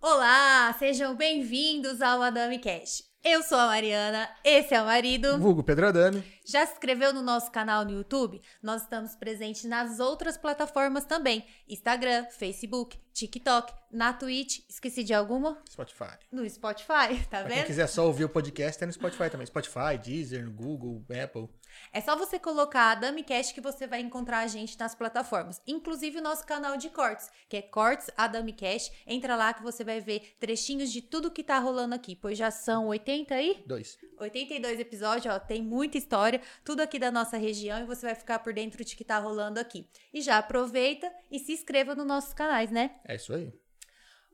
[0.00, 3.11] Olá, sejam bem-vindos ao Adami Cash.
[3.24, 5.38] Eu sou a Mariana, esse é o marido.
[5.38, 6.24] Vulgo Pedro Adame.
[6.44, 8.42] Já se inscreveu no nosso canal no YouTube?
[8.60, 14.60] Nós estamos presentes nas outras plataformas também: Instagram, Facebook, TikTok, na Twitch.
[14.68, 15.56] Esqueci de alguma?
[15.70, 16.18] Spotify.
[16.32, 17.66] No Spotify, tá Pra quem vendo?
[17.66, 19.46] quiser só ouvir o podcast, é no Spotify também.
[19.46, 21.48] Spotify, Deezer, Google, Apple.
[21.92, 25.60] É só você colocar a DamiCast que você vai encontrar a gente nas plataformas.
[25.66, 28.92] Inclusive o nosso canal de cortes, que é Cortes AdamiCast.
[29.06, 32.50] Entra lá que você vai ver trechinhos de tudo que tá rolando aqui, pois já
[32.50, 33.62] são 80 aí?
[33.66, 33.98] Dois.
[34.18, 38.38] 82 episódios, ó, tem muita história, tudo aqui da nossa região e você vai ficar
[38.38, 39.86] por dentro de que tá rolando aqui.
[40.12, 42.96] E já aproveita e se inscreva nos nossos canais, né?
[43.06, 43.52] É isso aí.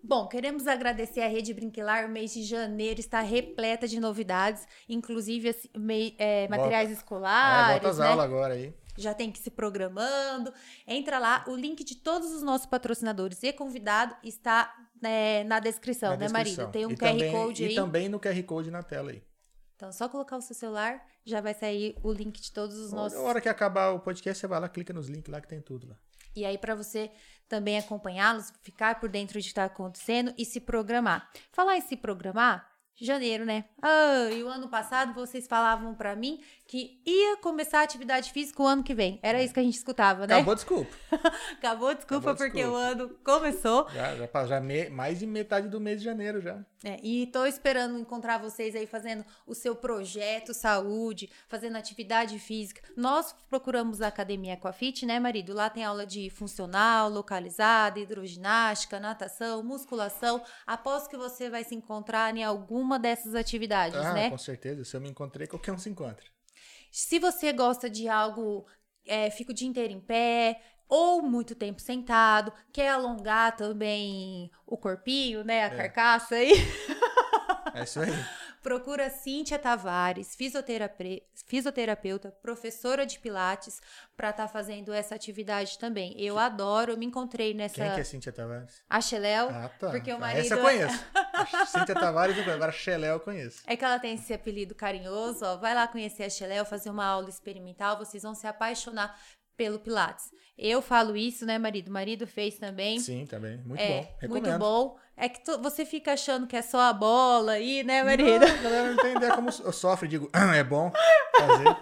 [0.03, 2.07] Bom, queremos agradecer a Rede Brinquilar.
[2.07, 7.73] O mês de janeiro está repleta de novidades, inclusive assim, mei- é, materiais É, escolares,
[7.73, 8.07] volta às né?
[8.07, 8.73] aulas agora aí.
[8.97, 10.53] já tem que ir se programando.
[10.87, 16.11] Entra lá, o link de todos os nossos patrocinadores e convidado está né, na descrição,
[16.11, 16.65] na né, descrição.
[16.67, 16.73] marido?
[16.73, 17.75] Tem um E QR também- Code E aí.
[17.75, 19.23] também no QR Code na tela aí.
[19.77, 23.17] Então, só colocar o seu celular, já vai sair o link de todos os nossos.
[23.17, 25.61] Na hora que acabar o podcast, você vai lá, clica nos links lá que tem
[25.61, 25.97] tudo lá.
[26.35, 27.11] E aí, para você
[27.49, 31.29] também acompanhá-los, ficar por dentro de que está acontecendo e se programar.
[31.51, 33.65] Falar em se programar, janeiro, né?
[33.81, 38.63] Ah, e o ano passado vocês falavam para mim que ia começar a atividade física
[38.63, 39.19] o ano que vem.
[39.23, 40.35] Era isso que a gente escutava, né?
[40.35, 40.95] Acabou, desculpa.
[41.57, 42.79] Acabou, desculpa, Acabou, porque desculpa.
[42.79, 43.89] o ano começou.
[43.89, 46.63] Já, já, já me- mais de metade do mês de janeiro já.
[46.85, 52.83] É, e tô esperando encontrar vocês aí fazendo o seu projeto saúde, fazendo atividade física.
[52.95, 55.55] Nós procuramos a Academia Aquafit, né, marido?
[55.55, 60.43] Lá tem aula de funcional, localizada, hidroginástica, natação, musculação.
[60.67, 64.29] Aposto que você vai se encontrar em alguma dessas atividades, ah, né?
[64.29, 64.85] com certeza.
[64.85, 66.27] Se eu me encontrei, qualquer um se encontra.
[66.91, 68.67] Se você gosta de algo,
[69.07, 74.77] é, fica o dia inteiro em pé, ou muito tempo sentado, quer alongar também o
[74.77, 75.65] corpinho, né?
[75.65, 76.53] A carcaça aí.
[77.75, 78.11] É isso aí.
[78.63, 83.81] Procura Cíntia Tavares, fisioterape- fisioterapeuta, professora de Pilates,
[84.17, 86.15] para estar fazendo essa atividade também.
[86.21, 87.77] Eu adoro, eu me encontrei nessa.
[87.77, 88.83] Quem que é Cíntia Tavares?
[88.89, 89.91] A Xeléu, Ah, tá.
[89.91, 90.45] porque o Ah, marido.
[90.45, 91.05] Essa eu conheço.
[91.15, 92.57] A Cíntia Tavares eu conheço.
[92.57, 93.63] Agora, Xeléu eu conheço.
[93.67, 95.57] É que ela tem esse apelido carinhoso, ó.
[95.57, 99.19] Vai lá conhecer a Xeléu, fazer uma aula experimental, vocês vão se apaixonar
[99.59, 100.31] pelo Pilates.
[100.57, 101.89] Eu falo isso, né, marido?
[101.89, 102.99] O marido fez também.
[102.99, 103.59] Sim, também.
[103.65, 104.17] Muito é, bom.
[104.21, 104.45] Recomendo.
[104.47, 104.97] muito bom.
[105.17, 108.47] É que tu- você fica achando que é só a bola aí, né, marido?
[108.47, 110.09] Não, a galera não tem ideia como eu sofro.
[110.09, 110.91] Digo, "Ah, é bom
[111.37, 111.77] fazer.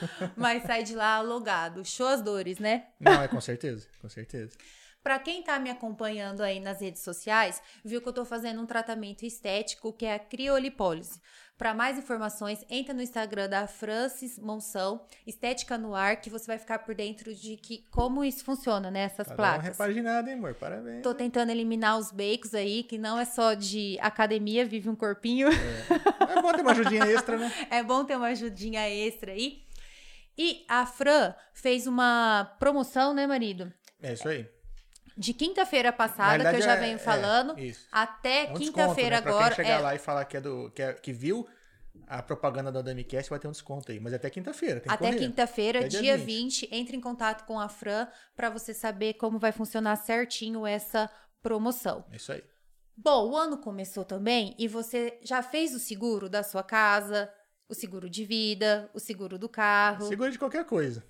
[0.36, 1.84] Mas sai de lá alongado.
[1.84, 2.86] Show as dores, né?
[2.98, 3.86] Não, é com certeza.
[4.00, 4.56] Com certeza.
[5.02, 8.66] Pra quem tá me acompanhando aí nas redes sociais, viu que eu tô fazendo um
[8.66, 11.18] tratamento estético que é a criolipólise.
[11.56, 16.58] Pra mais informações, entra no Instagram da Francis Monção, Estética no Ar, que você vai
[16.58, 19.78] ficar por dentro de que como isso funciona, né, essas Tá dando uma placas.
[19.78, 20.54] repaginada, hein, amor?
[20.54, 21.02] Parabéns.
[21.02, 25.48] Tô tentando eliminar os beicos aí, que não é só de academia, vive um corpinho.
[25.50, 27.52] É bom ter uma ajudinha extra, né?
[27.70, 29.62] É bom ter uma ajudinha extra aí.
[30.38, 33.70] E a Fran fez uma promoção, né, marido?
[34.02, 34.48] É isso aí.
[35.20, 37.54] De quinta-feira passada, que eu já é- venho é, falando,
[37.92, 39.22] até É um desconto, quinta-feira né?
[39.22, 39.54] Pra agora.
[39.54, 41.46] Quem chegar lá e falar que, é do, que, que viu
[42.06, 44.00] a propaganda da Damicast, vai ter um desconto aí.
[44.00, 44.82] Mas é até quinta-feira.
[44.88, 46.62] até quinta-feira, dia dia 20.
[46.62, 51.10] 20, entre em contato com a Fran para você saber como vai funcionar certinho essa
[51.42, 52.06] promoção.
[52.10, 52.42] Isso aí.
[52.96, 57.30] Bom, o ano começou também e você já fez o seguro da sua casa,
[57.68, 60.06] o seguro de vida, o seguro do carro.
[60.08, 61.04] Segura de qualquer coisa.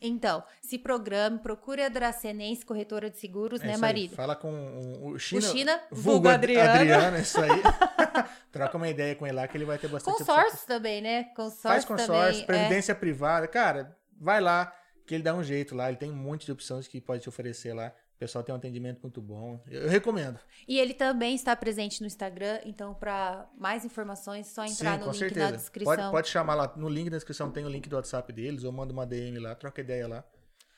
[0.00, 3.92] Então, se programe, procure a Dracenense Corretora de Seguros, É né, isso aí.
[3.92, 4.14] marido?
[4.14, 5.40] Fala com o, o China.
[5.40, 6.70] O China, vulgo Adriano.
[6.70, 7.48] Adriano, isso aí.
[8.52, 10.34] Troca uma ideia com ele lá que ele vai ter bastante opção.
[10.36, 11.24] Consórcio também, né?
[11.34, 12.42] Consórcio Faz consórcio, também.
[12.42, 12.46] é.
[12.46, 13.46] previdência privada.
[13.48, 14.72] Cara, vai lá
[15.06, 15.88] que ele dá um jeito lá.
[15.88, 17.92] Ele tem um monte de opções que pode te oferecer lá.
[18.16, 19.62] O pessoal tem um atendimento muito bom.
[19.66, 20.40] Eu, eu recomendo.
[20.66, 25.04] E ele também está presente no Instagram, então para mais informações, é só entrar Sim,
[25.04, 25.50] no link certeza.
[25.50, 25.96] na descrição.
[25.96, 26.72] Pode, pode chamar lá.
[26.76, 29.54] No link da descrição tem o link do WhatsApp deles, ou manda uma DM lá,
[29.54, 30.24] troca ideia lá.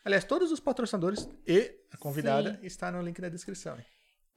[0.05, 2.67] Aliás, todos os patrocinadores e a convidada Sim.
[2.67, 3.79] está no link da descrição.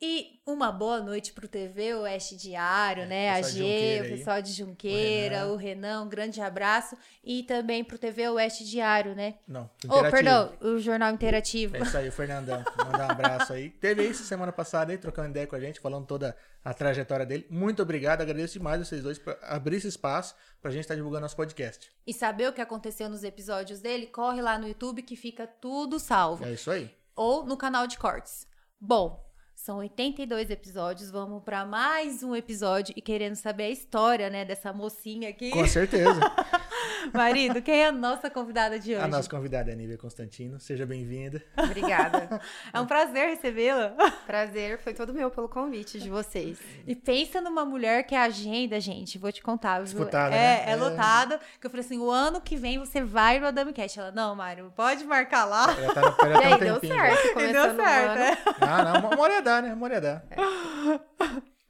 [0.04, 3.30] E uma boa noite pro TV Oeste Diário, É, né?
[3.30, 6.98] A G, o pessoal de Junqueira, O o Renan, um grande abraço.
[7.24, 9.36] E também pro TV Oeste Diário, né?
[9.48, 11.78] Não, Oh, perdão, o Jornal Interativo.
[11.78, 12.64] É isso aí, o Fernandão.
[12.84, 13.70] Mandar um abraço aí.
[13.70, 17.46] Teve isso semana passada aí, trocando ideia com a gente, falando toda a trajetória dele.
[17.48, 21.36] Muito obrigado, agradeço demais vocês dois por abrir esse espaço pra gente estar divulgando nosso
[21.36, 21.92] podcast.
[22.08, 26.00] E saber o que aconteceu nos episódios dele, corre lá no YouTube que fica tudo
[26.00, 26.44] salvo.
[26.44, 26.90] É isso aí.
[27.16, 28.48] Ou no canal de cortes.
[28.80, 34.44] Bom, São 82 episódios, vamos para mais um episódio e querendo saber a história, né,
[34.44, 35.52] dessa mocinha aqui.
[35.52, 36.20] Com certeza.
[37.14, 39.04] Marido, quem é a nossa convidada de hoje?
[39.04, 40.60] A nossa convidada é a Nívia Constantino.
[40.60, 41.44] Seja bem-vinda.
[41.58, 42.42] Obrigada.
[42.74, 43.94] É um prazer recebê-la.
[44.26, 46.58] Prazer foi todo meu pelo convite de vocês.
[46.88, 49.76] E pensa numa mulher que é agenda, gente, vou te contar.
[49.78, 49.84] viu?
[49.86, 50.64] Disputada, é, né?
[50.68, 50.76] é É.
[50.76, 51.40] lotada.
[51.60, 54.00] Que eu falei assim, o ano que vem você vai no Adami Cast.
[54.00, 55.72] Ela, não, Mário, pode marcar lá.
[55.80, 56.96] Ela tá, no- ela E tá um aí, deu tempinho.
[57.00, 58.16] certo, E deu o certo, ano.
[58.16, 58.38] né?
[58.62, 59.74] Ah, não, uma hora dar, né?
[59.74, 60.26] Uma hora ia dar.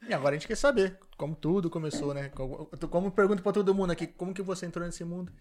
[0.08, 2.30] E agora a gente quer saber como tudo começou, né?
[2.30, 5.32] Como, como eu pergunto pra todo mundo aqui, como que você entrou nesse mundo?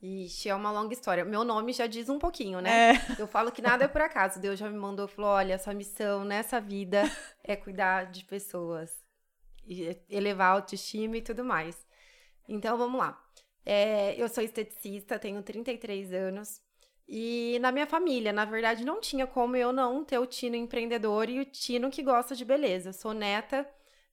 [0.00, 1.24] Ixi, é uma longa história.
[1.24, 2.92] Meu nome já diz um pouquinho, né?
[2.92, 3.16] É.
[3.18, 4.40] Eu falo que nada é por acaso.
[4.40, 7.02] Deus já me mandou e falou: olha, sua missão nessa vida
[7.42, 8.92] é cuidar de pessoas,
[9.66, 11.76] e elevar a autoestima e tudo mais.
[12.48, 13.20] Então vamos lá.
[13.66, 16.60] É, eu sou esteticista, tenho 33 anos.
[17.08, 21.30] E na minha família, na verdade, não tinha como eu não ter o Tino empreendedor
[21.30, 22.90] e o Tino que gosta de beleza.
[22.90, 23.66] Eu sou neta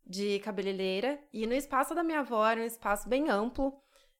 [0.05, 3.73] de cabeleireira e no espaço da minha avó era um espaço bem amplo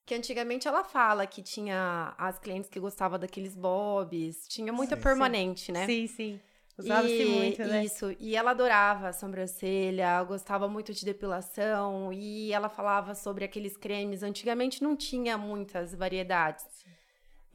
[0.06, 5.02] que antigamente ela fala que tinha as clientes que gostavam daqueles bobs, tinha muita Sim,
[5.02, 5.86] permanente, né?
[5.86, 6.40] Sim, sim.
[6.78, 7.86] Usava-se muito, né?
[7.86, 13.78] Isso, e ela adorava a sobrancelha, gostava muito de depilação, e ela falava sobre aqueles
[13.78, 14.22] cremes.
[14.22, 16.66] Antigamente não tinha muitas variedades.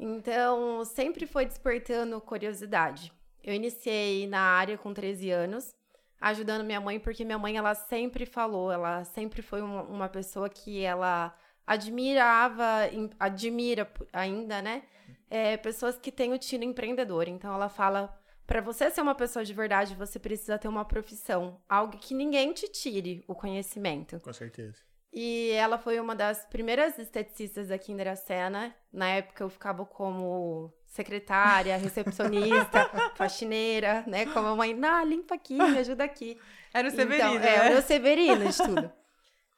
[0.02, 3.12] Então, sempre foi despertando curiosidade.
[3.44, 5.75] Eu iniciei na área com 13 anos,
[6.19, 10.49] ajudando minha mãe, porque minha mãe, ela sempre falou, ela sempre foi uma, uma pessoa
[10.49, 11.37] que ela
[11.67, 12.88] admirava,
[13.19, 14.85] admira ainda, né?
[15.29, 17.29] É, pessoas que têm o tino empreendedor.
[17.29, 21.61] Então, ela fala para você ser uma pessoa de verdade, você precisa ter uma profissão,
[21.69, 24.19] algo que ninguém te tire o conhecimento.
[24.19, 24.90] Com certeza.
[25.12, 28.75] E ela foi uma das primeiras esteticistas aqui em Dracena.
[28.93, 34.27] Na época eu ficava como secretária, recepcionista, faxineira, né?
[34.27, 36.39] Com a mamãe, não, limpa aqui, me ajuda aqui.
[36.73, 37.67] Era o Então, Severino, é, né?
[37.71, 38.93] era o Severino de tudo.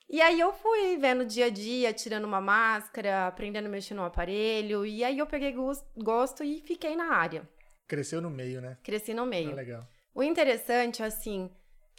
[0.09, 4.05] E aí eu fui vendo dia a dia, tirando uma máscara, aprendendo a mexer no
[4.05, 4.85] aparelho.
[4.87, 7.49] E aí eu peguei gos- gosto e fiquei na área.
[7.87, 8.77] Cresceu no meio, né?
[8.83, 9.55] Cresci no Ah, meio.
[9.55, 9.87] legal.
[10.15, 11.51] O interessante, assim,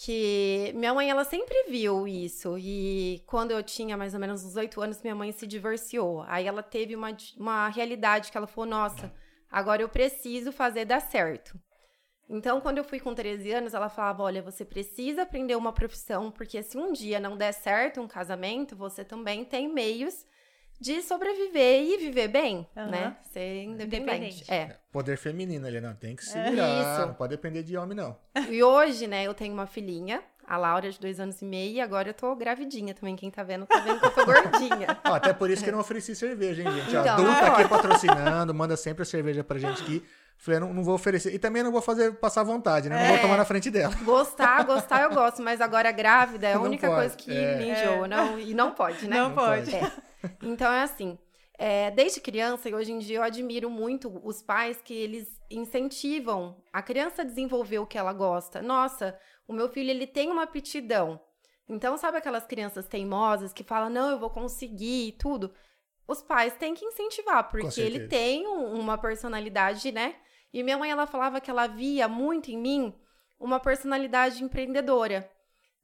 [0.04, 2.58] que minha mãe, ela sempre viu isso.
[2.58, 6.24] E quando eu tinha mais ou menos uns oito anos, minha mãe se divorciou.
[6.28, 9.14] Aí ela teve uma, uma realidade que ela falou, nossa,
[9.50, 11.58] agora eu preciso fazer dar certo.
[12.30, 16.32] Então, quando eu fui com 13 anos, ela falava, olha, você precisa aprender uma profissão,
[16.32, 20.26] porque se um dia não der certo um casamento, você também tem meios
[20.84, 22.88] de sobreviver e viver bem, Aham.
[22.90, 23.16] né?
[23.32, 24.02] Ser independente.
[24.04, 24.52] Independente.
[24.52, 24.76] É.
[24.92, 25.96] Poder feminino ali, não.
[25.96, 26.50] Tem que se É.
[26.50, 26.98] virar.
[26.98, 27.08] Isso.
[27.08, 28.18] Não pode depender de homem, não.
[28.50, 31.80] E hoje, né, eu tenho uma filhinha, a Laura, de dois anos e meio, e
[31.82, 33.16] agora eu tô gravidinha também.
[33.16, 34.98] Quem tá vendo, tá vendo que eu tô gordinha.
[35.06, 36.90] Ó, até por isso que eu não ofereci cerveja, hein, gente?
[36.90, 40.04] Então, não tá aqui patrocinando, manda sempre a cerveja pra gente aqui.
[40.38, 41.34] Falei, não, não vou oferecer.
[41.34, 43.00] E também não vou fazer passar vontade, né?
[43.00, 43.20] Não vou É.
[43.22, 43.94] tomar na frente dela.
[44.04, 47.56] Gostar, gostar eu gosto, mas agora grávida é a Não única pode, coisa que é.
[47.58, 48.08] me enjoa.
[48.10, 49.16] Não, e não pode, né?
[49.16, 49.72] Não, Não pode.
[49.72, 49.86] pode.
[49.86, 49.92] É.
[50.42, 51.18] Então é assim.
[51.58, 56.62] é, desde criança e hoje em dia eu admiro muito os pais que eles incentivam
[56.72, 58.62] a criança a desenvolver o que ela gosta.
[58.62, 59.18] Nossa,
[59.48, 61.20] o meu filho ele tem uma aptidão.
[61.70, 65.54] Então sabe aquelas crianças teimosas que falam não, eu vou conseguir e tudo.
[66.08, 70.16] Os pais têm que incentivar porque ele tem um- uma personalidade, né?
[70.54, 72.94] E minha mãe ela falava que ela via muito em mim
[73.40, 75.30] uma personalidade empreendedora.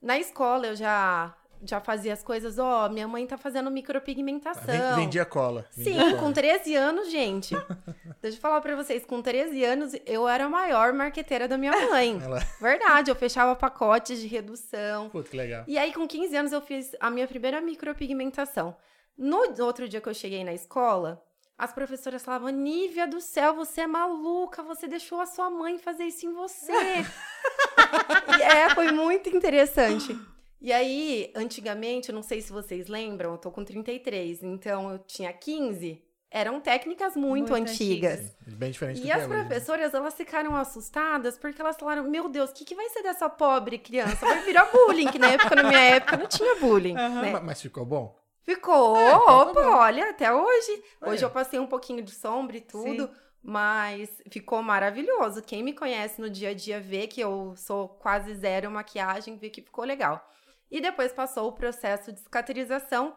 [0.01, 4.63] Na escola eu já já fazia as coisas, ó, minha mãe tá fazendo micropigmentação.
[4.66, 5.66] Ven- Vendia cola.
[5.72, 6.18] Sim, vendia cola.
[6.18, 7.56] com 13 anos, gente.
[8.22, 11.72] Deixa eu falar pra vocês, com 13 anos eu era a maior marqueteira da minha
[11.89, 12.20] mãe.
[12.24, 12.39] Ela...
[12.60, 15.10] Verdade, eu fechava pacotes de redução.
[15.10, 15.63] Puta, que legal.
[15.68, 18.75] E aí, com 15 anos, eu fiz a minha primeira micropigmentação.
[19.18, 21.22] No outro dia que eu cheguei na escola,
[21.58, 26.06] as professoras falavam: Nívia do céu, você é maluca, você deixou a sua mãe fazer
[26.06, 26.72] isso em você.
[28.38, 30.18] e é, foi muito interessante.
[30.62, 35.00] E aí, antigamente, eu não sei se vocês lembram, eu tô com 33, então eu
[35.00, 36.04] tinha 15.
[36.32, 38.20] Eram técnicas muito, Muito antigas.
[38.20, 38.36] antigas.
[38.56, 39.39] Bem diferente do E que as é hoje, né?
[39.46, 43.28] professoras, elas ficaram assustadas porque elas falaram: Meu Deus, o que, que vai ser dessa
[43.30, 44.18] pobre criança?
[44.25, 46.96] Vai virar bullying, que na época, na minha época, não tinha bullying.
[46.96, 47.22] Aham.
[47.24, 47.32] né?
[47.32, 48.16] Mas, mas ficou bom?
[48.44, 49.72] Ficou, É, opa, bom.
[49.78, 50.84] olha, até hoje.
[51.01, 51.25] Hoje É.
[51.25, 53.13] eu passei um pouquinho de sombra e tudo, Sim.
[53.42, 55.42] mas ficou maravilhoso.
[55.42, 59.50] Quem me conhece no dia a dia vê que eu sou quase zero maquiagem, vê
[59.50, 60.24] que ficou legal.
[60.71, 63.15] E depois passou o processo de cicatrização.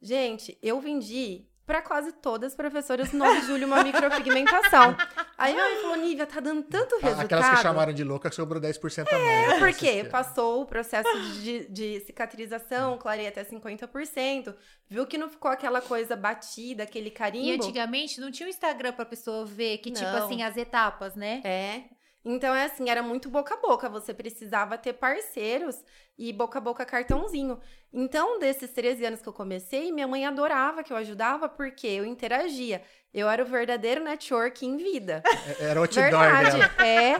[0.00, 4.96] Gente, eu vendi para quase todas as professoras no 9 de julho uma micropigmentação.
[5.38, 7.24] Aí minha mãe falou, Nívia, tá dando tanto resultado.
[7.26, 9.52] Aquelas que chamaram de louca sobrou 10% a mais.
[9.52, 11.08] É porque passou o processo
[11.40, 14.52] de, de cicatrização, clarei até 50%,
[14.88, 17.62] viu que não ficou aquela coisa batida, aquele E carimbo.
[17.62, 20.24] antigamente não tinha o Instagram pra pessoa ver que, tipo Não.
[20.24, 21.40] assim, as etapas, né?
[21.44, 21.84] É.
[22.24, 23.88] Então, é assim, era muito boca a boca.
[23.88, 25.82] Você precisava ter parceiros
[26.18, 27.58] e boca a boca cartãozinho.
[27.92, 32.04] Então, desses 13 anos que eu comecei, minha mãe adorava que eu ajudava porque eu
[32.04, 32.82] interagia.
[33.12, 35.22] Eu era o verdadeiro network em vida.
[35.58, 36.86] É, Era o Verdade, dela.
[36.86, 37.16] é.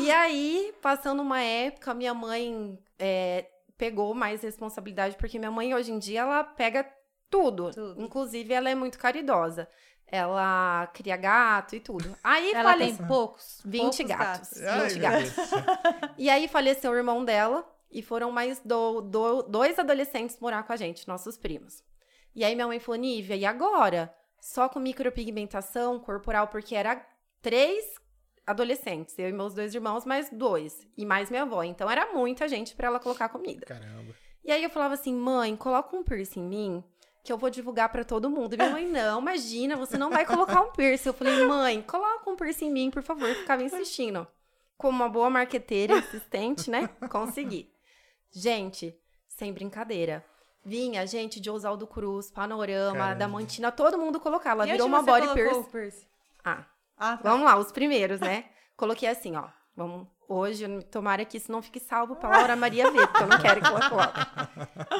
[0.00, 3.46] E aí, passando uma época, minha mãe é,
[3.76, 6.86] pegou mais responsabilidade, porque minha mãe, hoje em dia, ela pega
[7.30, 7.70] tudo.
[7.70, 8.02] Tudo.
[8.02, 9.68] Inclusive, ela é muito caridosa.
[10.08, 12.16] Ela cria gato e tudo.
[12.22, 13.60] Aí, Ela falei, tem poucos.
[13.64, 14.62] 20 poucos gatos.
[14.62, 15.32] Ai, 20 meu gatos.
[16.16, 20.72] E aí faleceu o irmão dela e foram mais do- do- dois adolescentes morar com
[20.72, 21.82] a gente, nossos primos.
[22.34, 24.14] E aí minha mãe falou, Nívia, e agora?
[24.40, 27.04] Só com micropigmentação corporal, porque era
[27.42, 27.84] três
[28.46, 31.62] adolescentes, eu e meus dois irmãos, mais dois, e mais minha avó.
[31.64, 33.66] Então era muita gente pra ela colocar comida.
[33.66, 34.14] Caramba.
[34.44, 36.84] E aí eu falava assim, mãe, coloca um piercing em mim
[37.26, 38.54] que eu vou divulgar pra todo mundo.
[38.54, 41.08] E minha mãe, não, imagina, você não vai colocar um piercing.
[41.08, 43.28] Eu falei, mãe, coloca um piercing em mim, por favor.
[43.28, 44.26] Eu ficava insistindo.
[44.78, 46.88] Como uma boa marqueteira insistente, né?
[47.10, 47.70] Consegui.
[48.30, 48.94] Gente,
[49.28, 50.24] sem brincadeira.
[50.64, 53.14] Vinha gente de Oswaldo Cruz, Panorama, Caramba.
[53.18, 54.62] da Mantina, todo mundo colocava.
[54.62, 55.62] Ela E virou uma você body piercing.
[55.64, 56.06] piercing?
[56.44, 56.64] Ah,
[56.98, 57.28] Ah, tá.
[57.30, 58.46] Vamos lá, os primeiros, né?
[58.76, 59.48] Coloquei assim, ó.
[59.76, 63.38] Vamos, hoje, tomara que isso não fique salvo pra Laura Maria ver, porque eu não
[63.38, 64.20] quero que ela coloque.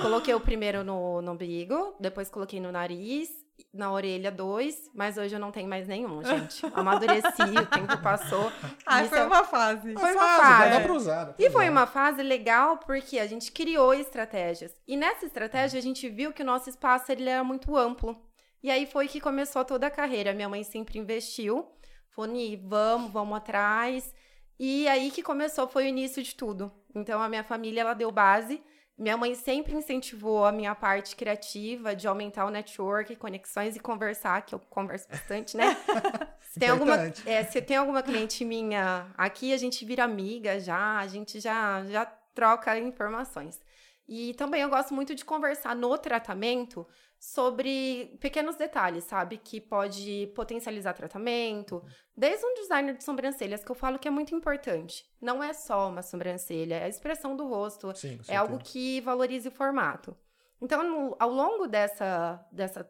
[0.03, 3.29] Coloquei o primeiro no, no umbigo, depois coloquei no nariz,
[3.73, 6.65] na orelha dois, mas hoje eu não tenho mais nenhum, gente.
[6.75, 8.51] Amadureci, o tempo passou.
[8.89, 9.93] Ah, foi é- uma fase.
[9.95, 10.71] Foi uma Fase, fase.
[10.71, 11.25] Dá pra usar.
[11.25, 11.71] dá pra E foi usar.
[11.73, 14.73] uma fase legal porque a gente criou estratégias.
[14.87, 18.17] E nessa estratégia a gente viu que o nosso espaço ele era muito amplo.
[18.63, 20.33] E aí foi que começou toda a carreira.
[20.33, 21.67] Minha mãe sempre investiu.
[22.11, 24.15] Falou, Ni, vamos, vamos atrás.
[24.59, 26.73] E aí que começou, foi o início de tudo.
[26.95, 28.63] Então a minha família, ela deu base.
[28.99, 34.41] Minha mãe sempre incentivou a minha parte criativa de aumentar o network, conexões e conversar,
[34.47, 35.77] que eu converso bastante, né?
[36.41, 36.97] Se tem, alguma,
[37.27, 41.85] é, se tem alguma cliente minha aqui, a gente vira amiga já, a gente já,
[41.85, 43.61] já troca informações.
[44.09, 46.87] E também eu gosto muito de conversar no tratamento
[47.19, 49.39] sobre pequenos detalhes, sabe?
[49.39, 51.83] Que pode potencializar tratamento.
[52.17, 55.05] Desde um designer de sobrancelhas, que eu falo que é muito importante.
[55.21, 59.49] Não é só uma sobrancelha, é a expressão do rosto, Sim, é algo que valorize
[59.49, 60.17] o formato.
[60.61, 62.89] Então, ao longo dessa, dessa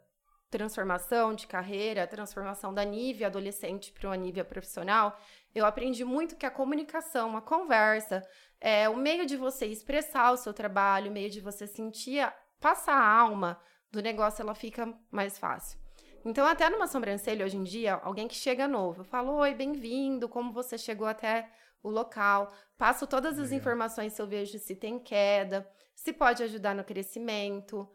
[0.51, 5.19] transformação de carreira, transformação da Nívia adolescente para uma Nívia profissional,
[5.55, 8.23] eu aprendi muito que a comunicação, a conversa,
[8.61, 12.95] é o meio de você expressar o seu trabalho, o meio de você sentir, passar
[12.95, 15.79] a alma do negócio, ela fica mais fácil.
[16.25, 20.29] Então, até numa sobrancelha, hoje em dia, alguém que chega novo, eu falo, oi, bem-vindo,
[20.29, 21.49] como você chegou até
[21.83, 23.59] o local, passo todas as Legal.
[23.59, 27.89] informações se eu vejo se tem queda, se pode ajudar no crescimento,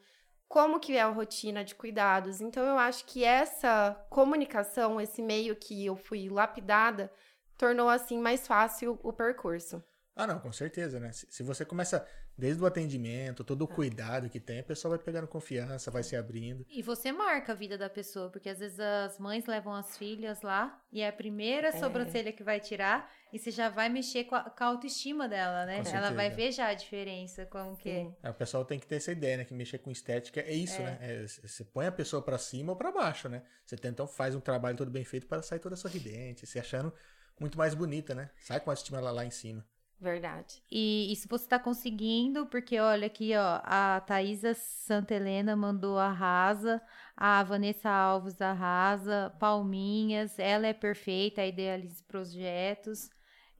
[0.47, 2.39] como que é a rotina de cuidados.
[2.39, 7.11] Então, eu acho que essa comunicação, esse meio que eu fui lapidada,
[7.57, 9.83] tornou, assim, mais fácil o percurso.
[10.15, 11.11] Ah, não, com certeza, né?
[11.11, 12.05] Se, se você começa
[12.37, 13.75] desde o atendimento, todo o É.
[13.75, 16.65] cuidado que tem, a pessoa vai pegando confiança, vai se abrindo.
[16.69, 20.41] E você marca a vida da pessoa, porque às vezes as mães levam as filhas
[20.41, 21.71] lá e é a primeira É.
[21.71, 25.65] sobrancelha que vai tirar e você já vai mexer com a, com a autoestima dela,
[25.65, 25.81] né?
[25.93, 28.15] Ela vai ver já a diferença, como que Sim.
[28.23, 29.45] É, o pessoal tem que ter essa ideia, né?
[29.45, 30.97] Que mexer com estética é isso, né?
[31.01, 33.43] É, você põe a pessoa pra cima ou pra baixo, né?
[33.65, 36.93] Você tenta, então faz um trabalho todo bem feito para sair toda sorridente, se achando
[37.39, 38.29] muito mais bonita, né?
[38.39, 39.65] Sai com a estima lá, lá em cima.
[40.01, 40.63] Verdade.
[40.71, 46.81] E isso você tá conseguindo, porque olha aqui, ó, a Thaisa Santa Helena mandou arrasa,
[47.15, 53.11] a Vanessa Alves arrasa, Palminhas, ela é perfeita, a Idealize Projetos,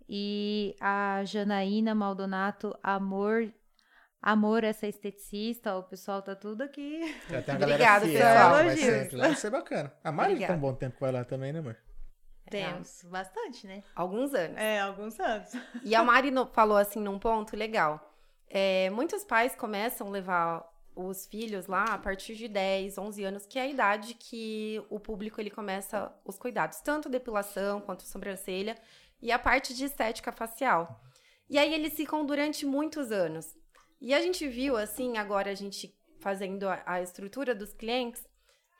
[0.10, 3.54] e a Janaína Maldonato, amor,
[4.20, 7.02] amor essa esteticista, ó, o pessoal tá tudo aqui.
[7.56, 8.52] Obrigada, pessoal.
[8.52, 9.10] vai.
[9.12, 9.94] Lá vai ser bacana.
[10.04, 11.78] A Mari tá um bom tempo com ela também, né, amor?
[12.52, 13.84] Temos bastante, né?
[13.96, 14.58] Alguns anos.
[14.58, 15.50] É, alguns anos.
[15.84, 18.14] E a Mari falou assim num ponto legal.
[18.50, 23.46] É, muitos pais começam a levar os filhos lá a partir de 10, 11 anos,
[23.46, 28.78] que é a idade que o público ele começa os cuidados, tanto depilação quanto sobrancelha
[29.22, 31.02] e a parte de estética facial.
[31.50, 33.56] E aí eles ficam durante muitos anos.
[34.00, 38.26] E a gente viu assim, agora a gente fazendo a, a estrutura dos clientes,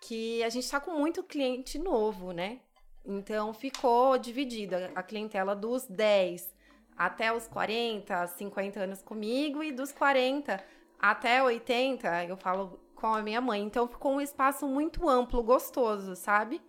[0.02, 2.60] que a gente tá com muito cliente novo, né?
[3.06, 6.54] Então ficou dividida a clientela dos 10
[6.96, 10.64] até os 40, 50 anos comigo e dos 40
[11.00, 13.64] até 80, eu falo com a minha mãe.
[13.64, 16.62] Então ficou um espaço muito amplo, gostoso, sabe?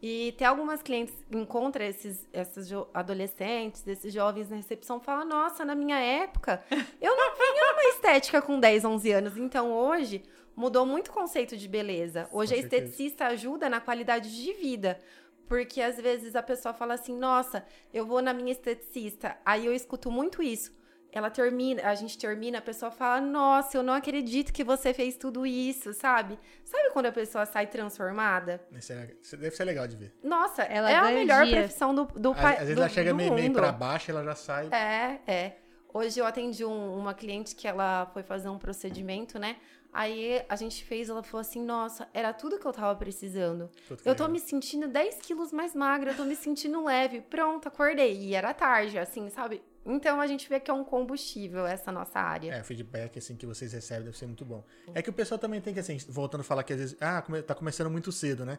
[0.00, 5.64] E tem algumas clientes que encontram esses, esses adolescentes, esses jovens na recepção, fala: Nossa,
[5.64, 6.62] na minha época,
[7.00, 9.36] eu não vinha numa estética com 10, 11 anos.
[9.36, 10.22] Então hoje
[10.54, 12.28] mudou muito o conceito de beleza.
[12.32, 12.84] Hoje Com a certeza.
[12.84, 14.98] esteticista ajuda na qualidade de vida.
[15.48, 19.36] Porque às vezes a pessoa fala assim: nossa, eu vou na minha esteticista.
[19.44, 20.74] Aí eu escuto muito isso.
[21.16, 25.16] Ela termina, a gente termina, a pessoa fala: Nossa, eu não acredito que você fez
[25.16, 26.38] tudo isso, sabe?
[26.62, 28.60] Sabe quando a pessoa sai transformada?
[28.72, 30.14] Isso, é, isso deve ser legal de ver.
[30.22, 31.56] Nossa, ela é a melhor dia.
[31.56, 34.34] profissão do, do Às, às vezes do, ela chega meio, meio pra baixo, ela já
[34.34, 34.68] sai.
[34.70, 35.56] É, é.
[35.94, 39.56] Hoje eu atendi um, uma cliente que ela foi fazer um procedimento, né?
[39.96, 43.70] Aí a gente fez, ela falou assim: Nossa, era tudo que eu tava precisando.
[44.04, 47.22] Eu tô me sentindo 10 quilos mais magra, eu tô me sentindo leve.
[47.22, 48.14] Pronto, acordei.
[48.14, 49.62] E era tarde, assim, sabe?
[49.86, 52.52] Então a gente vê que é um combustível essa nossa área.
[52.52, 54.62] É, o feedback assim que vocês recebem deve ser muito bom.
[54.94, 57.24] É que o pessoal também tem que assim, voltando a falar que às vezes, ah,
[57.46, 58.58] tá começando muito cedo, né?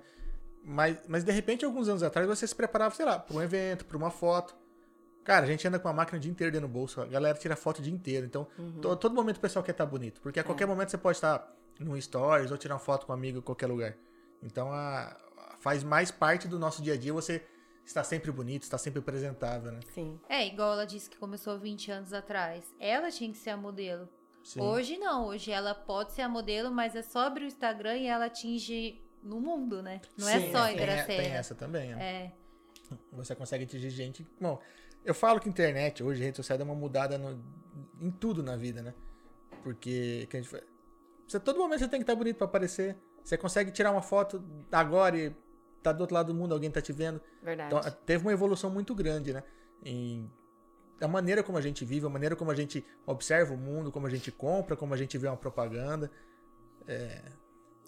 [0.64, 3.86] Mas, mas de repente alguns anos atrás você se preparava, sei lá, para um evento,
[3.86, 4.56] para uma foto.
[5.28, 7.38] Cara, a gente anda com a máquina o dia inteiro dentro do bolso, a galera
[7.38, 8.26] tira foto o dia inteiro.
[8.26, 8.80] Então, uhum.
[8.80, 10.22] todo, todo momento o pessoal quer estar tá bonito.
[10.22, 10.68] Porque a qualquer é.
[10.68, 13.68] momento você pode estar no stories ou tirar uma foto com um amigo em qualquer
[13.68, 13.94] lugar.
[14.42, 15.18] Então, a,
[15.60, 17.46] faz mais parte do nosso dia a dia você
[17.86, 19.82] estar sempre bonito, estar sempre apresentável, né?
[19.94, 20.18] Sim.
[20.30, 22.64] É, igual ela disse que começou 20 anos atrás.
[22.80, 24.08] Ela tinha que ser a modelo.
[24.46, 24.62] Sim.
[24.62, 28.08] Hoje não, hoje ela pode ser a modelo, mas é só abrir o Instagram e
[28.08, 30.00] ela atinge no mundo, né?
[30.18, 31.22] Não é Sim, é só em Gracena.
[31.22, 31.98] Tem essa também, é.
[32.02, 32.32] é.
[33.12, 34.26] Você consegue atingir gente.
[34.40, 34.62] Bom,
[35.08, 37.42] eu falo que internet, hoje, rede social dá uma mudada no,
[38.02, 38.94] em tudo na vida, né?
[39.64, 40.64] Porque que a gente,
[41.26, 42.98] você, todo momento você tem que estar bonito para aparecer.
[43.24, 45.34] Você consegue tirar uma foto agora e
[45.82, 47.22] tá do outro lado do mundo, alguém tá te vendo.
[47.42, 47.74] Verdade.
[47.74, 49.44] Então, teve uma evolução muito grande, né?
[49.82, 50.30] Em
[51.00, 54.08] a maneira como a gente vive, a maneira como a gente observa o mundo, como
[54.08, 56.12] a gente compra, como a gente vê uma propaganda.
[56.86, 57.32] É...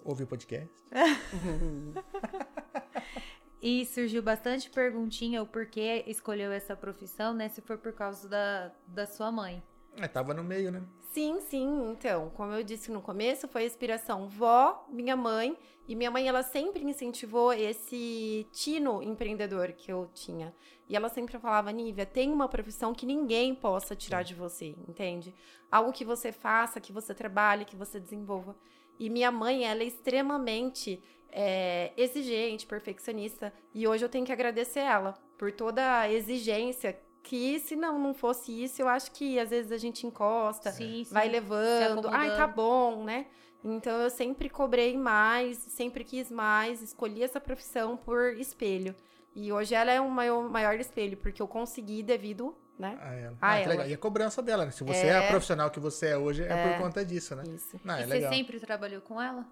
[0.04, 0.74] Ouve o podcast.
[3.62, 7.48] E surgiu bastante perguntinha o porquê escolheu essa profissão, né?
[7.48, 9.62] Se foi por causa da, da sua mãe.
[9.96, 10.82] É, tava no meio, né?
[11.12, 11.90] Sim, sim.
[11.90, 15.56] Então, como eu disse no começo, foi a inspiração vó, minha mãe.
[15.86, 20.54] E minha mãe, ela sempre incentivou esse tino empreendedor que eu tinha.
[20.88, 24.28] E ela sempre falava, Nívia, tem uma profissão que ninguém possa tirar sim.
[24.28, 25.34] de você, entende?
[25.70, 28.56] Algo que você faça, que você trabalhe, que você desenvolva.
[28.98, 33.52] E minha mãe, ela é extremamente é, exigente, perfeccionista.
[33.74, 38.14] E hoje eu tenho que agradecer ela por toda a exigência que se não não
[38.14, 41.12] fosse isso, eu acho que às vezes a gente encosta, sim, sim.
[41.14, 43.26] vai levando, ai, tá bom, né?
[43.62, 48.94] Então eu sempre cobrei mais, sempre quis mais, escolhi essa profissão por espelho.
[49.34, 52.98] E hoje ela é o maior, maior espelho, porque eu consegui devido, né?
[53.00, 53.36] A ela.
[53.40, 53.86] A ah, ela.
[53.86, 54.70] E a cobrança dela, né?
[54.70, 55.10] Se você é...
[55.10, 57.44] é, a profissional que você é hoje, é, é por conta disso, né?
[57.54, 57.78] Isso.
[57.84, 58.30] Não, é legal.
[58.30, 59.46] você sempre trabalhou com ela?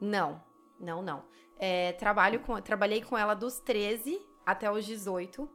[0.00, 0.40] Não.
[0.78, 1.24] Não, não.
[1.58, 5.48] É, trabalho com, trabalhei com ela dos 13 até os 18.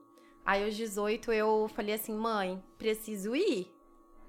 [0.46, 3.74] Aí, aos 18, eu falei assim, mãe, preciso ir,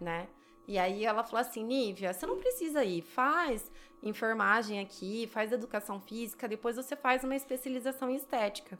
[0.00, 0.28] né?
[0.66, 3.70] E aí ela falou assim, Nívia, você não precisa ir, faz
[4.02, 8.78] enfermagem aqui, faz educação física, depois você faz uma especialização em estética.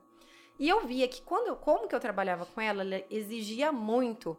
[0.59, 4.39] E eu via que quando eu, como que eu trabalhava com ela, ela exigia muito.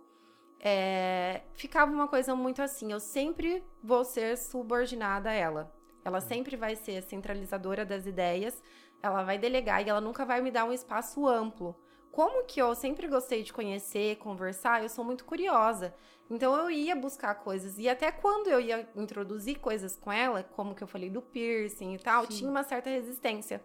[0.59, 5.74] É, ficava uma coisa muito assim, eu sempre vou ser subordinada a ela.
[6.05, 8.61] Ela sempre vai ser centralizadora das ideias,
[9.01, 11.75] ela vai delegar e ela nunca vai me dar um espaço amplo.
[12.11, 15.93] Como que eu sempre gostei de conhecer, conversar, eu sou muito curiosa.
[16.29, 17.77] Então eu ia buscar coisas.
[17.77, 21.95] E até quando eu ia introduzir coisas com ela, como que eu falei do piercing
[21.95, 22.37] e tal, Sim.
[22.37, 23.61] tinha uma certa resistência.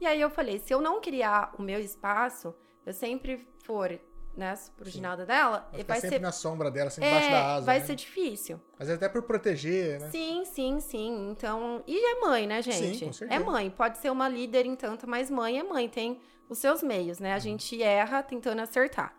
[0.00, 3.98] E aí eu falei, se eu não criar o meu espaço, eu sempre for
[4.36, 7.66] né, subordinada dela, vai, vai sempre ser na sombra dela, sempre é, embaixo da asa.
[7.66, 7.84] Vai né?
[7.86, 8.60] ser difícil.
[8.78, 10.10] Mas até por proteger, né?
[10.10, 11.30] Sim, sim, sim.
[11.30, 12.98] Então, e é mãe, né, gente?
[12.98, 13.40] Sim, com certeza.
[13.40, 16.82] É mãe, pode ser uma líder em tanto, mas mãe é mãe, tem os seus
[16.82, 17.32] meios, né?
[17.32, 19.16] A gente erra tentando acertar.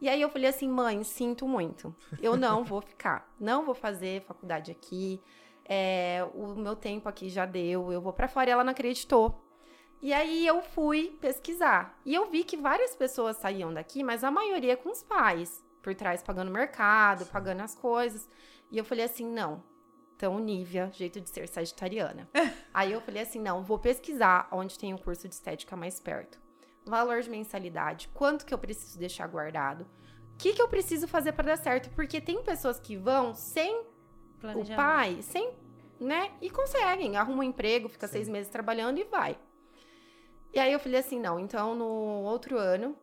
[0.00, 1.94] E aí eu falei assim, mãe, sinto muito.
[2.22, 5.20] Eu não vou ficar, não vou fazer faculdade aqui.
[5.64, 8.48] É, o meu tempo aqui já deu, eu vou para fora.
[8.48, 9.47] E ela não acreditou.
[10.00, 11.98] E aí eu fui pesquisar.
[12.04, 15.94] E eu vi que várias pessoas saíam daqui, mas a maioria com os pais, por
[15.94, 18.28] trás pagando mercado, pagando as coisas.
[18.70, 19.62] E eu falei assim, não.
[20.16, 22.28] Então, Nívia, jeito de ser sagitariana.
[22.72, 26.38] aí eu falei assim, não, vou pesquisar onde tem um curso de estética mais perto.
[26.84, 29.82] Valor de mensalidade, quanto que eu preciso deixar guardado.
[30.34, 31.90] O que, que eu preciso fazer para dar certo?
[31.90, 33.84] Porque tem pessoas que vão sem
[34.42, 35.52] o pai, sem,
[35.98, 36.30] né?
[36.40, 38.14] E conseguem, arrumam um emprego, fica Sim.
[38.14, 39.36] seis meses trabalhando e vai.
[40.58, 42.96] E aí eu falei assim, não, então no outro ano,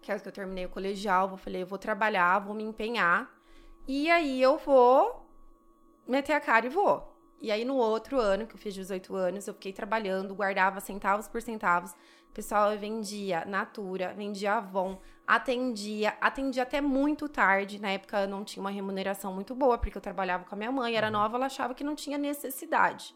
[0.00, 3.30] que é que eu terminei o colegial, eu falei, eu vou trabalhar, vou me empenhar,
[3.86, 5.28] e aí eu vou
[6.08, 7.14] meter a cara e vou.
[7.38, 11.28] E aí no outro ano, que eu fiz 18 anos, eu fiquei trabalhando, guardava centavos
[11.28, 11.94] por centavos.
[12.32, 17.78] Pessoal, eu vendia Natura, vendia Avon, atendia, atendia até muito tarde.
[17.78, 20.72] Na época eu não tinha uma remuneração muito boa, porque eu trabalhava com a minha
[20.72, 23.14] mãe, era nova, ela achava que não tinha necessidade.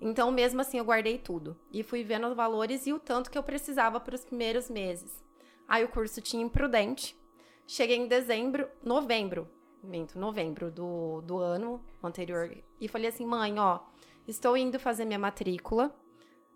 [0.00, 1.56] Então, mesmo assim, eu guardei tudo.
[1.72, 5.24] E fui vendo os valores e o tanto que eu precisava para os primeiros meses.
[5.66, 7.18] Aí o curso tinha imprudente.
[7.66, 9.48] Cheguei em dezembro, novembro,
[9.82, 12.56] minto, novembro do, do ano anterior.
[12.80, 13.80] E falei assim, mãe, ó,
[14.26, 15.94] estou indo fazer minha matrícula.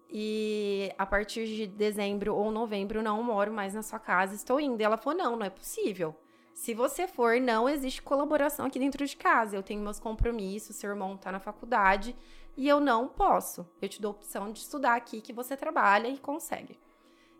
[0.09, 4.81] E a partir de dezembro ou novembro não moro mais na sua casa, estou indo.
[4.81, 6.15] E ela falou: não, não é possível.
[6.53, 9.57] Se você for, não existe colaboração aqui dentro de casa.
[9.57, 12.15] Eu tenho meus compromissos, seu irmão tá na faculdade
[12.57, 13.67] e eu não posso.
[13.81, 16.79] Eu te dou a opção de estudar aqui que você trabalha e consegue.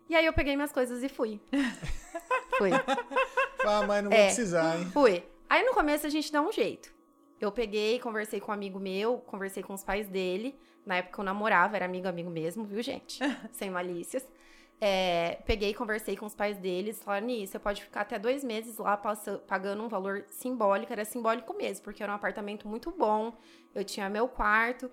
[0.09, 1.39] E aí eu peguei minhas coisas e fui.
[2.57, 2.71] fui.
[3.65, 4.25] Ah, mas não vou É.
[4.25, 4.85] precisar, hein?
[4.91, 5.23] Fui.
[5.49, 6.93] Aí no começo a gente dá um jeito.
[7.39, 10.57] Eu peguei, conversei com um amigo meu, conversei com os pais dele.
[10.85, 13.19] Na época eu namorava, era amigo, amigo mesmo, viu, gente?
[13.51, 14.27] Sem malícias.
[14.81, 18.77] É, peguei, conversei com os pais deles, falaram, nisso, você pode ficar até dois meses
[18.77, 18.97] lá
[19.47, 23.33] pagando um valor simbólico, era simbólico mesmo, porque era um apartamento muito bom,
[23.73, 24.91] eu tinha meu quarto,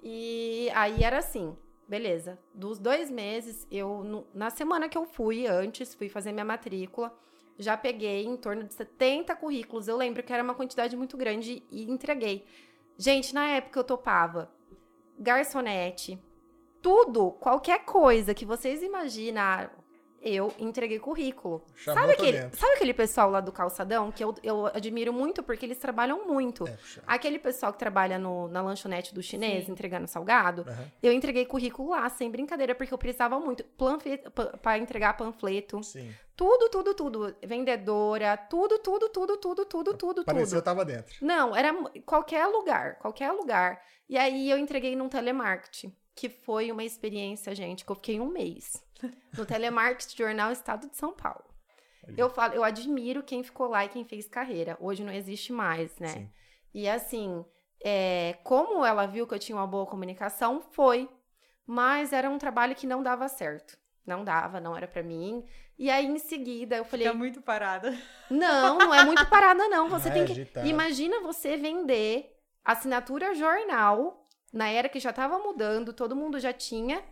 [0.00, 1.56] e aí era assim,
[1.88, 2.38] beleza.
[2.54, 7.12] Dos dois meses, eu, na semana que eu fui antes, fui fazer minha matrícula,
[7.58, 9.88] já peguei em torno de 70 currículos.
[9.88, 12.46] Eu lembro que era uma quantidade muito grande e entreguei.
[12.96, 14.50] Gente, na época eu topava
[15.18, 16.18] garçonete,
[16.82, 19.70] tudo, qualquer coisa que vocês imaginaram,
[20.24, 21.64] eu entreguei currículo.
[21.74, 22.56] Chamou Sabe aquele, dentro.
[22.60, 26.64] sabe aquele pessoal lá do calçadão que eu, eu admiro muito porque eles trabalham muito?
[26.68, 26.78] É.
[27.08, 29.72] Aquele pessoal que trabalha no- na lanchonete do chinês, Sim.
[29.72, 30.84] entregando salgado, Aham.
[31.02, 33.64] eu entreguei currículo lá, sem brincadeira, porque eu precisava muito.
[34.62, 35.82] Para entregar panfleto.
[35.82, 36.12] Sim.
[36.36, 37.36] Tudo, tudo, tudo.
[37.44, 40.56] Vendedora, tudo, tudo, tudo, tudo, tudo, tudo, Pareceu tudo.
[40.58, 41.14] eu tava dentro.
[41.20, 41.74] Não, era
[42.06, 43.80] qualquer lugar, qualquer lugar.
[44.08, 48.28] E aí eu entreguei num telemarketing, que foi uma experiência, gente, que eu fiquei um
[48.28, 48.82] mês.
[49.36, 51.44] No telemarketing Jornal Estado de São Paulo.
[52.06, 52.14] Olha.
[52.16, 54.76] Eu falo, eu admiro quem ficou lá e quem fez carreira.
[54.78, 56.08] Hoje não existe mais, né?
[56.08, 56.30] Sim.
[56.72, 57.44] E assim,
[57.82, 61.08] é, como ela viu que eu tinha uma boa comunicação, foi.
[61.66, 63.76] Mas era um trabalho que não dava certo.
[64.06, 65.44] Não dava, não era pra mim.
[65.78, 67.96] E aí, em seguida, eu falei: Fica muito parada.
[68.30, 69.88] não, não é muito parada, não.
[69.88, 70.32] Você tem é que.
[70.32, 70.66] agitado.
[70.66, 74.21] Imagina você vender assinatura jornal
[74.52, 77.02] na era que já tava mudando, todo mundo já tinha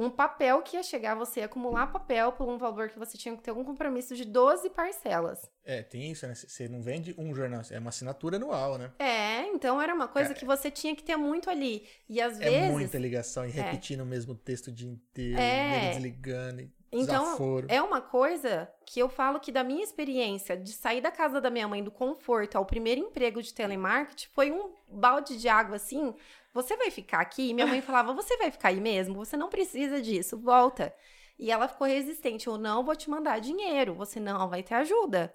[0.00, 3.42] um papel que ia chegar, você acumular papel por um valor que você tinha que
[3.42, 5.40] ter um compromisso de 12 parcelas.
[5.64, 6.34] É, tem isso, né?
[6.36, 8.92] Você não vende um jornal, é uma assinatura anual, né?
[8.98, 10.34] É, então era uma coisa É.
[10.34, 11.84] que você tinha que ter muito ali.
[12.08, 12.70] E às É vezes.
[12.70, 15.90] muita ligação e repetindo o mesmo texto o dia inteiro, É.
[15.90, 17.66] desligando, e Então, desaforo.
[17.68, 21.50] É uma coisa que eu falo que da minha experiência de sair da casa da
[21.50, 26.14] minha mãe do conforto ao primeiro emprego de telemarketing foi um balde de água assim.
[26.58, 27.50] Você vai ficar aqui?
[27.50, 29.14] E minha mãe falava: Você vai ficar aí mesmo?
[29.14, 30.92] Você não precisa disso, volta.
[31.38, 35.32] E ela ficou resistente: Eu não vou te mandar dinheiro, você não vai ter ajuda.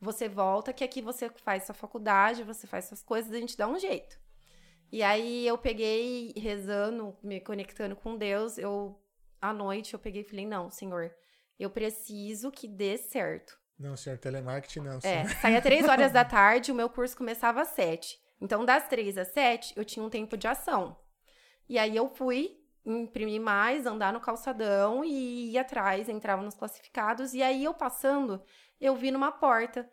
[0.00, 3.68] Você volta, que aqui você faz sua faculdade, você faz suas coisas, a gente dá
[3.68, 4.18] um jeito.
[4.90, 8.98] E aí eu peguei rezando, me conectando com Deus, eu
[9.40, 11.14] à noite eu peguei e falei: "Não, senhor,
[11.58, 13.58] eu preciso que dê certo".
[13.78, 14.96] Não, senhor, telemarketing não.
[14.96, 15.28] É, senhor.
[15.42, 18.21] saía três horas da tarde, o meu curso começava às sete.
[18.42, 20.96] Então, das três às sete, eu tinha um tempo de ação.
[21.68, 27.34] E aí eu fui imprimir mais, andar no calçadão e ir atrás, entrava nos classificados.
[27.34, 28.42] E aí eu passando,
[28.80, 29.88] eu vi numa porta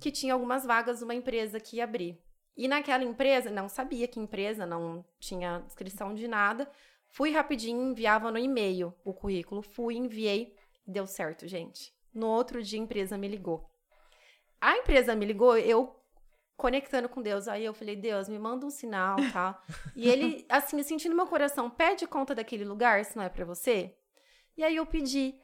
[0.00, 2.20] que tinha algumas vagas de uma empresa que ia abrir.
[2.56, 6.68] E naquela empresa, não sabia que empresa, não tinha descrição de nada.
[7.06, 9.62] Fui rapidinho, enviava no e-mail o currículo.
[9.62, 11.94] Fui, enviei, deu certo, gente.
[12.12, 13.70] No outro dia, a empresa me ligou.
[14.60, 16.01] A empresa me ligou, eu
[16.56, 17.48] conectando com Deus.
[17.48, 19.62] Aí eu falei, Deus, me manda um sinal, tá?
[19.94, 23.94] E ele, assim, sentindo meu coração, pede conta daquele lugar, se não é pra você.
[24.56, 25.34] E aí eu pedi.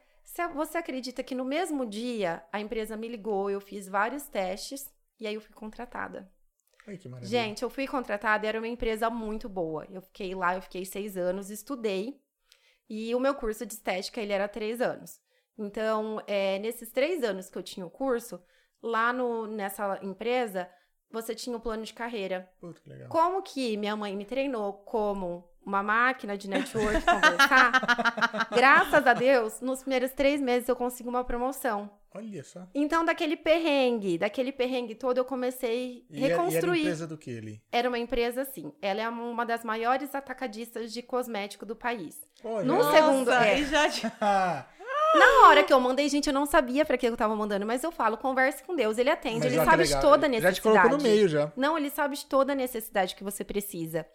[0.55, 5.27] Você acredita que no mesmo dia a empresa me ligou, eu fiz vários testes e
[5.27, 6.31] aí eu fui contratada.
[6.87, 7.31] Ai, que maravilha.
[7.31, 9.87] Gente, eu fui contratada, era uma empresa muito boa.
[9.91, 12.21] Eu fiquei lá, eu fiquei seis anos, estudei.
[12.89, 15.21] E o meu curso de estética, ele era três anos.
[15.59, 18.41] Então, é, nesses três anos que eu tinha o curso,
[18.83, 20.71] lá no, nessa empresa,
[21.11, 22.49] você tinha o plano de carreira.
[22.61, 23.09] Puta, que legal.
[23.09, 27.73] Como que minha mãe me treinou como uma máquina de network conversar,
[28.55, 31.91] graças a Deus, nos primeiros três meses eu consegui uma promoção.
[32.15, 32.67] Olha só.
[32.75, 36.81] Então, daquele perrengue, daquele perrengue todo, eu comecei a E era- e era reconstruir.
[36.81, 37.63] empresa do que ali?
[37.71, 38.73] Era uma empresa assim.
[38.81, 42.19] Ela é uma das maiores atacadistas de cosmético do país.
[42.43, 42.65] Olha.
[42.65, 43.63] No Nossa, segundo- é.
[43.65, 43.89] já
[45.15, 47.83] Na hora que eu mandei, gente, eu não sabia pra que eu tava mandando, mas
[47.83, 50.29] eu falo, converse com Deus, ele atende, mas ele que sabe de toda a Já
[50.29, 50.57] necessidade.
[50.57, 51.53] te colocou no meio já.
[51.57, 54.07] Não, ele sabe de toda a necessidade que você precisa.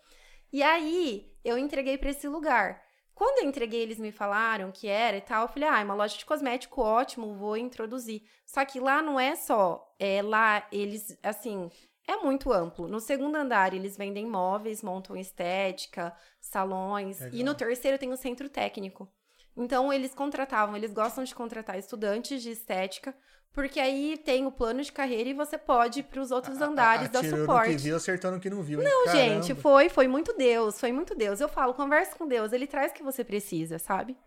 [0.52, 2.82] E aí, eu entreguei pra esse lugar.
[3.16, 5.44] Quando eu entreguei, eles me falaram que era e tal.
[5.44, 8.24] Eu falei, ah, é uma loja de cosmético, ótimo, vou introduzir.
[8.46, 9.84] Só que lá não é só.
[10.00, 11.70] É, lá, eles, assim,
[12.08, 12.88] é muito amplo.
[12.88, 17.20] No segundo andar, eles vendem móveis, montam estética, salões.
[17.20, 17.40] Legal.
[17.40, 19.08] E no terceiro tem o centro técnico.
[19.56, 23.16] Então, eles contratavam, eles gostam de contratar estudantes de estética,
[23.54, 27.10] porque aí tem o plano de carreira e você pode ir para os outros andares
[27.10, 27.76] da suporte.
[27.76, 28.82] que viu, acertando que não viu.
[28.82, 29.44] Não, Caramba.
[29.44, 31.40] gente, foi, foi muito Deus, foi muito Deus.
[31.40, 34.18] Eu falo, conversa com Deus, ele traz o que você precisa, sabe?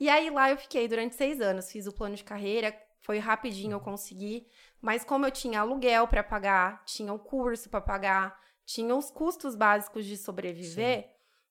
[0.00, 3.74] E aí lá eu fiquei durante seis anos, fiz o plano de carreira, foi rapidinho
[3.74, 4.46] eu consegui,
[4.80, 9.54] mas como eu tinha aluguel para pagar, tinha o curso para pagar, tinha os custos
[9.54, 11.10] básicos de sobreviver,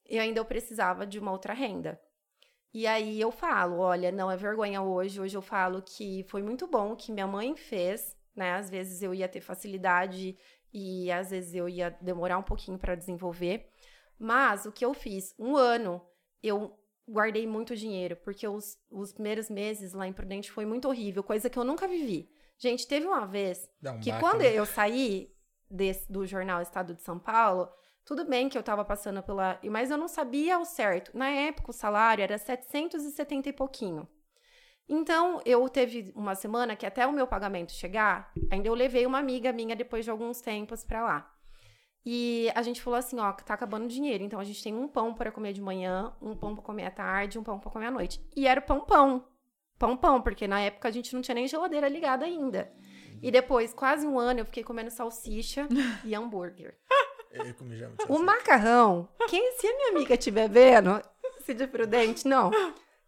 [0.09, 1.99] e ainda eu precisava de uma outra renda.
[2.73, 6.65] E aí eu falo, olha, não é vergonha hoje, hoje eu falo que foi muito
[6.65, 8.53] bom o que minha mãe fez, né?
[8.53, 10.35] Às vezes eu ia ter facilidade
[10.73, 13.69] e às vezes eu ia demorar um pouquinho para desenvolver.
[14.17, 15.35] Mas o que eu fiz?
[15.37, 16.01] Um ano
[16.41, 16.75] eu
[17.07, 21.49] guardei muito dinheiro, porque os, os primeiros meses lá em Prudente foi muito horrível, coisa
[21.49, 22.29] que eu nunca vivi.
[22.57, 24.53] Gente, teve uma vez um que quando né?
[24.53, 25.31] eu saí
[25.69, 27.69] desse, do jornal Estado de São Paulo,
[28.05, 29.59] tudo bem que eu tava passando pela.
[29.63, 31.17] Mas eu não sabia ao certo.
[31.17, 34.07] Na época, o salário era 770 e pouquinho.
[34.87, 39.19] Então, eu teve uma semana que até o meu pagamento chegar, ainda eu levei uma
[39.19, 41.33] amiga minha depois de alguns tempos pra lá.
[42.05, 44.89] E a gente falou assim, ó, tá acabando o dinheiro, então a gente tem um
[44.89, 47.85] pão para comer de manhã, um pão para comer à tarde, um pão para comer
[47.85, 48.21] à noite.
[48.35, 49.25] E era pão pão.
[49.79, 52.71] Pão pão, porque na época a gente não tinha nem geladeira ligada ainda.
[53.21, 55.65] E depois, quase um ano, eu fiquei comendo salsicha
[56.03, 56.77] e hambúrguer.
[57.33, 61.01] Eu comi já muito O macarrão, quem, se a minha amiga estiver vendo,
[61.41, 62.51] se de prudente, não.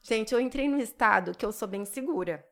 [0.01, 2.45] Gente, eu entrei no estado que eu sou bem segura.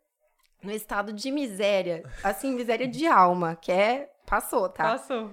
[0.61, 4.83] No estado de miséria, assim, miséria de alma, que é, passou, tá?
[4.91, 5.31] Passou.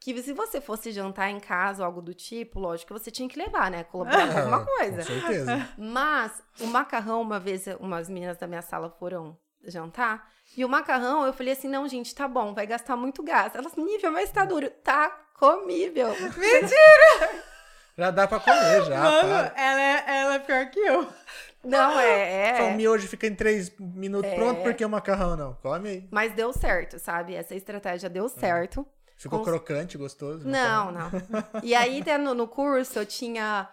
[0.00, 3.28] Que se você fosse jantar em casa ou algo do tipo, lógico que você tinha
[3.28, 3.82] que levar, né?
[3.84, 4.98] Colaborar com alguma coisa.
[4.98, 5.68] Com certeza.
[5.76, 10.30] Mas o macarrão, uma vez, umas meninas da minha sala foram jantar.
[10.56, 13.54] E o macarrão, eu falei assim: não, gente, tá bom, vai gastar muito gás.
[13.54, 14.70] Elas, nível, mas tá duro.
[14.70, 16.08] Tá comível.
[17.96, 18.96] Já dá pra comer, já.
[19.02, 19.52] Mano, para.
[19.60, 21.08] ela é, ela é pior que eu.
[21.64, 22.54] Não, é.
[22.56, 22.70] Só é.
[22.72, 25.54] o miojo fica em três minutos pronto, porque o macarrão não.
[25.54, 26.08] Come aí.
[26.08, 27.34] Mas deu certo, sabe?
[27.34, 28.86] Essa estratégia deu certo.
[29.16, 30.46] Ficou Com- crocante, gostoso.
[30.48, 31.22] Não, macarrão.
[31.28, 31.44] não.
[31.64, 33.68] E aí, até no, no curso, eu tinha,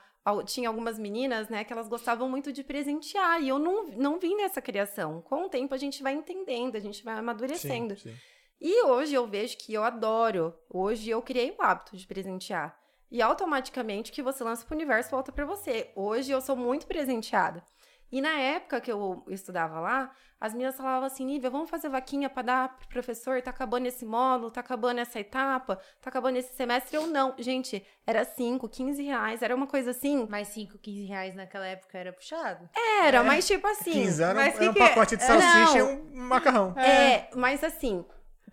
[0.47, 3.39] tinha algumas meninas, né, que elas gostavam muito de presentear.
[3.43, 5.21] E eu não, não vim nessa criação.
[5.21, 7.95] Com o tempo, a gente vai entendendo, a gente vai amadurecendo.
[7.95, 8.15] Sim, sim.
[8.59, 10.53] E hoje eu vejo que eu adoro.
[10.69, 12.77] Hoje eu criei o hábito de presentear.
[13.11, 15.91] E automaticamente o que você lança pro universo volta pra você.
[15.95, 17.63] Hoje eu sou muito presenteada.
[18.11, 22.29] E na época que eu estudava lá, as meninas falavam assim: Nívia, vamos fazer vaquinha
[22.29, 23.41] pra dar pro professor?
[23.41, 26.95] Tá acabando esse módulo, tá acabando essa etapa, tá acabando esse semestre.
[26.95, 27.33] Eu não.
[27.37, 30.27] Gente, era 5, 15 reais, era uma coisa assim.
[30.29, 32.69] Mas 5, 15 reais naquela época era puxado.
[33.01, 33.91] Era, mas tipo assim.
[33.93, 34.87] 15 anos mas é que um que é?
[34.89, 35.91] pacote de É, salsicha não.
[35.91, 36.73] e um macarrão.
[36.77, 38.05] É, mas assim,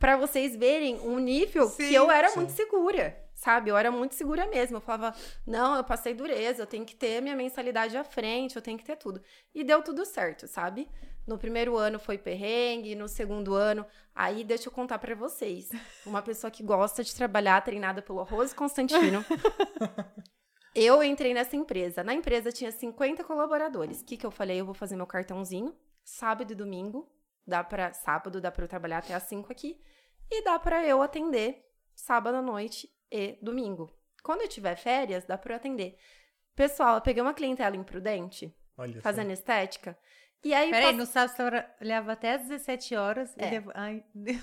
[0.02, 2.40] pra vocês verem o nível Sim, que eu era sim.
[2.40, 3.70] muito segura, sabe?
[3.70, 4.78] Eu era muito segura mesmo.
[4.78, 8.62] Eu falava, não, eu passei dureza, eu tenho que ter minha mensalidade à frente, eu
[8.62, 9.22] tenho que ter tudo.
[9.54, 10.88] E deu tudo certo, sabe?
[11.24, 13.86] No primeiro ano foi perrengue, no segundo ano.
[14.12, 15.70] Aí deixa eu contar pra vocês.
[16.04, 19.24] Uma pessoa que gosta de trabalhar, treinada pelo Rose Constantino.
[20.74, 22.02] Eu entrei nessa empresa.
[22.02, 24.00] Na empresa tinha 50 colaboradores.
[24.00, 24.58] O que, que eu falei?
[24.58, 27.06] Eu vou fazer meu cartãozinho, sábado e domingo.
[27.46, 29.78] Dá para sábado dá para eu trabalhar até às 5 aqui
[30.32, 31.64] e dá para eu atender
[31.94, 33.90] sábado à noite e domingo.
[34.22, 35.96] Quando eu tiver férias, dá para eu atender.
[36.54, 39.98] Pessoal, eu peguei uma clientela imprudente, Olha fazendo estética.
[40.44, 43.36] E aí Peraí, pass- no sábado você trabalhava até às 17 horas.
[43.38, 43.46] É.
[43.46, 43.70] E devo...
[43.74, 44.42] Ai, Deus.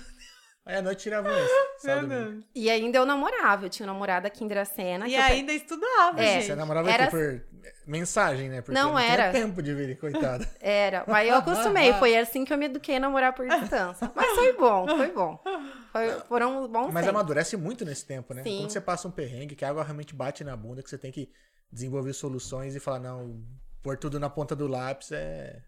[0.70, 1.52] Aí à noite tirava esse.
[1.80, 5.08] sábado e e ainda eu namorava, eu tinha uma namorada aqui em Dracena.
[5.08, 6.34] E eu ainda estudava, É.
[6.34, 6.44] gente.
[6.46, 7.42] Você namorava Era- aqui por
[7.86, 8.60] mensagem, né?
[8.62, 9.30] Porque Não não era.
[9.30, 10.48] tinha tempo de vir, coitada.
[10.60, 14.10] Era, mas eu acostumei, foi assim que eu me eduquei a namorar por distância.
[14.14, 15.42] Mas foi bom, foi bom.
[15.92, 17.08] Foi- foram bons Mas tempos.
[17.08, 18.42] amadurece muito nesse tempo, né?
[18.44, 18.58] Sim.
[18.60, 21.10] Quando você passa um perrengue, que a água realmente bate na bunda, que você tem
[21.10, 21.28] que
[21.72, 23.42] desenvolver soluções e falar, não,
[23.82, 25.60] pôr tudo na ponta do lápis é.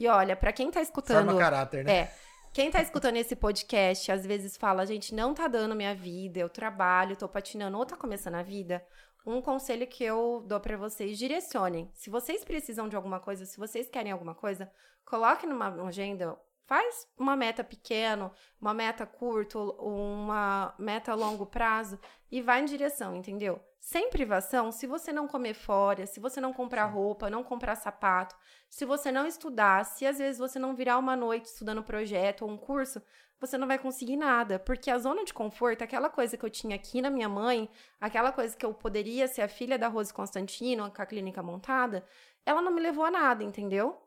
[0.00, 1.24] E olha, pra quem tá escutando.
[1.26, 1.92] Forma caráter, né?
[1.92, 2.12] É.
[2.58, 6.48] Quem tá escutando esse podcast, às vezes fala, gente, não tá dando minha vida, eu
[6.48, 8.84] trabalho, tô patinando, ou tá começando a vida.
[9.24, 11.88] Um conselho que eu dou pra vocês, direcionem.
[11.94, 14.68] Se vocês precisam de alguma coisa, se vocês querem alguma coisa,
[15.04, 21.96] coloque numa agenda, faz uma meta pequena, uma meta curta, uma meta a longo prazo
[22.28, 23.62] e vai em direção, entendeu?
[23.90, 28.36] Sem privação, se você não comer fora, se você não comprar roupa, não comprar sapato,
[28.68, 32.50] se você não estudar, se às vezes você não virar uma noite estudando projeto ou
[32.50, 33.00] um curso,
[33.40, 34.58] você não vai conseguir nada.
[34.58, 37.66] Porque a zona de conforto, aquela coisa que eu tinha aqui na minha mãe,
[37.98, 42.04] aquela coisa que eu poderia ser a filha da Rose Constantino, com a clínica montada,
[42.44, 43.98] ela não me levou a nada, entendeu?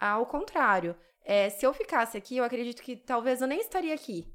[0.00, 4.26] Ao contrário, é, se eu ficasse aqui, eu acredito que talvez eu nem estaria aqui.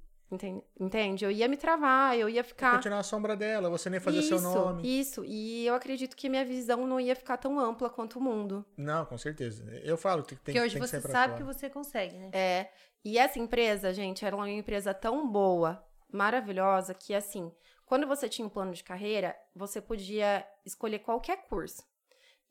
[0.80, 1.24] Entende?
[1.24, 2.76] Eu ia me travar, eu ia ficar.
[2.76, 5.00] Continuar a sombra dela, você nem fazer isso, seu nome.
[5.00, 8.66] Isso, e eu acredito que minha visão não ia ficar tão ampla quanto o mundo.
[8.76, 9.64] Não, com certeza.
[9.84, 12.32] Eu falo que tem que hoje tem você que sabe que você consegue, né?
[12.34, 12.70] É.
[13.06, 17.52] E essa empresa, gente, era uma empresa tão boa, maravilhosa, que assim,
[17.86, 21.84] quando você tinha um plano de carreira, você podia escolher qualquer curso.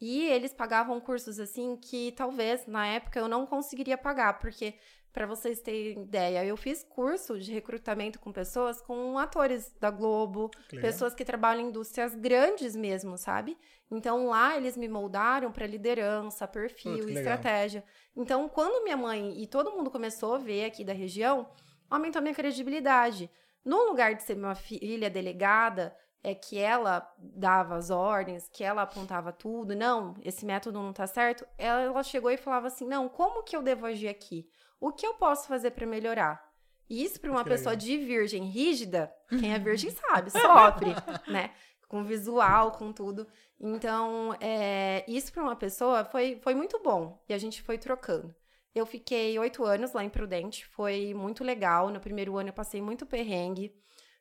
[0.01, 4.75] E eles pagavam cursos assim que talvez na época eu não conseguiria pagar, porque
[5.13, 10.51] para vocês terem ideia, eu fiz curso de recrutamento com pessoas, com atores da Globo,
[10.81, 13.59] pessoas que trabalham em indústrias grandes mesmo, sabe?
[13.91, 17.85] Então lá eles me moldaram para liderança, perfil, estratégia.
[18.17, 21.47] Então, quando minha mãe e todo mundo começou a ver aqui da região,
[21.91, 23.31] aumentou a minha credibilidade.
[23.63, 25.95] No lugar de ser uma filha delegada,
[26.25, 31.07] é que ela dava as ordens, que ela apontava tudo, não, esse método não tá
[31.07, 34.49] certo, ela chegou e falava assim: "Não, como que eu devo agir aqui?"
[34.83, 36.45] O que eu posso fazer para melhorar?
[36.91, 40.91] E isso para uma pessoa de virgem rígida, quem é virgem sabe, sofre,
[41.29, 41.53] né?
[41.87, 43.29] Com visual, com tudo.
[43.61, 47.23] Então, é, isso para uma pessoa foi, foi muito bom.
[47.29, 48.35] E a gente foi trocando.
[48.75, 51.89] Eu fiquei oito anos lá em Prudente, foi muito legal.
[51.89, 53.73] No primeiro ano eu passei muito perrengue.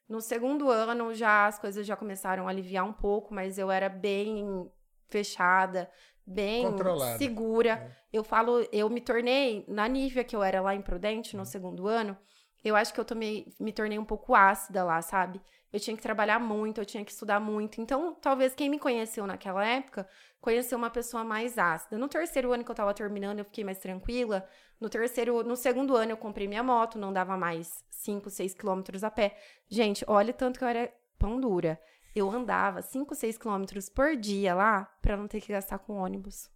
[0.08, 3.90] No segundo ano já as coisas já começaram a aliviar um pouco, mas eu era
[3.90, 4.70] bem
[5.10, 5.90] fechada,
[6.26, 7.18] bem Controlada.
[7.18, 7.72] segura.
[7.74, 8.02] É.
[8.14, 11.46] Eu falo, eu me tornei, na Nívia que eu era lá em Prudente, no uhum.
[11.46, 12.18] segundo ano,
[12.64, 15.42] eu acho que eu tomei, me tornei um pouco ácida lá, sabe?
[15.72, 17.80] Eu tinha que trabalhar muito, eu tinha que estudar muito.
[17.80, 20.08] Então, talvez quem me conheceu naquela época
[20.40, 21.98] conheceu uma pessoa mais ácida.
[21.98, 24.48] No terceiro ano que eu tava terminando, eu fiquei mais tranquila.
[24.80, 29.04] No terceiro, no segundo ano eu comprei minha moto, não dava mais 5, 6 quilômetros
[29.04, 29.38] a pé.
[29.70, 31.80] Gente, olha tanto que eu era pão dura
[32.16, 36.50] eu andava 5, 6 quilômetros por dia lá para não ter que gastar com ônibus.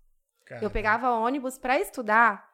[0.46, 0.66] Caramba.
[0.66, 2.48] Eu pegava ônibus para estudar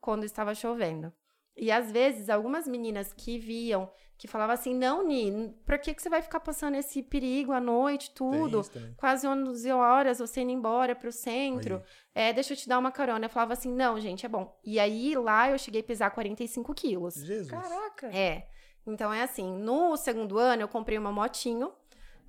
[0.00, 1.12] quando estava chovendo.
[1.56, 6.02] E às vezes, algumas meninas que viam, que falavam assim: Não, Ni, por que, que
[6.02, 8.62] você vai ficar passando esse perigo à noite, tudo?
[8.96, 11.82] Quase 11 horas você indo embora pro centro.
[12.14, 13.26] É, deixa eu te dar uma carona.
[13.26, 14.58] Eu falava assim: Não, gente, é bom.
[14.64, 17.14] E aí lá eu cheguei a pesar 45 quilos.
[17.14, 17.50] Jesus.
[17.50, 18.06] Caraca.
[18.06, 18.48] É.
[18.86, 21.72] Então é assim: no segundo ano eu comprei uma motinho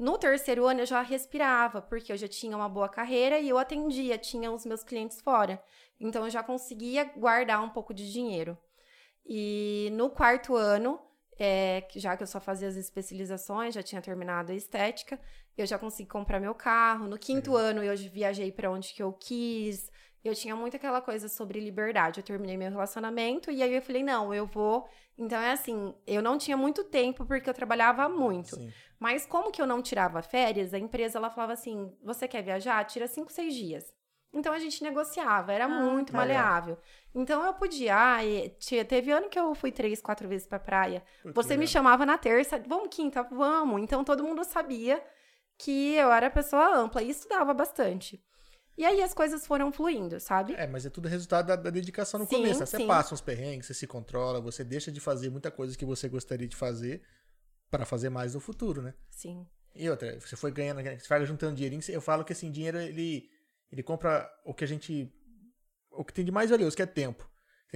[0.02, 3.60] no terceiro ano eu já respirava, porque eu já tinha uma boa carreira e eu
[3.60, 5.64] atendia, tinha os meus clientes fora.
[6.00, 8.58] Então eu já conseguia guardar um pouco de dinheiro.
[9.24, 11.00] E no quarto ano,
[11.38, 15.20] é, já que eu só fazia as especializações, já tinha terminado a estética,
[15.56, 17.08] eu já consegui comprar meu carro.
[17.08, 19.91] No quinto ano eu viajei para onde que eu quis.
[20.24, 22.20] Eu tinha muito aquela coisa sobre liberdade.
[22.20, 24.88] Eu terminei meu relacionamento e aí eu falei, não, eu vou.
[25.18, 28.56] Então é assim, eu não tinha muito tempo porque eu trabalhava muito.
[28.56, 28.72] Sim.
[29.00, 32.86] Mas como que eu não tirava férias, a empresa ela falava assim: você quer viajar?
[32.86, 33.92] Tira cinco, seis dias.
[34.34, 36.78] Então a gente negociava, era ah, muito maleável.
[37.14, 37.96] Então eu podia.
[37.96, 38.20] Ah,
[38.88, 41.04] teve ano que eu fui três, quatro vezes pra praia.
[41.34, 43.82] Você me chamava na terça, vamos quinta, vamos.
[43.82, 45.04] Então todo mundo sabia
[45.58, 48.24] que eu era pessoa ampla e estudava bastante.
[48.82, 50.56] E aí as coisas foram fluindo, sabe?
[50.56, 52.66] É, mas é tudo resultado da, da dedicação no sim, começo.
[52.66, 52.88] Você sim.
[52.88, 56.48] passa uns perrengues, você se controla, você deixa de fazer muita coisa que você gostaria
[56.48, 57.04] de fazer
[57.70, 58.96] para fazer mais no futuro, né?
[59.12, 59.46] Sim.
[59.76, 63.30] E outra, você foi ganhando, você vai juntando dinheirinho, eu falo que assim, dinheiro ele
[63.72, 65.14] ele compra o que a gente
[65.92, 67.30] o que tem de mais valioso, que é tempo.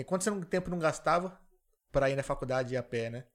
[0.07, 1.39] Quanto você tempo não gastava
[1.91, 3.27] para ir na faculdade e a pé, né?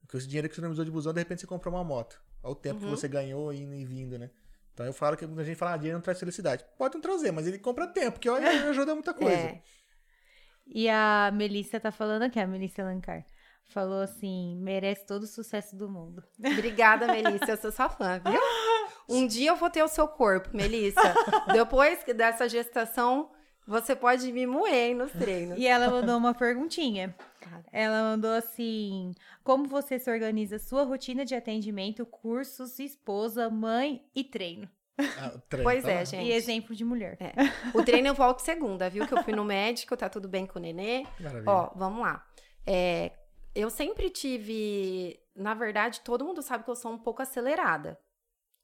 [0.00, 2.22] Porque esse dinheiro que você não usou de busão, de repente você comprou uma moto.
[2.42, 2.86] Olha o tempo uhum.
[2.86, 4.30] que você ganhou indo e vindo, né?
[4.78, 6.64] Então eu falo que a gente fala, ah, dinheiro não traz felicidade.
[6.78, 9.34] Pode não trazer, mas ele compra tempo, que ajuda muita coisa.
[9.34, 9.60] É.
[10.68, 13.24] E a Melissa tá falando aqui, a Melissa Lancar
[13.66, 16.22] falou assim: merece todo o sucesso do mundo.
[16.38, 17.50] Obrigada, Melissa.
[17.50, 18.40] Eu sou sua fã, viu?
[19.08, 21.12] Um dia eu vou ter o seu corpo, Melissa.
[21.52, 23.32] Depois dessa gestação,
[23.68, 25.58] você pode me moer nos treinos.
[25.58, 27.14] E ela mandou uma perguntinha.
[27.70, 34.24] Ela mandou assim: Como você se organiza sua rotina de atendimento, cursos, esposa, mãe e
[34.24, 34.66] treino?
[34.98, 36.26] Ah, treino, pois tá é, gente.
[36.26, 37.18] E exemplo de mulher.
[37.20, 37.32] É.
[37.76, 39.06] O treino eu volto segunda, viu?
[39.06, 41.04] Que eu fui no médico, tá tudo bem com o nenê.
[41.20, 41.44] Maravilha.
[41.46, 42.26] Ó, vamos lá.
[42.66, 43.12] É,
[43.54, 45.20] eu sempre tive.
[45.36, 47.98] Na verdade, todo mundo sabe que eu sou um pouco acelerada.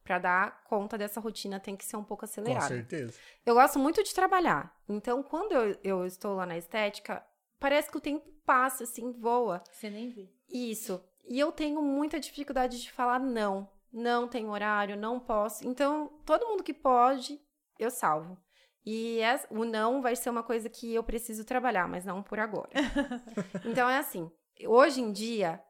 [0.05, 2.67] Para dar conta dessa rotina, tem que ser um pouco acelerada.
[2.67, 3.19] Com certeza.
[3.45, 4.77] Eu gosto muito de trabalhar.
[4.88, 7.25] Então, quando eu, eu estou lá na estética,
[7.59, 9.63] parece que o tempo passa, assim, voa.
[9.73, 10.29] Você nem vê.
[10.52, 11.02] Isso.
[11.27, 13.69] E eu tenho muita dificuldade de falar não.
[13.90, 15.67] Não tem horário, não posso.
[15.67, 17.40] Então, todo mundo que pode,
[17.79, 18.37] eu salvo.
[18.85, 22.38] E é, o não vai ser uma coisa que eu preciso trabalhar, mas não por
[22.38, 22.71] agora.
[23.65, 24.31] então, é assim
[24.67, 25.61] hoje em dia,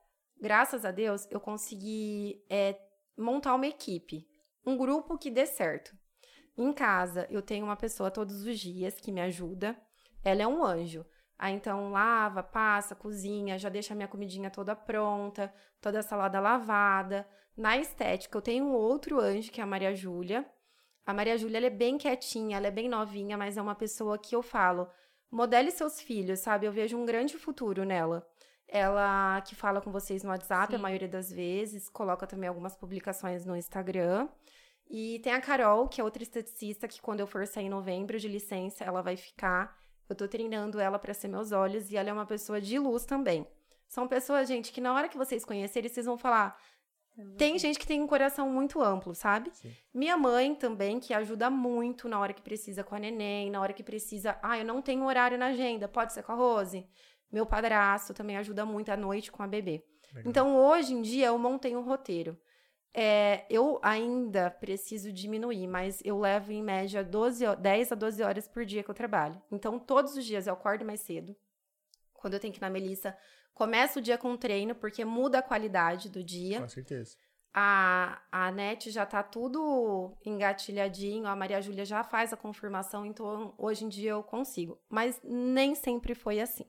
[0.40, 2.74] graças a Deus, eu consegui é,
[3.16, 4.26] montar uma equipe,
[4.66, 5.96] um grupo que dê certo.
[6.56, 9.76] Em casa, eu tenho uma pessoa todos os dias que me ajuda.
[10.22, 11.04] Ela é um anjo.
[11.36, 16.38] Aí então lava, passa, cozinha, já deixa a minha comidinha toda pronta, toda a salada
[16.38, 17.26] lavada.
[17.56, 20.48] Na estética, eu tenho um outro anjo, que é a Maria Júlia.
[21.04, 24.34] A Maria Júlia, é bem quietinha, ela é bem novinha, mas é uma pessoa que
[24.34, 24.88] eu falo,
[25.30, 26.66] modele seus filhos, sabe?
[26.66, 28.26] Eu vejo um grande futuro nela.
[28.68, 30.76] Ela que fala com vocês no WhatsApp Sim.
[30.76, 34.28] a maioria das vezes, coloca também algumas publicações no Instagram.
[34.88, 38.18] E tem a Carol, que é outra esteticista, que quando eu for sair em novembro
[38.18, 39.76] de licença, ela vai ficar.
[40.08, 43.04] Eu tô treinando ela para ser meus olhos e ela é uma pessoa de luz
[43.04, 43.46] também.
[43.88, 46.58] São pessoas, gente, que na hora que vocês conhecerem, vocês vão falar:
[47.38, 49.50] tem gente que tem um coração muito amplo, sabe?
[49.52, 49.72] Sim.
[49.92, 53.72] Minha mãe também, que ajuda muito na hora que precisa com a neném, na hora
[53.72, 54.36] que precisa.
[54.42, 56.84] Ah, eu não tenho horário na agenda, pode ser com a Rose?
[57.30, 59.84] Meu padrasto também ajuda muito à noite com a bebê.
[60.12, 60.30] Legal.
[60.30, 62.38] Então, hoje em dia, eu montei um roteiro.
[62.96, 68.46] É, eu ainda preciso diminuir, mas eu levo em média 12, 10 a 12 horas
[68.46, 69.42] por dia que eu trabalho.
[69.50, 71.34] Então, todos os dias eu acordo mais cedo.
[72.12, 73.16] Quando eu tenho que ir na Melissa,
[73.54, 76.60] Começa o dia com treino, porque muda a qualidade do dia.
[76.60, 77.16] Com certeza.
[77.56, 83.54] A, a NET já tá tudo engatilhadinho, a Maria Júlia já faz a confirmação, então
[83.56, 84.76] hoje em dia eu consigo.
[84.88, 86.66] Mas nem sempre foi assim.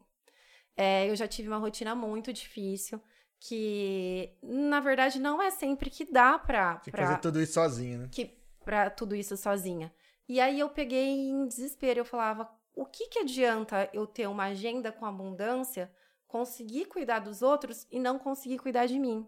[0.76, 3.02] É, eu já tive uma rotina muito difícil,
[3.40, 6.76] que na verdade não é sempre que dá pra.
[6.76, 8.10] Tem que pra, fazer tudo isso sozinha, né?
[8.12, 9.94] Que, pra tudo isso sozinha.
[10.28, 14.46] E aí eu peguei em desespero, eu falava: o que, que adianta eu ter uma
[14.46, 15.92] agenda com abundância?
[16.36, 19.26] conseguir cuidar dos outros e não conseguir cuidar de mim.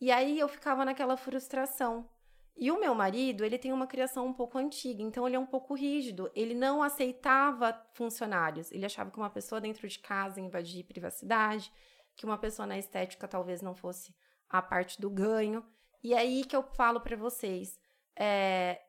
[0.00, 2.08] E aí eu ficava naquela frustração.
[2.56, 5.46] E o meu marido, ele tem uma criação um pouco antiga, então ele é um
[5.46, 6.30] pouco rígido.
[6.34, 8.70] Ele não aceitava funcionários.
[8.70, 11.72] Ele achava que uma pessoa dentro de casa invadir privacidade,
[12.14, 14.14] que uma pessoa na estética talvez não fosse
[14.48, 15.64] a parte do ganho.
[16.02, 17.76] E aí que eu falo para vocês,
[18.16, 18.80] é,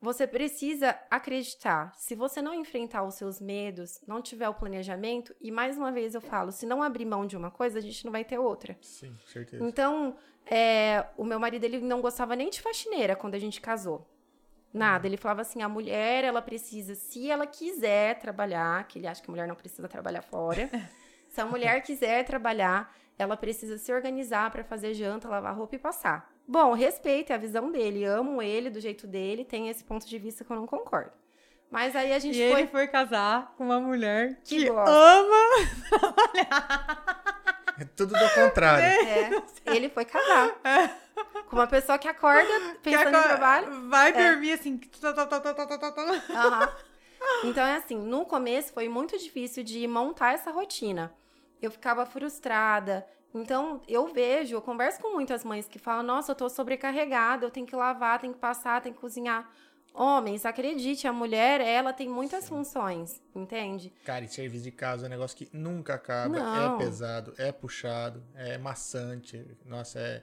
[0.00, 1.92] você precisa acreditar.
[1.96, 6.14] Se você não enfrentar os seus medos, não tiver o planejamento, e mais uma vez
[6.14, 8.78] eu falo, se não abrir mão de uma coisa, a gente não vai ter outra.
[8.80, 9.64] Sim, certeza.
[9.64, 10.16] Então,
[10.48, 14.06] é, o meu marido ele não gostava nem de faxineira quando a gente casou.
[14.72, 15.06] Nada.
[15.06, 19.30] Ele falava assim: a mulher, ela precisa, se ela quiser trabalhar, que ele acha que
[19.30, 20.70] a mulher não precisa trabalhar fora.
[21.28, 25.78] se a mulher quiser trabalhar, ela precisa se organizar para fazer janta, lavar roupa e
[25.78, 26.30] passar.
[26.46, 30.44] Bom, respeito a visão dele, amo ele do jeito dele, tem esse ponto de vista
[30.44, 31.10] que eu não concordo.
[31.70, 32.60] Mas aí a gente e foi.
[32.60, 35.46] ele foi casar com uma mulher que, que ama
[35.90, 37.55] trabalhar.
[37.78, 38.84] É tudo do contrário.
[38.84, 40.58] É, ele foi casar.
[40.64, 40.88] É.
[41.48, 42.48] Com uma pessoa que acorda
[42.82, 43.88] pensando que no trabalho.
[43.88, 44.30] Vai é.
[44.30, 44.80] dormir assim.
[46.28, 47.50] Uhum.
[47.50, 51.12] Então é assim, no começo foi muito difícil de montar essa rotina.
[51.60, 53.06] Eu ficava frustrada,
[53.36, 57.50] então, eu vejo, eu converso com muitas mães que falam: nossa, eu tô sobrecarregada, eu
[57.50, 59.50] tenho que lavar, tenho que passar, tenho que cozinhar.
[59.96, 62.50] Homens, acredite, a mulher, ela tem muitas Sim.
[62.50, 63.90] funções, entende?
[64.04, 66.74] Cara, e serviço de casa é um negócio que nunca acaba, é Não.
[66.74, 70.22] é pesado, é puxado, é maçante, nossa, é...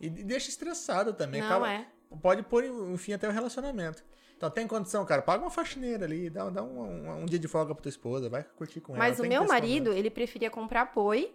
[0.00, 1.42] E, deixa estressado também.
[1.42, 1.70] Não acaba...
[1.70, 1.86] é.
[2.22, 4.02] Pode pôr, enfim, até o relacionamento.
[4.38, 7.48] Então tem condição, cara, paga uma faxineira ali, dá, dá um, um, um dia de
[7.48, 9.04] folga pra tua esposa, vai curtir com ela.
[9.04, 11.34] Mas o meu marido, ele preferia comprar poi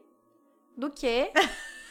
[0.76, 1.32] do que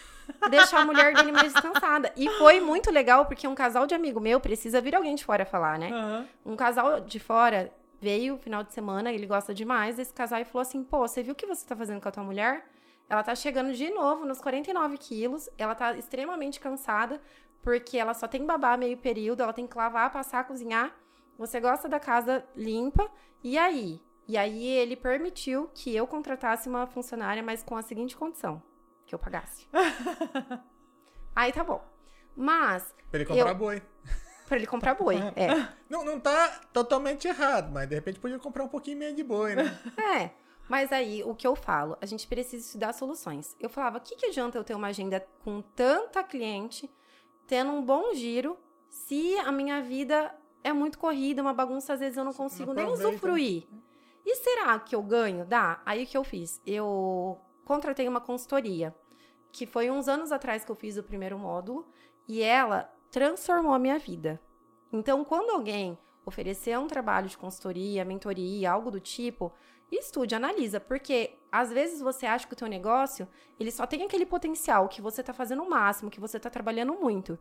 [0.50, 2.12] deixar a mulher dele mais descansada.
[2.16, 5.44] E foi muito legal, porque um casal de amigo meu precisa vir alguém de fora
[5.44, 5.90] falar, né?
[5.90, 6.52] Uhum.
[6.52, 10.62] Um casal de fora veio final de semana, ele gosta demais desse casal e falou
[10.62, 12.66] assim: pô, você viu o que você tá fazendo com a tua mulher?
[13.08, 17.20] Ela tá chegando de novo nos 49 quilos, ela tá extremamente cansada,
[17.60, 20.94] porque ela só tem babá meio período, ela tem que lavar, passar, cozinhar.
[21.38, 23.10] Você gosta da casa limpa,
[23.42, 24.00] e aí?
[24.26, 28.62] E aí ele permitiu que eu contratasse uma funcionária, mas com a seguinte condição
[29.06, 29.68] que eu pagasse.
[31.34, 31.82] Aí tá bom.
[32.36, 32.94] Mas.
[33.10, 33.54] Pra ele comprar eu...
[33.54, 33.82] boi.
[34.46, 35.68] Pra ele comprar boi, é.
[35.88, 39.54] Não, não tá totalmente errado, mas de repente podia comprar um pouquinho meio de boi,
[39.54, 39.78] né?
[40.20, 40.30] É.
[40.68, 41.96] Mas aí, o que eu falo?
[42.00, 43.56] A gente precisa estudar soluções.
[43.60, 46.90] Eu falava, o que, que adianta eu ter uma agenda com tanta cliente,
[47.46, 50.34] tendo um bom giro, se a minha vida
[50.64, 53.66] é muito corrida, uma bagunça, às vezes eu não consigo não nem usufruir.
[54.24, 55.44] E será que eu ganho?
[55.44, 55.82] Dá.
[55.84, 56.60] Aí o que eu fiz?
[56.64, 57.40] Eu
[57.72, 58.94] contratei uma consultoria
[59.52, 61.86] que foi uns anos atrás que eu fiz o primeiro módulo,
[62.26, 64.40] e ela transformou a minha vida.
[64.90, 69.52] Então, quando alguém oferecer um trabalho de consultoria, mentoria, algo do tipo,
[69.90, 73.28] estude, analisa, porque às vezes você acha que o teu negócio,
[73.60, 76.94] ele só tem aquele potencial que você está fazendo o máximo, que você está trabalhando
[76.94, 77.38] muito.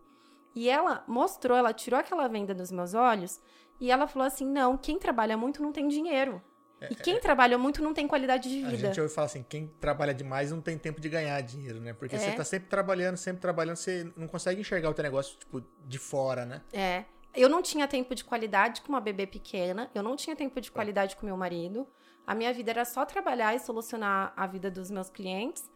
[0.53, 3.39] E ela mostrou, ela tirou aquela venda dos meus olhos
[3.79, 6.41] e ela falou assim: "Não, quem trabalha muito não tem dinheiro".
[6.89, 8.73] E quem trabalha muito não tem qualidade de vida.
[8.73, 11.93] A gente ouve falar assim, quem trabalha demais não tem tempo de ganhar dinheiro, né?
[11.93, 12.19] Porque é.
[12.19, 15.99] você tá sempre trabalhando, sempre trabalhando, você não consegue enxergar o teu negócio, tipo, de
[15.99, 16.61] fora, né?
[16.73, 17.05] É.
[17.33, 20.71] Eu não tinha tempo de qualidade com uma bebê pequena, eu não tinha tempo de
[20.71, 21.87] qualidade com meu marido.
[22.25, 25.69] A minha vida era só trabalhar e solucionar a vida dos meus clientes.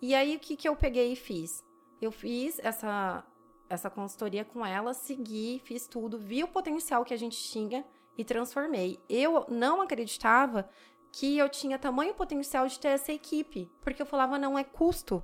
[0.00, 1.64] E aí, o que, que eu peguei e fiz?
[2.00, 3.24] Eu fiz essa,
[3.68, 7.84] essa consultoria com ela, segui, fiz tudo, vi o potencial que a gente tinha
[8.16, 9.00] e transformei.
[9.08, 10.68] Eu não acreditava
[11.10, 15.22] que eu tinha tamanho potencial de ter essa equipe, porque eu falava, não é custo.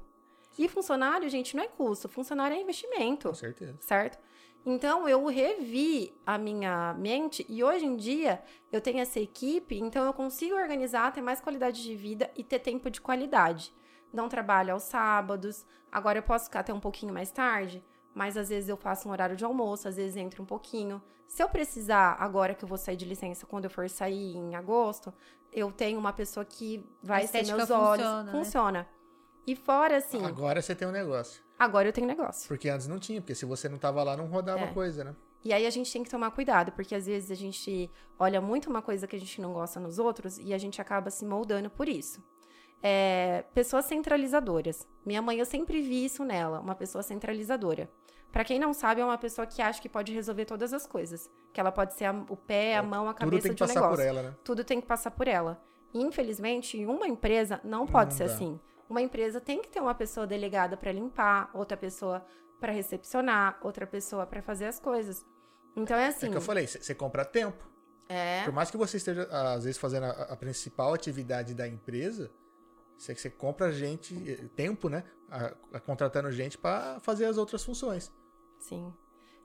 [0.58, 3.28] E funcionário, gente, não é custo, funcionário é investimento.
[3.28, 3.76] Com certeza.
[3.80, 4.18] Certo?
[4.66, 10.04] Então eu revi a minha mente e hoje em dia eu tenho essa equipe, então
[10.04, 13.72] eu consigo organizar, ter mais qualidade de vida e ter tempo de qualidade.
[14.12, 17.82] Não trabalho aos sábados, agora eu posso ficar até um pouquinho mais tarde,
[18.18, 21.00] mas às vezes eu faço um horário de almoço, às vezes entro um pouquinho.
[21.28, 24.56] Se eu precisar, agora que eu vou sair de licença, quando eu for sair em
[24.56, 25.14] agosto,
[25.52, 28.04] eu tenho uma pessoa que vai ser meus olhos.
[28.04, 28.22] Funciona.
[28.24, 28.32] Né?
[28.32, 28.88] Funciona.
[29.46, 30.24] E fora, assim.
[30.26, 31.40] Agora você tem um negócio.
[31.56, 32.48] Agora eu tenho negócio.
[32.48, 34.72] Porque antes não tinha, porque se você não tava lá, não rodava É.
[34.72, 35.14] coisa, né?
[35.44, 37.88] E aí a gente tem que tomar cuidado, porque às vezes a gente
[38.18, 41.08] olha muito uma coisa que a gente não gosta nos outros e a gente acaba
[41.08, 42.20] se moldando por isso.
[42.82, 44.86] É, pessoas centralizadoras.
[45.06, 47.88] Minha mãe, eu sempre vi isso nela, uma pessoa centralizadora.
[48.30, 51.30] Pra quem não sabe, é uma pessoa que acha que pode resolver todas as coisas.
[51.52, 53.62] Que ela pode ser a- o pé, a mão, a Tudo cabeça tem que de
[53.62, 54.34] um passar negócio por ela, né?
[54.44, 55.60] tudo tem que passar por ela.
[55.94, 58.34] Infelizmente, em uma empresa não pode Não ser dá.
[58.34, 58.60] assim.
[58.88, 62.24] Uma empresa tem que ter uma pessoa delegada para limpar, outra pessoa
[62.60, 65.24] para recepcionar, outra pessoa para fazer as coisas.
[65.76, 66.26] Então é assim.
[66.26, 67.66] É que eu falei, você compra tempo.
[68.08, 72.30] É, Por mais que você esteja, às vezes, fazendo a, a principal atividade da empresa,
[72.96, 75.04] você, você compra gente, eh, tempo, né?
[75.30, 78.10] A, a- contratando gente pra fazer as outras funções.
[78.58, 78.92] Sim.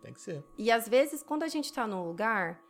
[0.01, 0.43] Tem que ser.
[0.57, 2.61] E às vezes, quando a gente tá num lugar,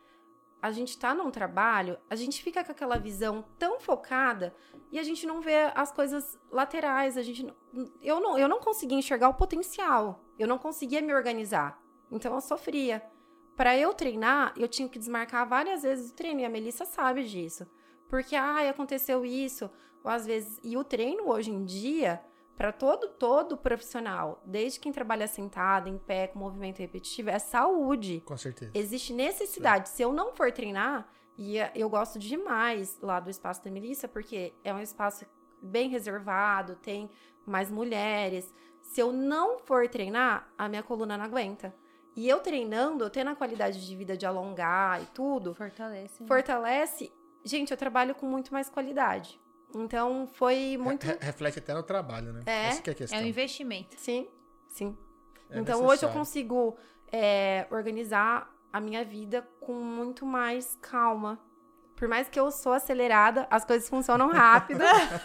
[0.62, 4.54] a gente tá num trabalho, a gente fica com aquela visão tão focada
[4.90, 7.16] e a gente não vê as coisas laterais.
[7.18, 7.54] A gente não-
[8.00, 10.24] eu não, eu não conseguia enxergar o potencial.
[10.38, 11.82] Eu não conseguia me organizar.
[12.10, 13.02] Então eu sofria.
[13.56, 17.24] Para eu treinar, eu tinha que desmarcar várias vezes o treino e a Melissa sabe
[17.24, 17.66] disso.
[18.08, 19.70] Porque ai, aconteceu isso,
[20.02, 22.22] ou às vezes, e o treino hoje em dia
[22.56, 28.22] para todo todo profissional, desde quem trabalha sentado, em pé, com movimento repetitivo, é saúde.
[28.24, 28.70] Com certeza.
[28.74, 29.88] Existe necessidade.
[29.88, 34.06] Se eu não for treinar, e eh, eu gosto demais lá do espaço da Melissa,
[34.06, 35.26] porque é um espaço
[35.60, 37.10] bem reservado, tem
[37.44, 38.52] mais mulheres.
[38.82, 41.74] Se eu não for treinar, a minha coluna não aguenta.
[42.16, 46.22] E eu treinando, eu tendo a qualidade de vida de alongar e tudo, Fortalece.
[46.22, 46.28] né?
[46.28, 47.12] fortalece.
[47.42, 49.40] Gente, eu trabalho com muito mais qualidade.
[49.74, 51.04] Então foi muito.
[51.04, 52.42] Re- reflete até no trabalho, né?
[52.46, 52.66] É.
[52.68, 53.18] Essa que é a questão.
[53.18, 53.94] É um investimento.
[53.98, 54.28] Sim,
[54.68, 54.96] sim.
[55.50, 56.18] É então hoje eu necessário.
[56.18, 56.76] consigo
[57.12, 61.38] é, organizar a minha vida com muito mais calma.
[61.94, 64.80] Por mais que eu sou acelerada, as coisas funcionam rápido.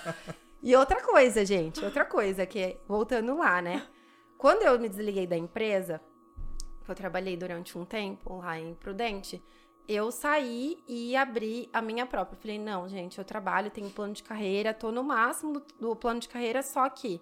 [0.61, 3.87] e outra coisa, gente, outra coisa que é, voltando lá, né?
[4.37, 5.99] Quando eu me desliguei da empresa,
[6.85, 9.43] que eu trabalhei durante um tempo lá em Prudente,
[9.89, 12.37] eu saí e abri a minha própria.
[12.37, 15.95] Eu Falei, não, gente, eu trabalho, tenho plano de carreira, tô no máximo do, do
[15.95, 17.19] plano de carreira, só que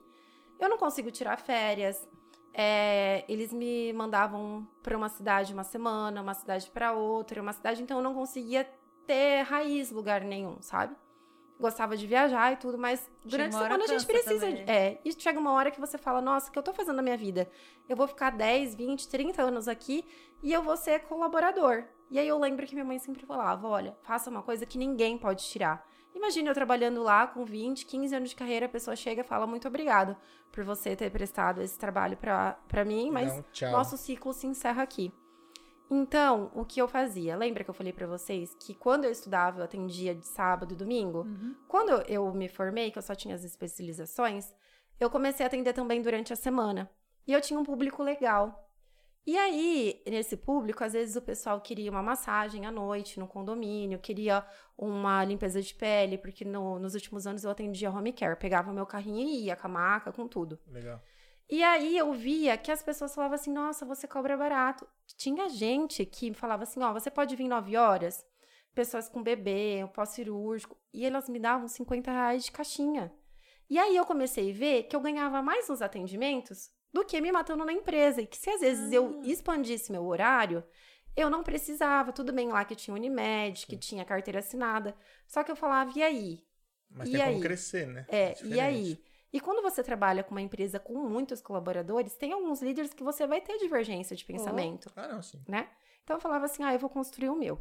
[0.60, 2.06] eu não consigo tirar férias.
[2.54, 7.82] É, eles me mandavam para uma cidade uma semana, uma cidade para outra, uma cidade,
[7.82, 8.68] então eu não conseguia
[9.06, 10.94] ter raiz lugar nenhum, sabe?
[11.60, 14.46] Gostava de viajar e tudo, mas durante a semana a gente precisa.
[14.46, 14.64] também.
[14.68, 17.02] É, e chega uma hora que você fala: Nossa, o que eu tô fazendo na
[17.02, 17.50] minha vida?
[17.90, 20.06] Eu vou ficar 10, 20, 30 anos aqui
[20.44, 21.86] e eu vou ser colaborador.
[22.12, 25.18] E aí eu lembro que minha mãe sempre falava: Olha, faça uma coisa que ninguém
[25.18, 25.84] pode tirar.
[26.14, 29.48] Imagina eu trabalhando lá com 20, 15 anos de carreira, a pessoa chega e fala:
[29.48, 30.16] Muito obrigado
[30.52, 34.84] por você ter prestado esse trabalho pra pra mim, mas Não, nosso ciclo se encerra
[34.84, 35.12] aqui.
[35.90, 37.36] Então, o que eu fazia?
[37.38, 40.78] Lembra que eu falei pra vocês que quando eu estudava, eu atendia de sábado e
[40.78, 41.20] domingo?
[41.22, 41.56] Uhum.
[41.68, 44.54] Quando eu- eu me formei, que eu só tinha as especializações,
[45.00, 46.90] eu comecei a atender também durante a semana.
[47.26, 48.66] E eu tinha um público legal.
[49.26, 54.00] E aí, nesse público, às vezes o pessoal queria uma massagem à noite no condomínio,
[54.00, 54.46] queria
[54.78, 58.38] uma limpeza de pele, porque no- nos últimos anos eu atendia home care.
[58.40, 60.58] Pegava meu carrinho e ia com a maca, com tudo.
[60.68, 61.02] Legal.
[61.50, 64.88] E aí eu via que as pessoas falavam assim: nossa, você cobra barato.
[65.18, 68.26] Tinha gente que falava assim: ó, você pode vir 9 horas?
[68.76, 70.78] Pessoas com bebê, pós-cirúrgico.
[70.94, 73.12] E elas me davam 50 reais de caixinha.
[73.70, 77.32] E aí eu comecei a ver que eu ganhava mais nos atendimentos do que me
[77.32, 78.22] matando na empresa.
[78.22, 80.64] E que se às vezes eu expandisse meu horário,
[81.16, 82.14] eu não precisava.
[82.14, 84.96] Tudo bem lá que tinha Unimed, que tinha carteira assinada.
[85.28, 86.44] Só que eu falava, e aí?
[86.90, 87.32] Mas E tem aí?
[87.34, 88.06] como crescer, né?
[88.08, 88.60] É, e diferente.
[88.60, 89.04] aí?
[89.34, 93.28] E quando você trabalha com uma empresa com muitos colaboradores, tem alguns líderes que você
[93.28, 95.42] vai ter divergência de pensamento, Ah, não, sim.
[95.48, 95.68] né?
[96.04, 97.60] Então eu falava assim: ah, eu vou construir o meu.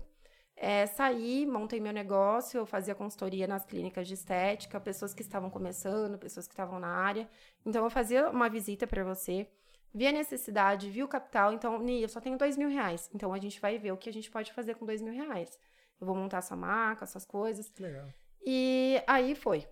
[0.58, 5.50] É, saí, montei meu negócio, eu fazia consultoria nas clínicas de estética, pessoas que estavam
[5.50, 7.28] começando, pessoas que estavam na área.
[7.64, 9.46] Então eu fazia uma visita para você,
[9.92, 11.52] via a necessidade, via o capital.
[11.52, 13.10] Então, Ni, eu só tenho dois mil reais.
[13.14, 15.58] Então a gente vai ver o que a gente pode fazer com dois mil reais.
[16.00, 17.70] Eu vou montar sua marca, essas coisas.
[17.78, 18.08] Legal.
[18.42, 19.66] E aí foi.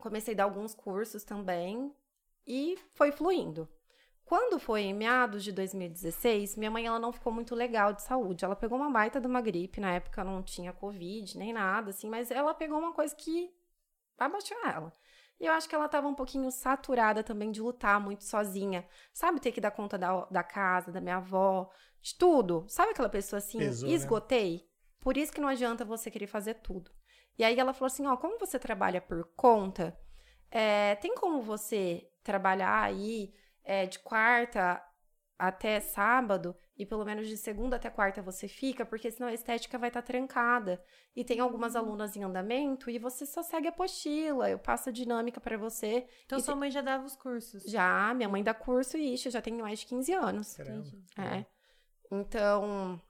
[0.00, 1.94] Comecei a dar alguns cursos também
[2.46, 3.68] e foi fluindo.
[4.24, 8.44] Quando foi em meados de 2016, minha mãe ela não ficou muito legal de saúde.
[8.44, 12.08] Ela pegou uma baita de uma gripe, na época não tinha covid nem nada assim,
[12.08, 13.52] mas ela pegou uma coisa que
[14.16, 14.92] abaixou ela.
[15.40, 18.86] E eu acho que ela estava um pouquinho saturada também de lutar muito sozinha.
[19.12, 21.70] Sabe, ter que dar conta da, da casa, da minha avó,
[22.00, 22.64] de tudo.
[22.68, 23.94] Sabe aquela pessoa assim, Pesou, né?
[23.94, 24.68] esgotei?
[25.00, 26.90] Por isso que não adianta você querer fazer tudo.
[27.40, 29.98] E aí ela falou assim: ó, como você trabalha por conta,
[30.50, 33.32] é, tem como você trabalhar aí
[33.64, 34.84] é, de quarta
[35.38, 39.78] até sábado e pelo menos de segunda até quarta você fica, porque senão a estética
[39.78, 40.84] vai estar trancada.
[41.16, 44.92] E tem algumas alunas em andamento e você só segue a apostila, eu passo a
[44.92, 46.06] dinâmica para você.
[46.26, 47.62] Então sua mãe já dava os cursos.
[47.62, 50.56] Já, minha mãe dá curso e isso, eu já tenho mais de 15 anos.
[50.58, 50.90] Caramba.
[51.16, 51.46] É.
[52.12, 53.00] Então,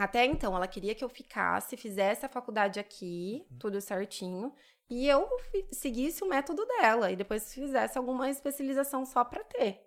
[0.00, 4.50] até então, ela queria que eu ficasse, fizesse a faculdade aqui, tudo certinho,
[4.88, 5.28] e eu
[5.70, 9.86] seguisse o método dela, e depois fizesse alguma especialização só pra ter.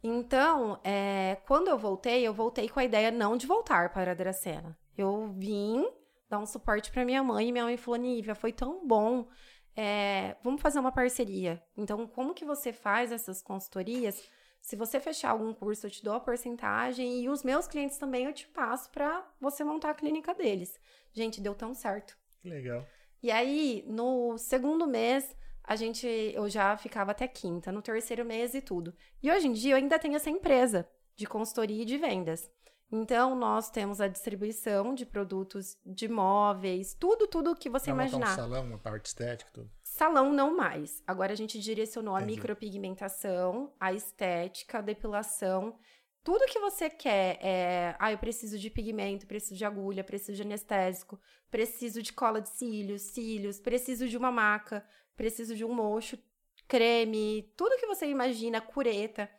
[0.00, 4.14] Então, é, quando eu voltei, eu voltei com a ideia não de voltar para a
[4.14, 4.78] Dracena.
[4.96, 5.84] Eu vim
[6.30, 9.26] dar um suporte pra minha mãe, e minha mãe falou, Nívia, foi tão bom,
[9.74, 11.60] é, vamos fazer uma parceria.
[11.76, 14.22] Então, como que você faz essas consultorias?
[14.64, 18.24] Se você fechar algum curso, eu te dou a porcentagem e os meus clientes também
[18.24, 20.80] eu te passo pra você montar a clínica deles.
[21.12, 22.16] Gente, deu tão certo.
[22.40, 22.82] Que legal.
[23.22, 28.54] E aí, no segundo mês, a gente eu já ficava até quinta, no terceiro mês
[28.54, 28.94] e tudo.
[29.22, 32.50] E hoje em dia eu ainda tenho essa empresa de consultoria e de vendas.
[32.90, 38.32] Então, nós temos a distribuição de produtos de móveis, tudo, tudo que você Pra imaginar.
[38.32, 39.70] um salão, uma parte estética, tudo.
[39.94, 41.00] Salão não mais.
[41.06, 42.34] Agora a gente direcionou a Entendi.
[42.34, 45.78] micropigmentação, a estética, a depilação.
[46.24, 47.94] Tudo que você quer é.
[48.00, 51.16] Ah, eu preciso de pigmento, preciso de agulha, preciso de anestésico,
[51.48, 54.84] preciso de cola de cílios, cílios, preciso de uma maca,
[55.14, 56.18] preciso de um mocho,
[56.66, 59.30] creme, tudo que você imagina, cureta.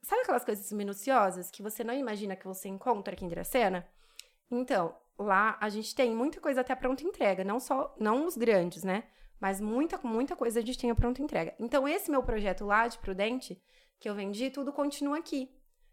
[0.00, 3.86] Sabe aquelas coisas minuciosas que você não imagina que você encontra aqui em Dracena?
[4.50, 8.82] Então, lá a gente tem muita coisa até pronta entrega, não só, não os grandes,
[8.82, 9.04] né?
[9.40, 11.54] Mas muita, muita coisa a gente tem a pronta entrega.
[11.58, 13.60] Então, esse meu projeto lá de Prudente,
[14.00, 15.50] que eu vendi, tudo continua aqui.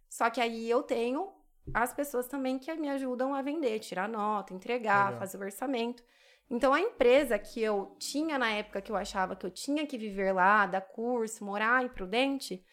[0.09, 1.31] Só que aí eu tenho
[1.73, 5.19] as pessoas também que me ajudam a vender, tirar nota, entregar, Legal.
[5.19, 6.03] fazer o orçamento.
[6.49, 9.97] Então, a empresa que eu tinha na época que eu achava que eu tinha que
[9.97, 12.63] viver lá, dar curso, morar em Prudente,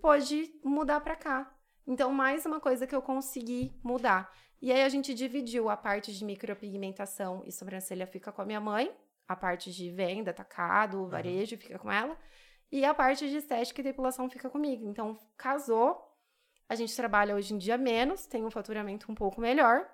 [0.00, 1.52] pode mudar para cá.
[1.86, 4.32] Então, mais uma coisa que eu consegui mudar.
[4.60, 8.60] E aí a gente dividiu a parte de micropigmentação e sobrancelha fica com a minha
[8.60, 8.92] mãe,
[9.32, 12.16] a parte de venda, atacado, varejo fica com ela,
[12.72, 14.88] e a parte de estética e depilação fica comigo.
[14.88, 15.96] Então, casou.
[16.68, 19.88] A gente trabalha hoje em dia menos, tem um faturamento um pouco melhor.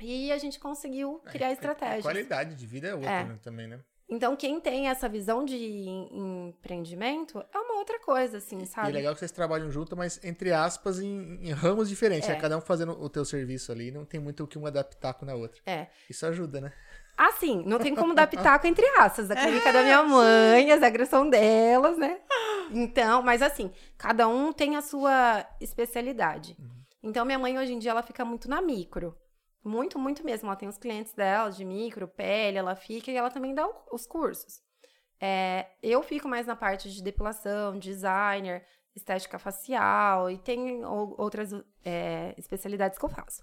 [0.00, 2.02] E a gente conseguiu criar A estratégias.
[2.02, 3.24] qualidade de vida é outra É.
[3.24, 3.80] né, também, né?
[4.10, 8.88] Então, quem tem essa visão de em- empreendimento é uma outra coisa, assim, E sabe?
[8.88, 12.28] é legal que vocês trabalham junto, mas entre aspas, em, em ramos diferentes.
[12.28, 12.32] É.
[12.34, 12.40] né?
[12.40, 15.28] Cada um fazendo o teu serviço ali, não tem muito o que uma adaptar com
[15.28, 15.60] a outra.
[15.66, 15.88] É.
[16.08, 16.72] Isso ajuda, né?
[17.18, 19.28] Assim, não tem como dar pitaco entre aspas.
[19.30, 22.20] A clínica da minha mãe, as são delas, né?
[22.70, 26.56] Então, mas assim, cada um tem a sua especialidade.
[27.02, 29.16] Então, minha mãe hoje em dia ela fica muito na micro.
[29.64, 30.46] Muito, muito mesmo.
[30.48, 34.06] Ela tem os clientes dela de micro, pele, ela fica e ela também dá os
[34.06, 34.60] cursos.
[35.20, 38.64] É, eu fico mais na parte de depilação, designer,
[38.94, 41.50] estética facial e tem ou- outras
[41.84, 43.42] é, especialidades que eu faço.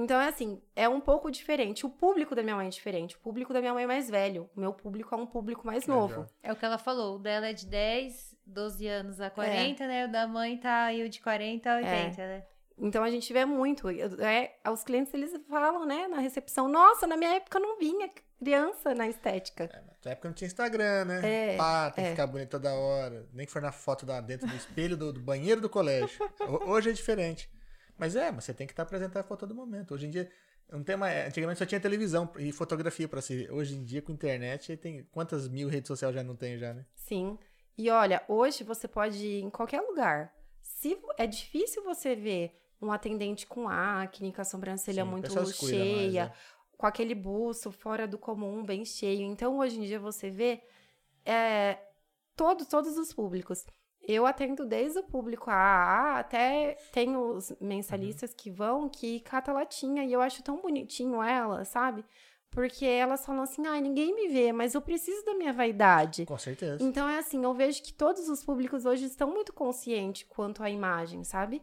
[0.00, 1.84] Então, é assim, é um pouco diferente.
[1.84, 3.16] O público da minha mãe é diferente.
[3.16, 4.48] O público da minha mãe é mais velho.
[4.56, 6.24] O meu público é um público mais novo.
[6.40, 7.16] É o que ela falou.
[7.16, 10.04] O dela é de 10, 12 anos a 40, né?
[10.04, 12.44] O da mãe tá aí o de 40 a 80, né?
[12.80, 13.88] Então, a gente vê muito.
[13.90, 18.94] É, os clientes, eles falam, né, na recepção, nossa, na minha época não vinha criança
[18.94, 19.64] na estética.
[19.64, 21.54] É, na época não tinha Instagram, né?
[21.54, 22.12] É, Pá, tem que é.
[22.12, 23.26] ficar bonito toda hora.
[23.32, 26.08] Nem que for na foto da, dentro do espelho do, do banheiro do colégio.
[26.46, 27.50] Ho- Hoje é diferente.
[27.98, 29.92] Mas é, mas você tem que estar apresentando a foto todo momento.
[29.92, 30.30] Hoje em dia,
[30.70, 33.48] não tem mais, antigamente só tinha televisão e fotografia pra se.
[33.50, 36.86] Hoje em dia, com internet, tem quantas mil redes sociais já não tem já, né?
[36.94, 37.38] Sim.
[37.76, 40.32] E olha, hoje você pode ir em qualquer lugar.
[40.62, 45.42] Se é difícil você ver um atendente com acne, com a sobrancelha Sim, muito cuida
[45.42, 46.32] mais, cheia, né?
[46.76, 49.22] com aquele buço fora do comum, bem cheio.
[49.22, 50.62] Então, hoje em dia, você vê
[51.24, 51.78] é,
[52.36, 53.64] todo, todos os públicos.
[54.08, 60.02] Eu atendo desde o público AA até tem os mensalistas que vão que cata latinha
[60.02, 62.02] e eu acho tão bonitinho ela, sabe?
[62.50, 66.24] Porque elas falam assim: ai, ninguém me vê, mas eu preciso da minha vaidade.
[66.24, 66.82] Com certeza.
[66.82, 70.70] Então é assim, eu vejo que todos os públicos hoje estão muito conscientes quanto à
[70.70, 71.60] imagem, sabe?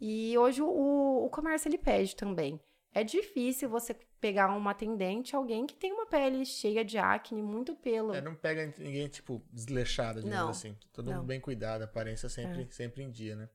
[0.00, 2.60] E hoje o, o comércio ele pede também.
[2.94, 7.74] É difícil você pegar uma atendente, alguém que tem uma pele cheia de acne, muito
[7.76, 8.12] pelo.
[8.14, 10.50] É, não pega ninguém, tipo, desleixado, digamos Não.
[10.50, 10.76] assim.
[10.92, 11.18] Todo Não.
[11.18, 12.66] mundo bem cuidado, a aparência sempre, É.
[12.70, 13.48] sempre em dia, né?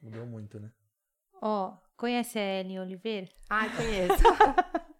[0.00, 0.70] Mudou muito, né?
[1.40, 3.28] Ó, conhece a Ellen Oliveira?
[3.48, 4.22] Ai, conheço.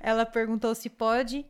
[0.00, 1.46] Ela perguntou se pode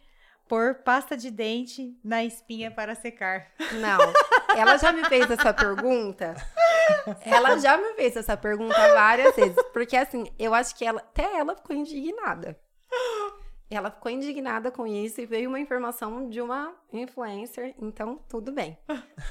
[0.48, 3.50] pôr pasta de dente na espinha para secar.
[3.80, 4.12] Não.
[4.56, 6.34] Ela já me fez essa pergunta.
[7.24, 9.56] Ela já me fez essa pergunta várias vezes.
[9.72, 12.58] Porque, assim, eu acho que ela, até ela ficou indignada.
[13.70, 18.76] Ela ficou indignada com isso e veio uma informação de uma influencer, então tudo bem.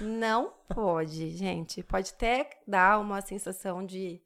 [0.01, 1.83] Não pode, gente.
[1.83, 4.19] Pode até dar uma sensação de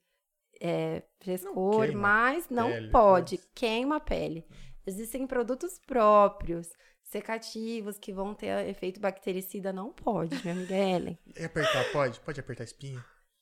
[0.61, 3.35] é, frescor, queima mas não pele, pode.
[3.35, 4.47] mas- Queima a pele.
[4.87, 6.69] Existem produtos próprios,
[7.03, 9.73] secativos, que vão ter efeito bactericida.
[9.73, 11.19] Não pode, minha amiga Ellen.
[11.37, 12.21] E apertar, pode?
[12.21, 12.67] Pode apertar a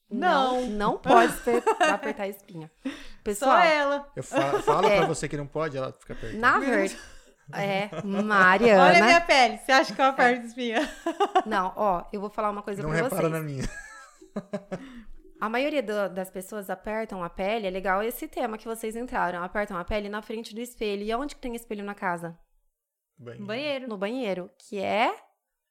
[0.09, 0.19] espinha?
[0.29, 0.61] Não.
[0.67, 2.71] Não pode ser- apertar a espinha.
[3.23, 4.11] Pessoal, Só ela.
[4.15, 4.97] Eu falo, falo É.
[4.97, 6.39] pra você que não pode, ela fica apertando.
[6.39, 6.97] na verdade.
[7.53, 8.83] É, Mariana.
[8.85, 9.57] Olha a minha pele.
[9.57, 10.79] Você acha que eu aperto a espinha?
[11.45, 13.31] Não, ó, eu vou falar uma coisa Não pra repara vocês.
[13.33, 13.63] na minha.
[15.41, 19.43] A maioria do- das pessoas apertam a pele, é legal esse tema que vocês entraram.
[19.43, 21.03] Apertam a pele na frente do espelho.
[21.03, 22.37] E onde que tem espelho na casa?
[23.19, 23.87] Banheiro.
[23.89, 25.13] No banheiro, que é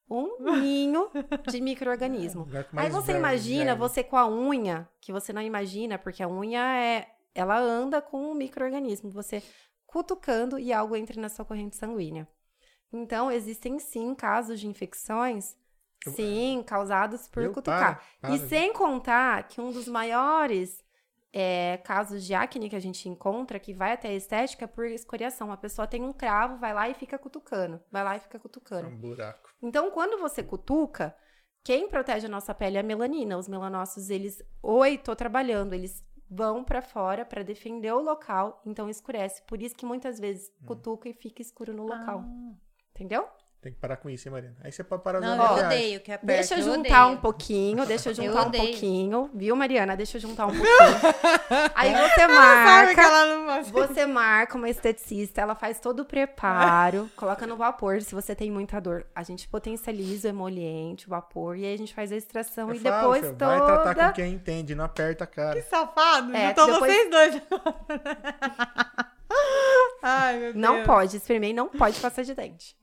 [0.09, 1.11] um ninho
[1.51, 2.47] de micro-organismo.
[2.77, 7.09] Aí você imagina você com a unha, que você não imagina, porque a unha é.
[7.35, 9.11] Ela anda com um micro-organismo.
[9.11, 9.43] Você
[9.87, 12.29] cutucando e algo entra na sua corrente sanguínea.
[12.93, 15.57] Então, existem sim casos de infecções,
[16.09, 17.97] sim, causados por cutucar.
[17.97, 18.49] Para, para, e viu?
[18.49, 20.82] sem contar que um dos maiores
[21.33, 24.85] é, casos de acne que a gente encontra, que vai até a estética, é por
[24.87, 25.51] escoriação.
[25.51, 27.81] A pessoa tem um cravo, vai lá e fica cutucando.
[27.91, 28.89] Vai lá e fica É cutucando.
[28.89, 29.49] um buraco.
[29.63, 31.17] Então, quando você cutuca,
[31.65, 33.39] quem protege a nossa pele é a melanina.
[33.39, 38.89] Os melanócitos, eles, oi, tô trabalhando, eles vão pra fora pra defender o local, então
[38.89, 39.43] escurece.
[39.47, 40.67] Por isso que muitas vezes Hum.
[40.67, 42.25] cutuca e fica escuro no local.
[42.27, 42.55] Ah.
[42.95, 43.27] Entendeu?
[43.63, 44.57] Tem que parar com isso, hein, Mariana?
[44.65, 46.27] Aí você pode parar de Não, eu odeio que aperta.
[46.27, 47.17] Deixa eu eu juntar odeio.
[47.17, 48.65] um pouquinho, deixa eu Eu juntar um odeio.
[48.65, 49.97] pouquinho, viu, Mariana?
[49.97, 50.67] Deixa eu juntar um pouquinho.
[51.73, 57.57] Aí você marca, não você marca uma esteticista, ela faz todo o preparo, coloca no
[57.57, 59.07] vapor se você tem muita dor.
[59.15, 62.75] A gente potencializa o emoliente, o vapor, e aí a gente faz a extração Eu
[62.75, 63.59] e falo, depois filho, toda...
[63.59, 65.63] Vai tratar com quem entende, não aperta a cara.
[65.63, 66.35] Que safado.
[66.35, 67.43] É, Juntou depois- vocês dois.
[70.03, 70.57] Ai, meu Deus.
[70.57, 72.75] Não pode, espermei, não pode passar de dente.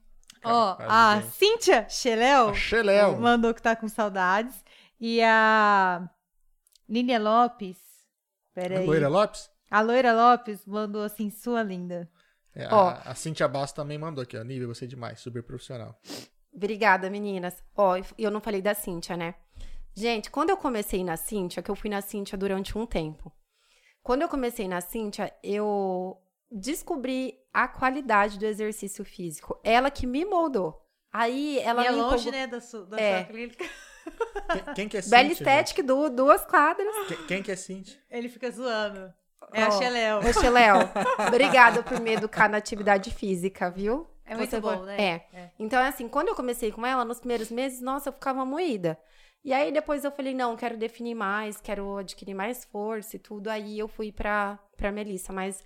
[0.44, 1.22] Ó, Cara, a.
[1.24, 3.18] Cíntia Cheléu Xeléu.
[3.20, 4.56] mandou que tá com saudades.
[5.00, 6.10] E a
[6.88, 7.78] Lília Lopes.
[8.54, 8.86] Peraí.
[8.86, 9.50] Loira Lopes?
[9.72, 12.10] A Loira Lopes mandou assim, sua linda.
[12.56, 12.90] É, Ó.
[12.90, 14.44] a, a Cintia Basso também mandou aqui, ó.
[14.44, 15.98] Nível, você é demais, super profissional.
[16.54, 17.64] Obrigada, meninas.
[17.76, 19.36] Ó, e eu não falei da Cíntia, né?
[19.94, 23.32] Gente, quando eu comecei na Cíntia, que eu fui na Cíntia durante um tempo.
[24.02, 26.18] Quando eu comecei na Cíntia, eu
[26.52, 29.60] descobri a qualidade do exercício físico.
[29.64, 30.80] Ela que me moldou.
[31.12, 33.18] Aí ela e é me longe, empolgou- né, da, su, da É.
[33.24, 33.66] sua clínica.
[34.52, 36.93] Quem, quem que é Bela estética, du- duas quadras.
[37.08, 37.97] Quem, quem que é Cintia?
[38.10, 39.12] Ele fica zoando.
[39.54, 40.20] É a Ó, Cheléu.
[40.20, 40.76] Ô, Léo,
[41.28, 44.08] obrigada por me educar na atividade física, viu?
[44.26, 45.02] É muito Você bom, foi- né?
[45.02, 45.26] É.
[45.34, 45.52] É.
[45.58, 49.00] Então, é assim, quando eu comecei com ela, nos primeiros meses, nossa, eu ficava moída.
[49.43, 53.47] E aí, depois eu falei, não, quero definir mais, quero adquirir mais força e tudo.
[53.50, 55.64] Aí, eu fui pra, pra Melissa, mas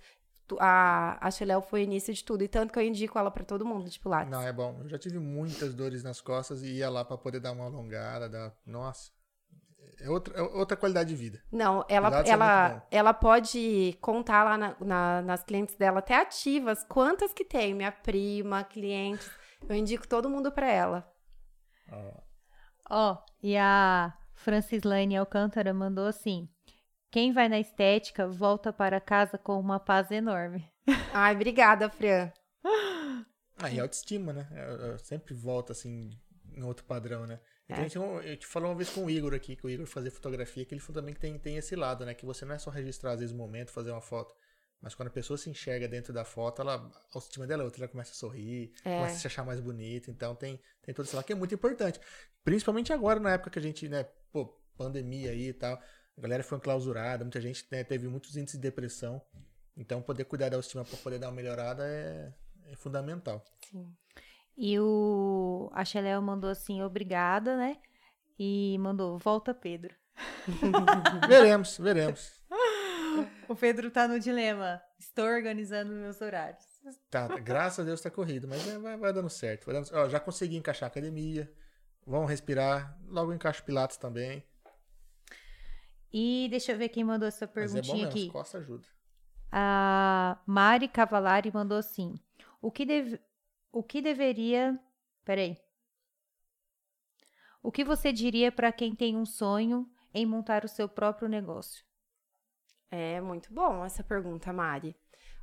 [0.60, 2.42] a, a Xeléu foi o início de tudo.
[2.44, 4.30] E tanto que eu indico ela pra todo mundo de Pilates.
[4.30, 4.78] Não, é bom.
[4.82, 8.28] Eu já tive muitas dores nas costas e ia lá pra poder dar uma alongada.
[8.28, 8.52] Dar...
[8.66, 9.10] Nossa.
[10.00, 11.40] É outra, é outra qualidade de vida.
[11.52, 12.82] Não, ela, Pilates é ela, bom.
[12.90, 17.72] ela pode contar lá na- na- nas clientes dela, até ativas, quantas que tem.
[17.74, 19.30] Minha prima, clientes.
[19.68, 21.08] Eu indico todo mundo pra ela.
[21.90, 22.12] Ó,
[22.90, 26.48] Ó, e a Francislane Alcântara mandou assim:
[27.14, 30.68] quem vai na estética volta para casa com uma paz enorme.
[31.14, 32.32] Ai, obrigada, Fran.
[33.56, 34.48] Ah, e autoestima, né?
[34.50, 36.10] Eu, eu sempre volto assim
[36.56, 37.38] em outro padrão, né?
[37.68, 37.84] É.
[37.88, 40.10] tinha um- eu te falei uma vez com o Igor aqui, que o Igor fazia
[40.10, 42.14] fotografia, que ele falou também que tem, tem esse lado, né?
[42.14, 44.34] Que você não é só registrar, às vezes, o momento, fazer uma foto.
[44.82, 47.84] Mas quando a pessoa se enxerga dentro da foto, ela, a autoestima dela é outra,
[47.84, 48.96] ela começa a sorrir, É.
[48.98, 50.10] começa a se achar mais bonita.
[50.10, 52.00] Então tem, tem todo esse lado que é muito importante.
[52.42, 54.02] Principalmente agora, na época que a gente, né,
[54.32, 54.46] pô,
[54.76, 55.80] pandemia aí e tal,
[56.16, 59.20] a galera foi enclausurada, muita gente né, teve muitos índices de depressão.
[59.76, 62.32] Então poder cuidar da autoestima para poder dar uma melhorada é,
[62.70, 63.44] é fundamental.
[63.70, 63.92] Sim.
[64.56, 67.76] E o a Cheléu mandou assim: obrigada, né?
[68.38, 69.92] E mandou: volta, Pedro.
[71.28, 72.40] veremos, veremos.
[73.48, 74.80] O Pedro tá no dilema.
[74.98, 76.64] Estou organizando meus horários.
[77.10, 79.64] Tá, graças a Deus tá corrido, mas vai, vai- vai dando certo.
[79.66, 81.50] Vai dando- ó, já consegui encaixar a academia.
[82.06, 82.96] Vamos respirar.
[83.08, 84.44] Logo encaixo Pilates também.
[86.16, 88.30] E deixa eu ver quem mandou essa Mas é bom perguntinha mesmo, aqui.
[88.30, 88.86] costas ajuda.
[89.50, 92.14] A Mari Cavalari mandou assim:
[92.62, 93.20] o que, deve,
[93.72, 94.78] o que deveria.
[95.24, 95.58] Peraí.
[97.62, 101.84] O que você diria para quem tem um sonho em montar o seu próprio negócio?
[102.90, 104.94] É muito bom essa pergunta, Mari.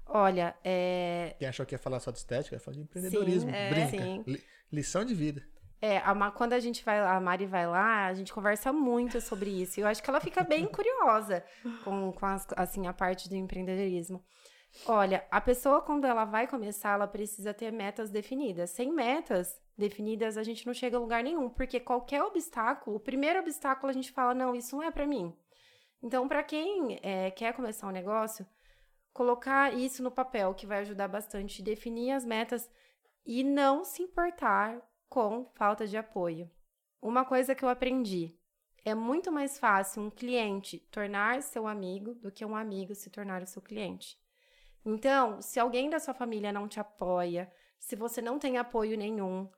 [0.06, 1.36] Olha, é.
[1.40, 3.50] Quem achou que ia falar só de estética, ia falar de empreendedorismo.
[3.50, 4.04] Sim, é, Brinca.
[4.04, 4.24] sim.
[4.28, 5.44] Li- lição de vida.
[5.82, 9.20] É, a quando a gente vai lá, a Mari vai lá, a gente conversa muito
[9.20, 9.80] sobre isso.
[9.80, 11.44] E eu acho que ela fica bem curiosa
[11.84, 14.24] com, com as- assim, a parte do empreendedorismo.
[14.86, 18.70] Olha, a pessoa, quando ela vai começar, ela precisa ter metas definidas.
[18.70, 23.40] Sem metas definidas, a gente não chega a lugar nenhum, porque qualquer obstáculo, o primeiro
[23.40, 25.36] obstáculo a gente fala, não, isso não é pra mim.
[26.04, 28.46] Então, pra quem é, quer começar um negócio,
[29.14, 32.70] colocar isso no papel, que vai ajudar bastante, definir as metas
[33.26, 34.80] e não se importar
[35.12, 36.50] com falta de apoio.
[37.02, 38.34] Uma coisa que eu aprendi:
[38.86, 43.44] é muito mais fácil um cliente tornar seu amigo do que um amigo se tornar
[43.44, 44.18] o seu cliente.
[44.86, 49.50] Então, se alguém da sua família não te apoia, se você não tem apoio nenhum,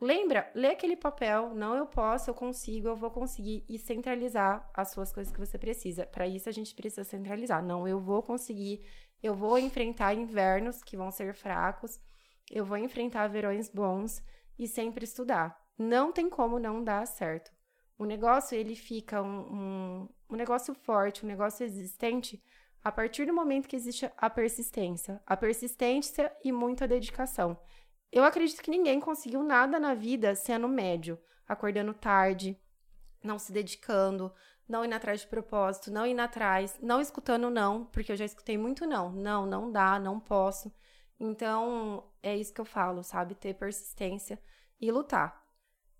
[0.00, 4.92] lembra, lê aquele papel, não eu posso, eu consigo, eu vou conseguir e centralizar as
[4.92, 6.06] suas coisas que você precisa.
[6.06, 7.60] Para isso a gente precisa centralizar.
[7.60, 8.86] Não, eu vou conseguir,
[9.20, 11.98] eu vou enfrentar invernos que vão ser fracos,
[12.48, 14.22] eu vou enfrentar verões bons
[14.58, 15.56] e sempre estudar.
[15.78, 17.50] Não tem como não dar certo.
[17.98, 22.42] O negócio, ele fica um, um, um negócio forte, um negócio existente,
[22.82, 25.20] a partir do momento que existe a persistência.
[25.26, 27.58] A persistência e muita dedicação.
[28.12, 32.58] Eu acredito que ninguém conseguiu nada na vida sendo médio, acordando tarde,
[33.22, 34.32] não se dedicando,
[34.68, 38.56] não indo atrás de propósito, não indo atrás, não escutando não, porque eu já escutei
[38.56, 39.10] muito não.
[39.12, 40.72] Não, não dá, não posso.
[41.18, 43.34] Então, é isso que eu falo, sabe?
[43.34, 44.38] Ter persistência
[44.80, 45.44] e lutar.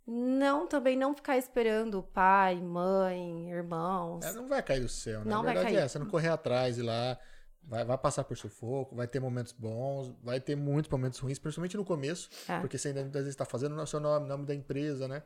[0.07, 4.25] Não, também não ficar esperando pai, mãe, irmãos.
[4.25, 5.31] É, não vai cair do céu, né?
[5.31, 5.77] Não vai cair.
[5.77, 7.19] é, você não correr atrás e lá,
[7.63, 11.77] vai, vai passar por sufoco, vai ter momentos bons, vai ter muitos momentos ruins, principalmente
[11.77, 12.61] no começo, É.
[12.61, 15.23] porque você ainda muitas vezes está fazendo o seu nome, nome da empresa, né?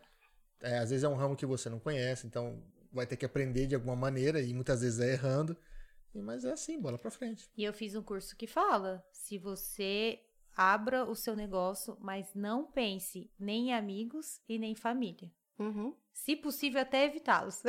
[0.63, 2.63] É, às vezes é um ramo que você não conhece, então
[2.93, 5.55] vai ter que aprender de alguma maneira e muitas vezes é errando.
[6.15, 7.51] E- Mas é assim, bola pra frente.
[7.57, 10.21] E eu fiz um curso que fala: se você
[10.57, 15.33] abra o seu negócio, mas não pense nem em amigos e nem em família.
[15.59, 15.95] Uhum.
[16.13, 17.63] Se possível, até evitá-los.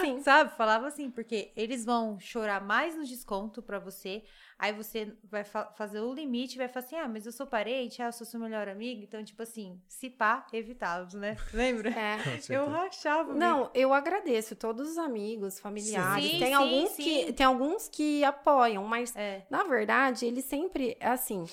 [0.00, 0.20] Sim.
[0.24, 0.56] Sabe?
[0.56, 4.24] Falava assim, porque eles vão chorar mais no desconto pra você.
[4.58, 7.46] Aí você vai fa- fazer o limite e vai falar assim: ah, mas eu sou
[7.46, 9.02] parente, ah, eu sou seu melhor amigo.
[9.02, 11.36] Então, tipo assim, se pá, evitá-los, né?
[11.52, 11.90] Lembra?
[11.90, 12.18] É.
[12.48, 13.32] Eu rachava.
[13.34, 16.24] Não, eu agradeço todos os amigos, familiares.
[16.24, 17.02] Sim, tem sim, alguns sim.
[17.02, 19.14] que tem alguns que apoiam, mas.
[19.14, 19.46] É.
[19.50, 21.44] na verdade eles sempre assim.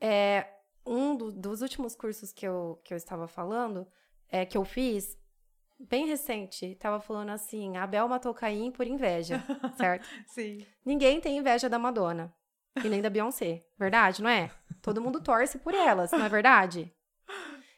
[0.00, 0.46] É
[0.86, 3.86] um do- dos últimos cursos que eu, que eu estava falando,
[4.28, 5.16] é que eu fiz
[5.78, 9.42] bem recente, estava falando assim, Abel matou Caim por inveja,
[9.76, 10.08] certo?
[10.26, 10.66] Sim.
[10.84, 12.34] Ninguém tem inveja da Madonna
[12.84, 14.50] e nem da Beyoncé, verdade, não é?
[14.82, 16.92] Todo mundo torce por elas, não é verdade?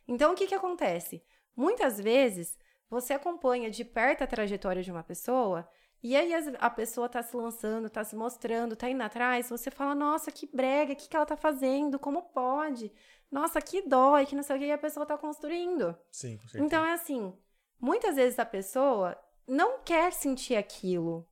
[0.06, 1.22] Então, o que que acontece?
[1.56, 2.56] Muitas vezes,
[2.88, 5.68] você acompanha de perto a trajetória de uma pessoa
[6.02, 9.94] e aí a pessoa tá se lançando, tá se mostrando, tá indo atrás, você fala,
[9.94, 12.90] nossa, que brega, o que que ela tá fazendo, como pode?
[13.30, 15.96] Nossa, que dói, que não sei o que, e a pessoa tá construindo.
[16.10, 16.64] Sim, com certeza.
[16.64, 17.32] Então é assim,
[17.80, 19.16] muitas vezes a pessoa
[19.46, 21.26] não quer sentir aquilo,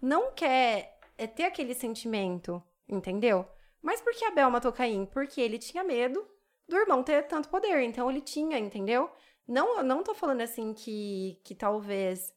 [0.00, 3.46] não quer é, ter aquele sentimento, entendeu?
[3.82, 5.04] Mas por que Abel matou Caim?
[5.06, 6.26] Porque ele tinha medo
[6.68, 9.10] do irmão ter tanto poder, então ele tinha, entendeu?
[9.46, 12.34] Não, não tô falando assim que, que talvez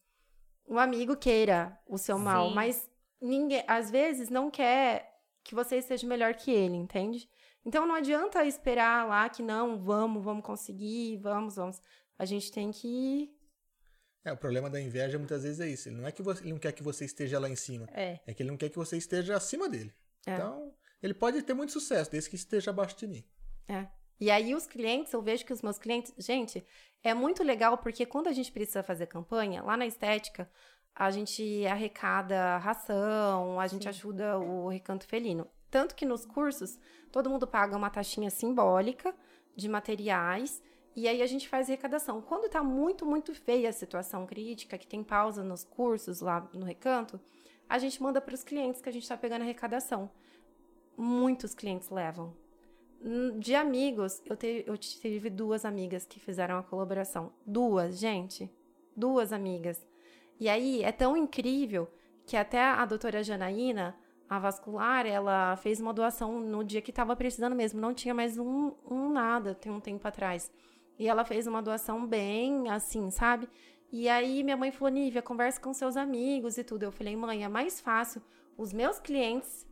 [0.67, 2.55] um amigo queira o seu mal, Sim.
[2.55, 2.89] mas
[3.19, 7.29] ninguém, às vezes, não quer que você seja melhor que ele, entende?
[7.65, 11.81] Então não adianta esperar lá que não, vamos, vamos conseguir, vamos, vamos.
[12.17, 13.31] A gente tem que.
[14.23, 15.89] É, o problema da inveja muitas vezes é isso.
[15.89, 17.87] Ele não é que você, ele não quer que você esteja lá em cima.
[17.91, 18.19] É.
[18.25, 19.93] É que ele não quer que você esteja acima dele.
[20.25, 20.33] É.
[20.33, 23.23] Então, ele pode ter muito sucesso, desde que esteja abaixo de mim.
[23.67, 23.87] É.
[24.19, 26.63] E aí os clientes, eu vejo que os meus clientes, gente,
[27.03, 30.47] é muito legal porque quando a gente precisa fazer campanha, lá na estética,
[30.93, 33.89] a gente arrecada ração, a gente Sim.
[33.89, 35.49] ajuda o recanto felino.
[35.71, 36.77] Tanto que nos cursos,
[37.11, 39.15] todo mundo paga uma taxinha simbólica
[39.55, 40.61] de materiais
[40.95, 42.21] e aí a gente faz arrecadação.
[42.21, 46.65] Quando tá muito, muito feia a situação crítica, que tem pausa nos cursos lá no
[46.65, 47.19] recanto,
[47.69, 50.09] a gente manda para os clientes que a gente tá pegando arrecadação.
[50.97, 52.33] Muitos clientes levam.
[53.03, 57.31] Hum, De amigos, eu, te- eu tive duas amigas que fizeram a colaboração.
[57.45, 58.49] Duas, gente.
[58.95, 59.85] Duas amigas.
[60.39, 61.87] E aí é tão incrível
[62.25, 63.95] que até a doutora Janaína,
[64.29, 67.79] a vascular, ela fez uma doação no dia que estava precisando mesmo.
[67.81, 70.51] Não tinha mais um, um nada, tem um tempo atrás.
[70.99, 73.49] E ela fez uma doação bem assim, sabe?
[73.91, 76.83] E aí minha mãe falou, Nívia, conversa com seus amigos e tudo.
[76.83, 78.21] Eu falei, mãe, é mais fácil
[78.57, 79.65] os meus clientes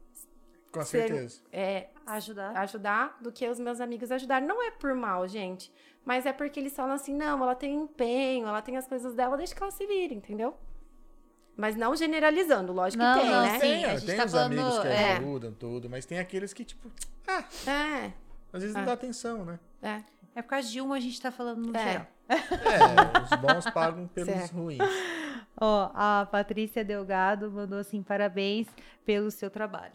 [0.72, 1.42] Com ser- certeza.
[1.52, 2.58] é, Ajudar.
[2.58, 4.48] ajudar do que os meus amigos ajudarem.
[4.48, 5.72] Não é por mal, gente.
[6.04, 9.38] Mas é porque eles falam assim, não, ela tem empenho, ela tem as coisas dela,
[9.38, 10.56] deixa que ela se vire, entendeu?
[11.56, 13.54] Mas não generalizando, lógico Não, que tem, não, né?
[13.54, 13.60] sim.
[13.60, 15.18] Tem, a gente tem tá os falando, amigos que é.
[15.18, 16.90] ajudam, tudo, mas tem aqueles que, tipo,
[17.28, 18.14] ah, É,
[18.54, 18.86] às vezes não É.
[18.86, 19.60] dá atenção, né?
[19.82, 20.02] é.
[20.36, 21.84] É por causa de uma a gente tá falando no É.
[21.92, 22.08] geral.
[22.30, 24.54] É, os bons pagam pelos Certo.
[24.54, 24.80] ruins.
[25.60, 28.68] Ó, a Patrícia Delgado mandou assim, parabéns
[29.06, 29.94] pelo seu trabalho.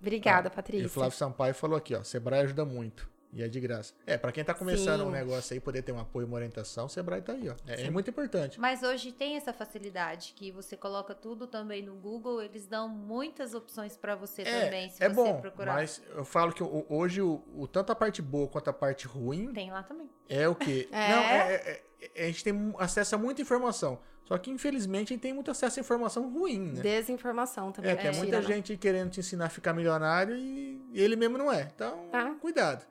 [0.00, 0.86] Obrigada, E Patrícia.
[0.86, 3.08] o Flávio Sampaio falou aqui, ó, Sebrae ajuda muito.
[3.32, 3.94] E é de graça.
[4.06, 5.06] É, pra quem tá começando Sim.
[5.06, 7.54] um negócio aí, poder ter um apoio, uma orientação, o Sebrae tá aí, ó.
[7.66, 8.58] É, é muito importante.
[8.58, 13.54] Mas hoje tem essa facilidade que você coloca tudo também no Google, eles dão muitas
[13.54, 15.74] opções pra você também, se É, é você bom, procurar.
[15.74, 19.52] mas eu falo que hoje o, o- tanto a parte boa quanto a parte ruim
[19.52, 20.10] Tem lá também.
[20.28, 20.88] é o quê?
[20.92, 21.08] É?
[21.08, 21.82] Não, é, é-
[22.16, 24.00] é- a gente tem acesso a muita informação.
[24.24, 26.80] Só que, infelizmente, a gente tem muito acesso a informação ruim, né?
[26.82, 27.90] Desinformação também.
[27.90, 31.16] É, que é, tira, muita gente querendo te ensinar a ficar milionário e, e ele
[31.16, 31.68] mesmo não é.
[31.74, 32.34] Então, Ah.
[32.40, 32.86] cuidado.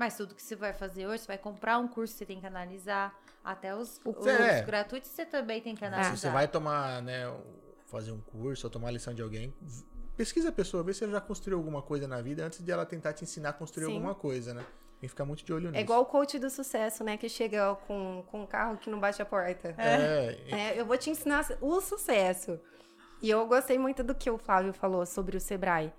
[0.00, 2.46] Mas tudo que você vai fazer hoje, você vai comprar um curso, você tem que
[2.46, 3.14] analisar.
[3.44, 4.62] Até os, os É.
[4.62, 6.12] gratuitos você também tem que analisar.
[6.16, 7.42] Se você vai tomar, né, um-
[7.84, 9.52] fazer um curso ou tomar a lição de alguém,
[10.16, 12.86] pesquisa a pessoa, vê se ela já construiu alguma coisa na vida antes de ela
[12.86, 13.92] tentar te ensinar a construir Sim.
[13.96, 14.62] alguma coisa, né?
[14.62, 15.76] Tem que ficar muito de olho nisso.
[15.78, 17.18] É igual o coach do sucesso, né?
[17.18, 19.74] Que chega com, com um carro que não bate a porta.
[19.76, 22.58] É, É, eu vou te ensinar o sucesso.
[23.20, 25.92] E eu gostei muito do que o Flávio falou sobre o Sebrae.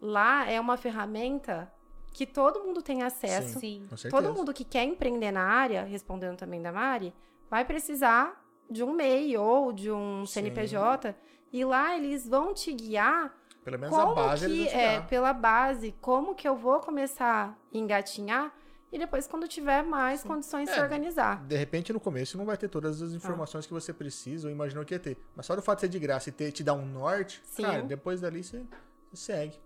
[0.00, 1.70] Lá é uma ferramenta
[2.12, 3.58] que todo mundo tem acesso.
[3.60, 3.86] Sim.
[3.88, 4.22] com certeza.
[4.22, 7.12] Todo mundo que quer empreender na área, respondendo também da Mari,
[7.50, 8.40] vai precisar
[8.70, 10.40] de um MEI ou de um Sim.
[10.42, 11.14] CNPJ.
[11.52, 13.34] E lá eles vão te guiar
[13.64, 17.76] Pelo menos como a base que, é, pela base, como que eu vou começar a
[17.76, 18.52] engatinhar
[18.92, 21.42] e depois, quando tiver mais condições de se É, organizar.
[21.46, 24.84] De repente, no começo, não vai ter todas as informações que você precisa ou imaginou
[24.84, 25.16] que ia ter.
[25.34, 27.62] Mas só do fato de ser de graça e ter, te dar um norte, Sim.
[27.62, 28.62] cara, depois dali você,
[29.10, 29.58] você segue.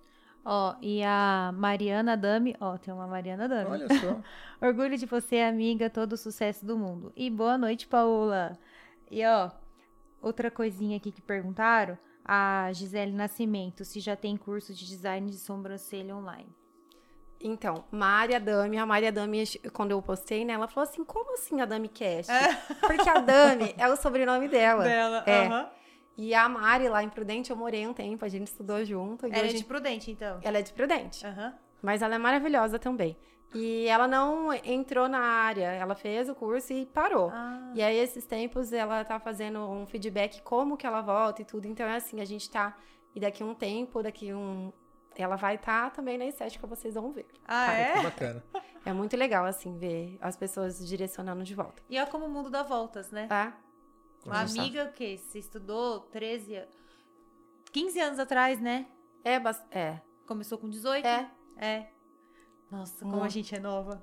[0.48, 3.68] Ó, e a Mariana Dami, ó, tem uma Mariana Dami.
[3.68, 4.20] Olha só.
[4.64, 7.12] Orgulho de você, amiga, todo o sucesso do mundo.
[7.16, 8.56] E boa noite, Paola.
[9.10, 9.50] E ó,
[10.22, 15.36] outra coisinha aqui que perguntaram, a Gisele Nascimento, se já tem curso de design de
[15.36, 16.54] sobrancelha online.
[17.40, 19.42] Então, Maria Dami, a Maria Dami,
[19.72, 22.32] quando eu postei, né, ela falou assim: como assim a Dami Cast?
[22.80, 24.86] Porque a Dami é o sobrenome dela.
[25.26, 25.46] é.
[25.46, 25.70] aham.
[26.16, 29.26] E a Mari, lá em Prudente, eu morei um tempo, a gente estudou junto.
[29.26, 30.38] E Ela é de Prudente, então.
[30.42, 31.26] ela é de Prudente.
[31.26, 31.54] Aham.
[31.82, 33.16] Mas ela é maravilhosa também.
[33.54, 37.30] E ela não entrou na área, ela fez o curso e parou.
[37.32, 41.44] Ah, E aí, esses tempos, ela tá fazendo um feedback como que ela volta e
[41.44, 41.66] tudo.
[41.66, 42.76] Então, é assim, a gente tá...
[43.14, 44.72] E daqui um tempo, daqui um...
[45.16, 47.26] Ela vai estar também na estética, vocês vão ver.
[47.46, 48.02] ah Que é?
[48.02, 48.44] bacana.
[48.84, 51.82] É muito legal, assim, ver as pessoas direcionando de volta.
[51.88, 53.26] E olha como o mundo dá voltas, né?
[53.26, 53.56] Tá?
[54.26, 56.66] Uma amiga que você estudou 13, a-
[57.72, 58.86] 15 anos atrás, né?
[59.24, 61.06] É, bas- é, Começou com 18?
[61.06, 61.86] é, É.
[62.70, 63.32] Nossa, como a Muito.
[63.32, 64.02] gente é nova.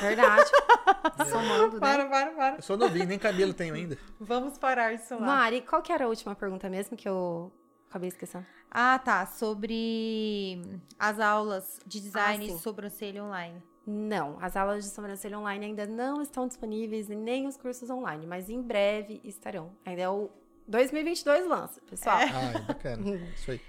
[0.00, 0.50] verdade.
[1.30, 1.80] Somando, né?
[1.80, 2.56] Para, para, para.
[2.56, 3.96] Eu sou novinho, nem cabelo tenho ainda.
[4.20, 5.20] Vamos parar isso lá.
[5.26, 7.50] Mari, qual que era a última pergunta mesmo que eu
[7.88, 8.46] acabei esquecendo?
[8.70, 9.24] Ah, tá.
[9.26, 10.60] Sobre
[10.98, 13.62] as aulas de design Ah, de sobrancelha online.
[13.86, 18.26] Não, as aulas de sobrancelha online ainda não estão disponíveis e nem os cursos online,
[18.26, 19.72] mas em breve estarão.
[19.84, 20.30] Ainda é o
[20.68, 22.18] 2022 lança, pessoal.
[22.18, 23.16] Ah, é bacana.
[23.34, 23.60] Isso aí.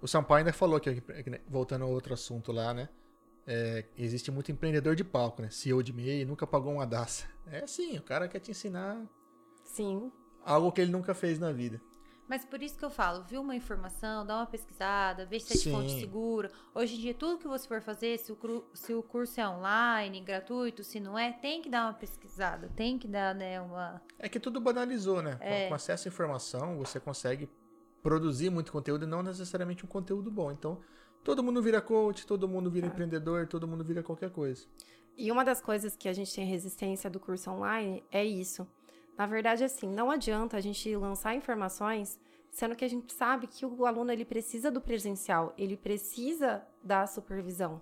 [0.00, 2.88] O Sampaio ainda falou aqui, que, né, voltando ao outro assunto lá, né?
[3.46, 5.50] É, existe muito empreendedor de palco, né?
[5.50, 7.26] CEO de MEI, nunca pagou uma daça.
[7.46, 9.04] É assim, o cara quer te ensinar
[9.64, 10.12] Sim,
[10.44, 11.80] algo que ele nunca fez na vida.
[12.28, 15.56] Mas por isso que eu falo, viu uma informação, dá uma pesquisada, vê se é
[15.56, 15.70] de Sim.
[15.72, 16.50] fonte segura.
[16.74, 19.48] Hoje em dia, tudo que você for fazer, se o, cru- se o curso é
[19.48, 24.02] online, gratuito, se não é, tem que dar uma pesquisada, tem que dar, né, uma...
[24.18, 25.36] É que tudo banalizou, né?
[25.36, 25.68] Com- É.
[25.68, 27.48] Com acesso à informação, você consegue
[28.02, 30.50] produzir muito conteúdo e não necessariamente um conteúdo bom.
[30.50, 30.80] Então,
[31.22, 34.66] todo mundo vira coach, todo mundo vira empreendedor, todo mundo vira qualquer coisa.
[35.16, 38.66] E uma das coisas que a gente tem resistência do curso online é isso.
[39.16, 43.64] Na verdade, assim, não adianta a gente lançar informações, sendo que a gente sabe que
[43.64, 47.80] o aluno ele precisa do presencial, ele precisa da supervisão.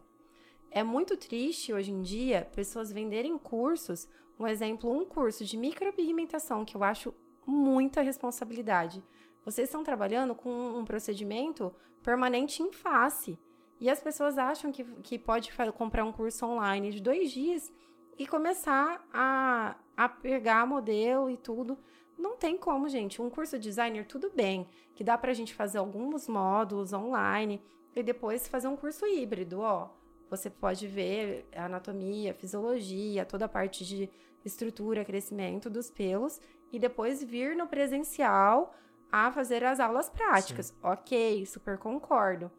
[0.70, 4.08] É muito triste hoje em dia pessoas venderem cursos,
[4.38, 7.14] um exemplo, um curso de micropigmentação, que eu acho
[7.46, 9.02] muita responsabilidade.
[9.44, 11.72] Vocês estão trabalhando com um procedimento
[12.02, 13.38] permanente em face.
[13.78, 17.72] E as pessoas acham que, que pode comprar um curso online de dois dias
[18.18, 21.78] e começar a, a pegar modelo e tudo.
[22.18, 23.20] Não tem como, gente.
[23.20, 27.62] Um curso de designer, tudo bem, que dá pra gente fazer alguns módulos online
[27.94, 29.90] e depois fazer um curso híbrido, ó.
[30.30, 34.10] Você pode ver a anatomia, a fisiologia, toda a parte de
[34.44, 36.40] estrutura, crescimento dos pelos
[36.72, 38.74] e depois vir no presencial
[39.10, 40.74] a fazer as aulas práticas.
[40.82, 42.50] Ok, super concordo.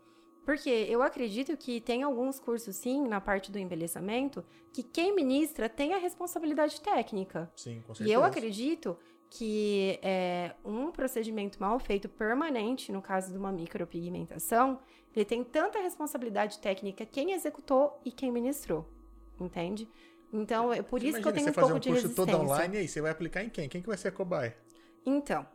[0.45, 5.67] Porque eu acredito que tem alguns cursos, sim, na parte do embelezamento, que quem ministra
[5.67, 7.51] tem a responsabilidade técnica.
[7.55, 8.09] Sim, com certeza.
[8.09, 8.95] E eu acredito
[9.27, 14.79] que é, um procedimento mal feito permanente, no caso de uma micropigmentação,
[15.15, 18.87] ele tem tanta responsabilidade técnica quem executou e quem ministrou,
[19.39, 19.89] entende?
[20.31, 22.03] Então, é por Você isso que eu tenho um você fazer pouco um de curso
[22.03, 22.33] resistência.
[22.33, 23.67] todo online e aí você vai aplicar em quem?
[23.67, 24.55] Quem que vai ser a cobaia?
[25.05, 25.45] Então,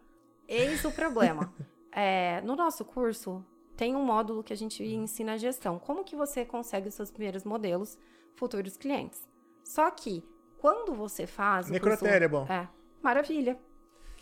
[0.49, 1.55] eis o problema.
[1.93, 3.45] É, no nosso curso,
[3.81, 5.79] tem um módulo que a gente ensina a gestão.
[5.79, 7.97] Como que você consegue os seus primeiros modelos,
[8.37, 9.27] futuros clientes.
[9.65, 10.23] Só que,
[10.59, 12.47] quando você faz o Necrotéria é bom.
[12.47, 12.69] É,
[13.03, 13.57] maravilha.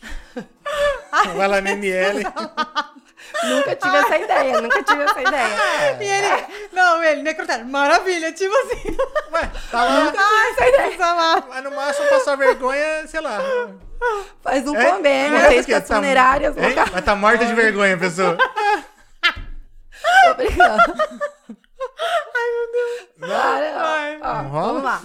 [1.35, 2.23] Vai lá na ML.
[3.49, 5.97] Nunca tive essa ideia, nunca tive essa ideia.
[5.99, 6.69] E ele.
[6.71, 7.65] Não, ele, necrotério.
[7.65, 8.95] Maravilha, tipo assim.
[9.31, 10.13] Ué, tá lá.
[10.17, 11.45] Ai, essa ideia.
[11.49, 13.39] Mas no máximo passar vergonha, sei lá.
[14.41, 14.91] Faz um É?
[14.91, 16.91] convênio, Correto fez com as tá- funerárias locais.
[16.93, 18.37] Mas tá morta de vergonha, pessoa.
[20.27, 20.93] Tô brincando.
[23.17, 23.27] Não.
[23.27, 25.01] Cara, ó, ó, vamos lá.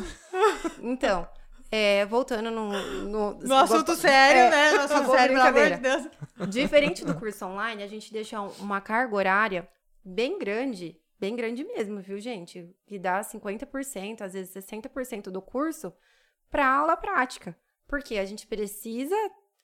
[0.80, 1.28] Então,
[1.70, 2.72] é, voltando no...
[3.04, 4.70] No, No assunto sério, É, né?
[4.72, 5.76] No assunto sério, pelo amor de.
[5.76, 6.08] Deus.
[6.48, 9.68] Diferente do curso online, a gente deixa um- uma carga horária
[10.04, 12.68] bem grande, bem grande mesmo, viu, gente?
[12.86, 15.92] Que dá 50%, às vezes 60% do curso
[16.50, 17.56] para aula prática.
[17.86, 19.16] Porque a gente precisa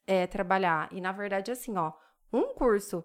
[0.06, 0.88] é, trabalhar.
[0.92, 1.92] E, na verdade, assim, ó,
[2.32, 3.04] um curso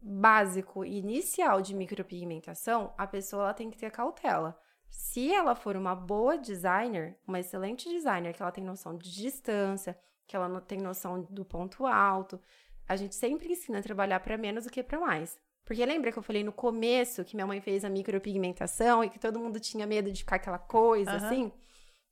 [0.00, 4.58] básico inicial de micropigmentação, a pessoa tem que ter cautela.
[4.88, 9.98] Se ela for uma boa designer, uma excelente designer, que ela tem noção de distância,
[10.26, 12.40] que ela não tem noção do ponto alto,
[12.88, 15.38] a gente sempre ensina a trabalhar para menos do que para mais.
[15.64, 19.18] Porque lembra que eu falei no começo que minha mãe fez a micropigmentação e que
[19.18, 21.26] todo mundo tinha medo de ficar aquela coisa Aham.
[21.26, 21.52] assim,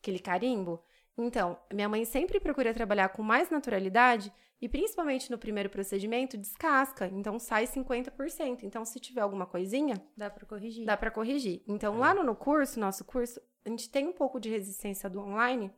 [0.02, 0.82] aquele carimbo?
[1.16, 7.06] Então, minha mãe sempre procura trabalhar com mais naturalidade e principalmente no primeiro procedimento descasca,
[7.06, 8.62] então sai 50%.
[8.62, 10.86] Então, se tiver alguma coisinha, Dá pra corrigir.
[10.86, 11.62] Dá para corrigir.
[11.68, 15.20] Então, lá no, no curso, nosso curso, a gente tem um pouco de resistência do
[15.20, 15.72] online,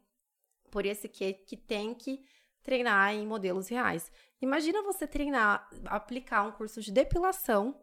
[0.71, 2.25] por esse que, que tem que
[2.63, 4.11] treinar em modelos reais.
[4.41, 7.81] Imagina você treinar, aplicar um curso de depilação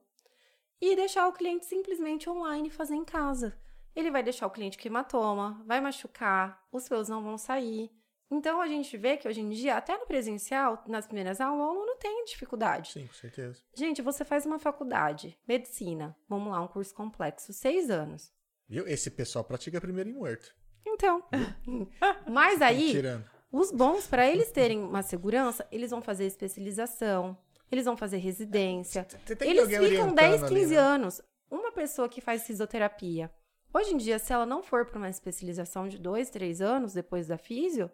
[0.80, 3.58] e deixar o cliente simplesmente online fazer em casa.
[3.96, 7.91] Ele vai deixar o cliente com hematoma, vai machucar, os pelos não vão sair.
[8.32, 11.70] Então, a gente vê que hoje em dia, até no presencial, nas primeiras aulas, o
[11.70, 12.91] aluno tem dificuldade.
[12.91, 13.62] Sim, com certeza.
[13.76, 18.34] Gente, você faz uma faculdade, medicina, vamos lá, um curso complexo, seis anos.
[18.68, 18.88] Viu?
[18.88, 20.56] Esse pessoal pratica primeiro em morto.
[20.86, 21.24] Então,
[22.28, 23.30] mas aí, Tirando.
[23.52, 27.38] os bons, para eles terem uma segurança, eles vão fazer especialização,
[27.72, 29.08] eles vão fazer residência.
[29.41, 30.80] Eles ficam orientando 10, ali, 15 né?
[30.80, 31.22] anos.
[31.52, 33.32] Uma pessoa que faz fisioterapia,
[33.74, 37.28] hoje em dia, se ela não for para uma especialização de 2, 3 anos depois
[37.28, 37.91] da físio,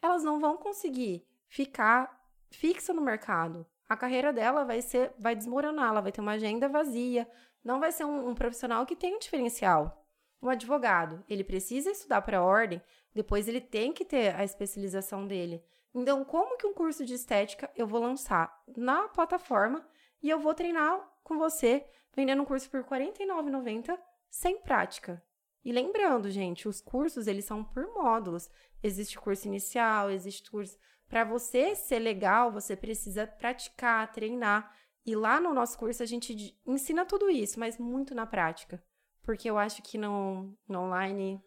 [0.00, 2.20] elas não vão conseguir ficar
[2.50, 3.66] fixa no mercado.
[3.88, 7.28] A carreira dela vai ser, vai desmoronar, ela vai ter uma agenda vazia,
[7.62, 10.06] não vai ser um, um profissional que tem um diferencial.
[10.42, 12.82] Um advogado, ele precisa estudar para ordem,
[13.14, 15.62] depois ele tem que ter a especialização dele.
[15.94, 19.86] Então, como que um curso de estética eu vou lançar na plataforma
[20.22, 23.98] e eu vou treinar com você vendendo um curso por R$ 49,90
[24.32, 25.22] sem prática?
[25.62, 28.50] E lembrando, gente, os cursos eles são por módulos.
[28.82, 30.76] Existe curso inicial, existe curso
[31.08, 34.74] para você ser legal, você precisa praticar, treinar.
[35.04, 38.82] E lá no nosso curso a gente ensina tudo isso, mas muito na prática.
[39.22, 41.40] Porque eu acho que no, no online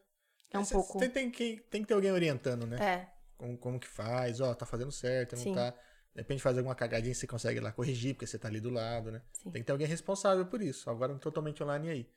[0.51, 0.99] é um pouco.
[0.99, 2.77] Tem, tem que, tem que ter alguém orientando, né?
[2.79, 5.55] É, Como, como que faz, ó, tá fazendo certo, não Sim.
[5.55, 5.71] tá.
[5.71, 9.11] De repente faz alguma cagadinha você consegue lá corrigir, porque você tá ali do lado,
[9.11, 9.21] né?
[9.33, 9.51] sim.
[9.51, 10.89] Tem que ter alguém responsável por isso.
[10.89, 12.09] Agora totalmente online aí.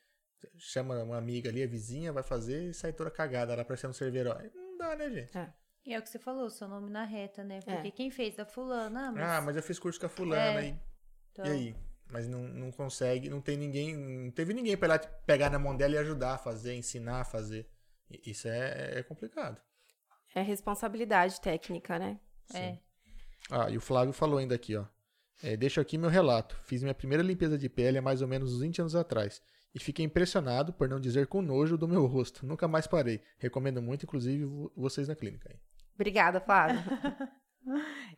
[0.57, 3.95] Chama uma amiga ali, a vizinha, vai fazer e sai toda cagada lá parecendo um
[3.95, 4.33] cerveiro.
[4.37, 5.33] Aí Não dá, né, gente?
[5.87, 7.61] E é o que você falou, seu nome na reta, né?
[7.63, 7.91] Porque É.
[7.91, 9.23] quem fez da fulana, ah, mas...
[9.25, 10.75] Ah, mas eu fiz curso com a fulana É, e,
[11.33, 11.77] então- e aí?
[12.11, 15.59] Mas não, não consegue, não tem ninguém, não teve ninguém pra ir lá pegar na
[15.59, 17.69] mão dela e ajudar a fazer, ensinar a fazer.
[18.11, 19.61] E- Isso é, é complicado.
[20.35, 22.19] É responsabilidade técnica, né?
[22.55, 22.79] É.
[23.51, 24.85] Ah, e o Flávio falou ainda aqui, ó.
[25.43, 26.57] É, deixo aqui meu relato.
[26.65, 29.41] Fiz minha primeira limpeza de pele há mais ou menos uns 20 anos atrás.
[29.75, 32.47] E fiquei impressionado, por não dizer com nojo, do meu rosto.
[32.47, 33.21] Nunca mais parei.
[33.39, 35.51] Recomendo muito, inclusive, vo- vocês na clínica.
[35.51, 35.57] aí.
[35.95, 36.79] Obrigada, Flávio.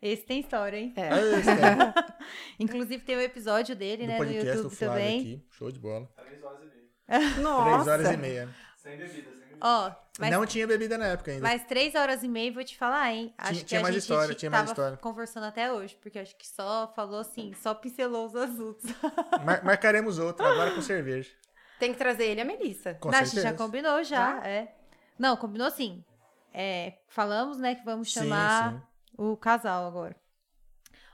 [0.01, 0.93] Esse tem história, hein?
[0.97, 1.09] É.
[1.09, 1.51] Ah, esse
[2.61, 5.21] Inclusive tem o episódio dele, do né, no podcast do YouTube Flávio também.
[5.21, 5.45] aqui.
[5.51, 6.09] Show de bola.
[6.17, 7.41] Três horas e meia.
[7.43, 7.75] Nossa.
[7.75, 8.49] Três horas e meia.
[8.77, 9.40] Sem bebida, sem bebida.
[9.63, 11.43] Ó, mas, Não tinha bebida na época ainda.
[11.43, 13.33] mas três horas e meia, vou te falar, hein?
[13.39, 14.97] Acho Tinha- que tinha a mais gente história, tinha mais história.
[14.99, 18.85] conversando até hoje, porque acho que só falou assim, só pincelou os assuntos.
[19.45, 21.31] Mar- marcaremos outro, agora com cerveja.
[21.79, 22.95] Tem que trazer ele a Melissa.
[22.95, 23.53] Com Não, a gente certeza.
[23.57, 24.75] já combinou, já, é.
[25.19, 26.05] Não, combinou sim.
[26.53, 28.83] É, falamos, né, que vamos chamar Sim, sim.
[29.17, 30.17] o casal agora.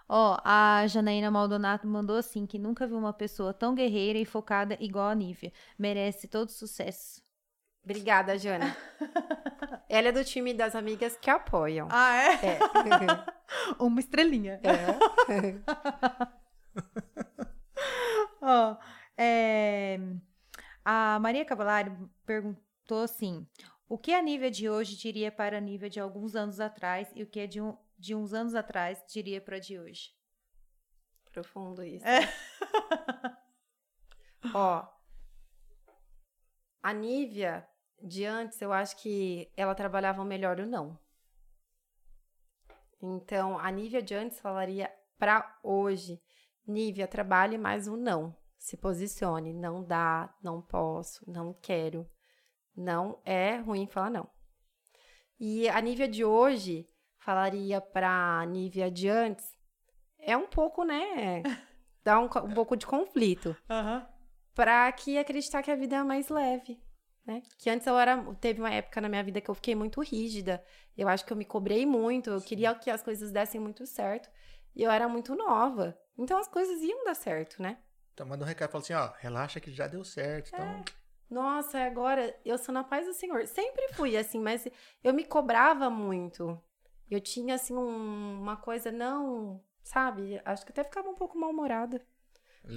[0.08, 4.76] Ó, a Janaína Maldonato mandou assim, que nunca viu uma pessoa tão guerreira e focada
[4.80, 5.52] igual a Nívia.
[5.78, 7.20] Merece todo sucesso.
[7.86, 8.76] Obrigada, Jana.
[9.88, 11.86] Ela é do time das amigas que apoiam.
[11.88, 12.32] Ah, é?
[12.44, 12.58] É.
[13.78, 14.60] Uma estrelinha.
[14.64, 15.56] é.
[18.42, 18.76] Ó,
[19.16, 19.98] é,
[20.84, 21.92] a Maria Cavalari
[22.24, 23.46] perguntou assim:
[23.88, 27.22] o que a Nívia de hoje diria para a Nívia de alguns anos atrás e
[27.22, 30.10] o que a de, um, de uns anos atrás diria para a de hoje?
[31.32, 32.04] Profundo isso.
[32.04, 32.20] É.
[34.52, 34.84] Ó,
[36.82, 37.66] a Nívia
[38.02, 40.98] de antes, eu acho que ela trabalhava melhor o não.
[43.02, 46.20] Então, a Nívia de antes falaria para hoje:
[46.66, 48.36] Nívia, trabalhe mais o não.
[48.58, 49.52] Se posicione.
[49.52, 52.08] Não dá, não posso, não quero.
[52.74, 54.28] Não é ruim falar não.
[55.38, 59.46] E a Nívia de hoje falaria para a Nívia de antes:
[60.18, 61.42] é um pouco, né?
[62.02, 63.56] Dá um, um pouco de conflito
[64.54, 66.80] para que acreditar que a vida é mais leve,
[67.26, 67.42] né?
[67.58, 70.62] Que antes eu era, teve uma época na minha vida que eu fiquei muito rígida.
[70.96, 74.30] Eu acho que eu me cobrei muito, eu queria que as coisas dessem muito certo,
[74.74, 75.98] e eu era muito nova.
[76.16, 77.78] Então as coisas iam dar certo, né?
[78.14, 80.50] Então manda um recado, fala assim, ó, relaxa que já deu certo.
[80.54, 80.84] Então,
[81.28, 83.46] Nossa, agora eu sou na paz do Senhor.
[83.46, 84.66] Sempre fui assim, mas
[85.02, 86.58] eu me cobrava muito.
[87.10, 90.40] Eu tinha assim um- uma coisa não, sabe?
[90.44, 92.00] Acho que até ficava um pouco mal-humorada.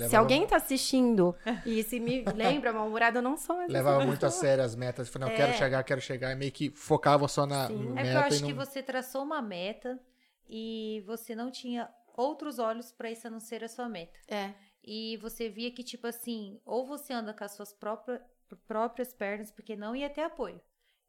[0.08, 1.36] Se alguém tá assistindo
[1.66, 5.10] e se me lembra mal-humorada, eu não sou mais Levava muito a sério as metas.
[5.10, 5.38] Falei, não, É.
[5.38, 6.32] quero chegar, quero chegar.
[6.32, 7.78] E meio que focava só na Sim.
[7.78, 8.48] meta É porque eu acho e não...
[8.48, 10.00] que você traçou uma meta
[10.48, 14.20] e você não tinha outros olhos para isso a não ser a sua meta.
[14.28, 14.54] É.
[14.84, 18.22] E você via que, tipo assim, ou você anda com as suas próprias,
[18.68, 20.60] próprias pernas, porque não ia ter apoio.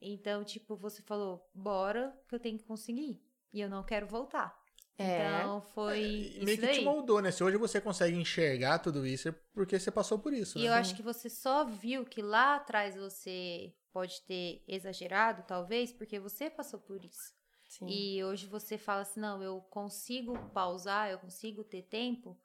[0.00, 3.22] Então, tipo, você falou, bora que eu tenho que conseguir.
[3.52, 4.58] E eu não quero voltar.
[5.00, 5.38] É.
[5.38, 6.84] Então, foi isso meio que te daí.
[6.84, 7.30] moldou, né?
[7.30, 10.58] Se hoje você consegue enxergar tudo isso, é porque você passou por isso.
[10.58, 10.68] E né?
[10.68, 16.20] eu acho que você só viu que lá atrás você pode ter exagerado, talvez, porque
[16.20, 17.32] você passou por isso.
[17.66, 17.86] Sim.
[17.88, 22.38] E hoje você fala assim: não, eu consigo pausar, eu consigo ter tempo,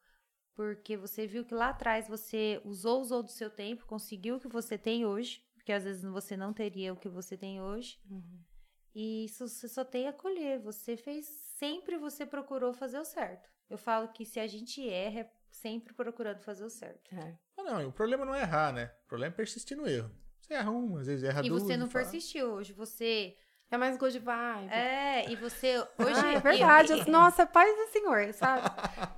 [0.54, 4.48] porque você viu que lá atrás você usou, usou do seu tempo, conseguiu o que
[4.48, 8.00] você tem hoje, porque às vezes você não teria o que você tem hoje.
[8.10, 8.40] Uhum.
[8.96, 10.62] E isso você só tem a colher.
[10.62, 11.28] Você fez,
[11.60, 13.50] sempre você procurou fazer o certo.
[13.70, 17.14] Eu falo que se a gente erra, é sempre procurando fazer o certo.
[17.16, 17.36] É.
[17.58, 18.92] Ah, não, o problema não é errar, né?
[19.06, 20.12] O problema é persistir no erro.
[20.42, 21.64] Você erra uma, às vezes erra E duas.
[21.64, 23.36] você não fala, persistiu hoje, você.
[23.72, 24.72] É mais good vibe.
[24.72, 25.80] É, e você.
[25.98, 26.94] Hoje Ah, é verdade.
[26.94, 28.62] e- Nossa, paz do Senhor, sabe?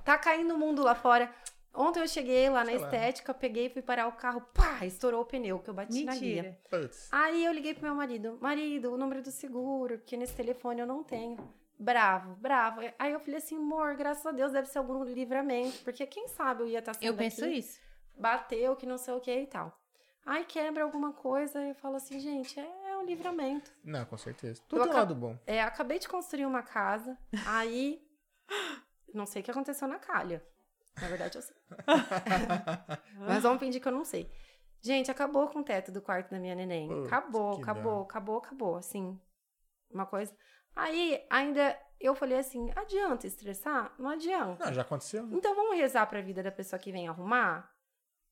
[0.04, 1.30] Tá caindo o mundo lá fora.
[1.74, 2.84] Ontem eu cheguei lá na Sei lá.
[2.86, 6.42] estética, peguei, fui parar o carro, pá, estourou o pneu que eu bati na guia.
[6.44, 6.58] Mentira.
[6.70, 7.08] Putz.
[7.12, 10.86] Aí eu liguei pro meu marido, marido, o número do seguro, porque nesse telefone eu
[10.86, 11.36] não tenho.
[11.78, 12.80] Bravo, bravo.
[12.98, 16.62] Aí eu falei assim, amor, graças a Deus deve ser algum livramento, porque quem sabe
[16.62, 17.78] eu ia estar saindo Eu penso daqui, isso.
[18.16, 19.76] bateu, que não sei o que e tal.
[20.26, 23.70] Aí quebra alguma coisa, eu falo assim, gente, é um livramento.
[23.84, 24.60] Não, com certeza.
[24.68, 25.38] Tudo Eu acabo- lado bom.
[25.46, 28.02] É, acabei de construir uma casa, aí
[29.14, 30.44] não sei o que aconteceu na calha.
[31.00, 31.56] Na verdade, eu sei.
[33.20, 34.30] Mas vamos fingir que eu não sei.
[34.80, 36.88] Gente, acabou com o teto do quarto da minha neném.
[36.88, 38.02] Putz, acabou, acabou, dó.
[38.02, 38.76] acabou, acabou.
[38.76, 39.18] Assim,
[39.90, 40.34] uma coisa.
[40.80, 43.92] Aí, ainda, eu falei assim, adianta estressar?
[43.98, 44.64] Não adianta.
[44.66, 45.26] Não, já aconteceu.
[45.26, 45.36] né?
[45.36, 47.68] Então, vamos rezar pra vida da pessoa que vem arrumar?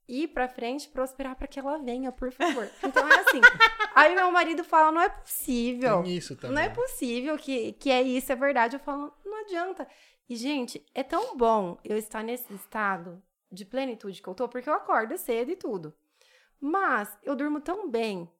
[0.09, 2.71] Ir pra frente, prosperar pra que ela venha, por favor.
[2.85, 3.41] Então, é assim.
[3.97, 6.05] Aí, meu marido fala, não é possível.
[6.05, 6.55] Tem isso também.
[6.55, 8.77] Não é possível que, que é isso, é verdade.
[8.77, 9.89] Eu falo, não adianta.
[10.29, 13.21] E, gente, é tão bom eu estar nesse estado
[13.51, 15.93] de plenitude que eu tô, porque eu acordo cedo e tudo.
[16.61, 18.31] Mas eu durmo tão bem,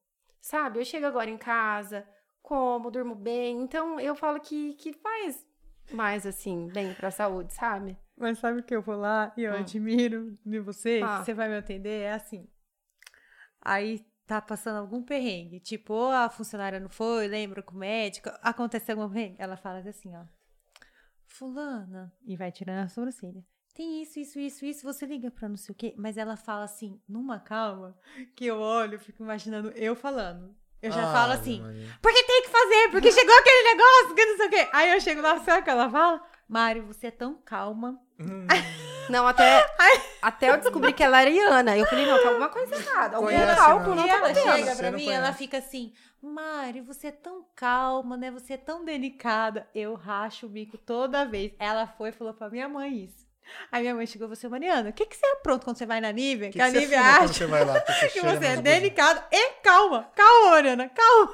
[0.41, 0.79] sabe?
[0.79, 2.07] Eu chego agora em casa,
[2.47, 3.61] como, durmo bem.
[3.61, 5.45] Então, eu falo que, que faz
[5.91, 7.99] mais, assim, bem pra saúde, sabe?
[8.17, 9.57] Mas sabe o que eu vou lá e eu Hum.
[9.57, 11.01] admiro de você?
[11.05, 11.25] Ah.
[11.25, 12.03] Você vai me atender?
[12.03, 12.49] É assim.
[13.61, 15.59] Aí tá passando algum perrengue.
[15.61, 19.37] Tipo, ou a funcionária não foi, lembra com o médico, aconteceu algum perrengue.
[19.41, 20.25] Ela fala assim, ó.
[21.27, 22.13] Fulana.
[22.25, 23.45] E vai tirando a sobrancelha.
[23.75, 24.83] Tem isso, isso, isso, isso.
[24.85, 25.95] Você liga pra não sei o quê.
[25.99, 27.97] Mas ela fala assim, numa calma,
[28.35, 30.55] que eu olho, fico imaginando eu falando.
[30.83, 31.89] Eu já falo Ave assim, Maria.
[32.03, 32.23] porque
[32.63, 34.69] fazer, porque chegou aquele negócio, que não sei o quê.
[34.73, 36.21] Aí eu chego lá, sabe o que ela fala?
[36.49, 37.99] Mário, você é tão calma.
[38.21, 38.47] Hum,
[39.09, 39.65] Não, até,
[40.23, 41.77] até eu descobri que ela era Iana.
[41.77, 43.17] Eu falei, não, tá alguma coisa errada.
[43.17, 43.97] Algum Conhece, cálculo não.
[43.97, 45.13] não e tá ela chega pra mim, conhece.
[45.13, 45.93] ela fica assim,
[46.23, 48.31] Mari, você é tão calma, né?
[48.33, 49.69] Você é tão delicada.
[49.75, 51.53] Eu racho o bico toda vez.
[51.59, 53.27] Ela foi e falou pra minha mãe isso.
[53.71, 55.87] Aí minha mãe chegou e falou assim, Mariana, o que, que você apronta quando você
[55.87, 56.49] vai na Nívia?
[56.51, 57.81] que Que, a que você Nívia acha você vai lá?
[58.13, 60.11] que você é delicada e calma.
[60.17, 61.33] Calma, Mariana, calma.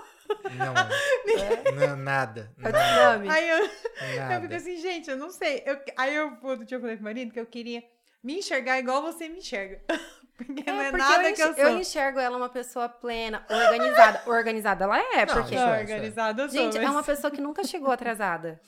[0.56, 0.74] Não,
[1.82, 1.86] é.
[1.88, 2.52] não, nada.
[2.62, 3.32] É Nada.
[3.32, 4.56] Aí eu, eu fico nada.
[4.56, 5.62] assim, gente, eu não sei.
[5.66, 7.82] Eu, aí eu, outro dia eu falei pro marido que eu queria
[8.22, 9.80] me enxergar igual você me enxerga.
[10.34, 11.62] Porque não é porque nada eu, que eu sou.
[11.64, 14.22] eu enxergo ela uma pessoa plena, organizada.
[14.26, 15.54] organizada ela é, Não, porque.
[15.54, 15.80] Não, é, é.
[15.82, 16.58] organizada eu sou.
[16.58, 18.60] Gente, é mas- uma pessoa que nunca chegou atrasada.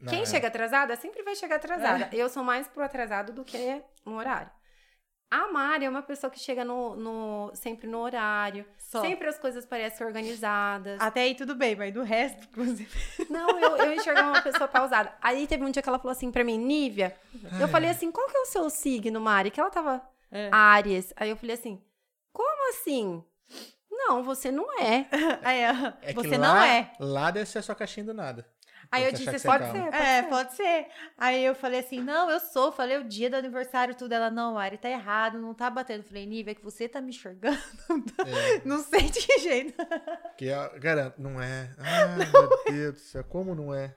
[0.00, 0.26] Não, Quem é.
[0.26, 2.08] chega atrasada sempre vai chegar atrasada.
[2.10, 2.16] É.
[2.16, 4.50] Eu sou mais pro atrasado do que no horário.
[5.30, 8.66] A Mari é uma pessoa que chega no, no- sempre no horário.
[8.78, 9.00] Só.
[9.00, 11.00] Sempre as coisas parecem organizadas.
[11.00, 12.90] Até aí tudo bem, mas do resto, inclusive.
[13.30, 15.12] Não, eu, eu enxergo uma pessoa pausada.
[15.22, 17.16] Aí teve um dia que ela falou assim pra mim, Nívia.
[17.60, 19.50] Eu falei assim, qual que é o seu signo, Mari?
[19.52, 20.02] Que ela tava
[20.32, 20.48] É.
[20.52, 21.12] Áries.
[21.16, 21.80] Aí eu falei assim,
[22.32, 23.22] como assim?
[23.88, 25.06] Não, você não é.
[26.02, 26.92] É que você lá, não é.
[26.98, 28.44] Lá deve ser a sua caixinha do nada.
[28.92, 29.72] Aí eu disse, que pode ser.
[29.72, 29.96] calma.
[29.96, 30.86] É, pode ser.
[31.16, 32.72] Aí eu falei assim, não, eu sou.
[32.72, 34.12] Falei o dia do aniversário, tudo.
[34.12, 36.02] Ela, não, Ari, tá errado, não tá batendo.
[36.02, 37.56] Falei, Nívia, é que você tá me enxergando.
[38.26, 39.74] É, Não sei de que jeito.
[40.36, 41.70] que eu garanto, não é.
[41.78, 43.94] Ai, meu Deus do céu, como não é?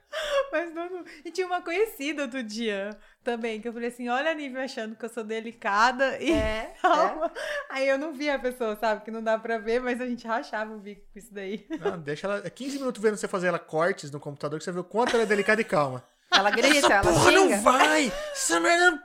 [0.52, 1.04] Mas não, não.
[1.24, 4.94] E tinha uma conhecida outro dia também, que eu falei assim, olha a Nívia achando
[4.94, 7.32] que eu sou delicada e É, calma.
[7.70, 9.04] Aí eu não vi a pessoa, sabe?
[9.04, 11.66] Que não dá pra ver, mas a gente rachava o bico com isso daí.
[11.80, 12.42] Não, deixa ela.
[12.44, 15.14] É 15 minutos vendo você fazer ela cortes no computador que você vê o quanto
[15.14, 16.04] ela é delicada e calma.
[16.32, 17.56] Ela grita, ela Porra, xinga.
[17.56, 18.12] não vai!
[18.32, 19.02] Essa merda.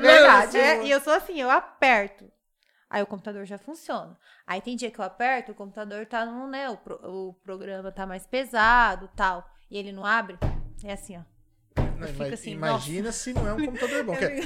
[0.00, 0.56] Verdade.
[0.58, 2.30] É, e eu sou assim, eu aperto.
[2.90, 4.16] Aí o computador já funciona.
[4.46, 6.70] Aí tem dia que eu aperto, o computador tá no, né?
[6.70, 9.44] O, pro- o programa tá mais pesado tal.
[9.70, 10.38] E ele não abre.
[10.84, 11.22] É assim, ó.
[11.98, 14.14] Não, fico assim, imagina se não é um computador bom.
[14.14, 14.40] é-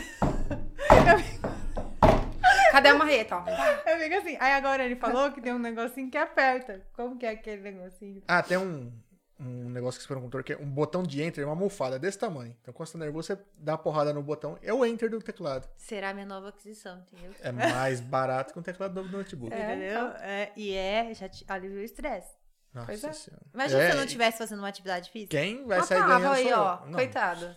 [2.72, 3.36] Cadê a marreta?
[3.36, 3.44] Ó?
[3.90, 4.36] Eu fico assim.
[4.40, 6.80] Aí agora ele falou que tem um negocinho que aperta.
[6.94, 8.22] Como que é aquele negocinho?
[8.26, 8.90] Ah, tem um,
[9.38, 11.98] um negócio que você põe no computador que é um botão de enter, uma almofada
[11.98, 12.56] desse tamanho.
[12.62, 14.56] Então quando você tá nervoso, você dá uma porrada no botão.
[14.62, 15.68] É o enter do teclado.
[15.76, 17.32] Será minha nova aquisição, entendeu?
[17.42, 19.52] É mais barato que um teclado do notebook.
[19.52, 20.06] É, entendeu?
[20.20, 22.41] É, e é, já te alivia o estresse.
[22.74, 23.12] Nossa Pois é.
[23.12, 23.42] senhora.
[23.52, 25.36] Imagina É, se eu não estivesse fazendo uma atividade física.
[25.36, 26.78] Quem vai Ah, sair ganhando aí, sou ó.
[26.82, 26.86] eu.
[26.86, 26.94] Não.
[26.94, 27.56] Coitado.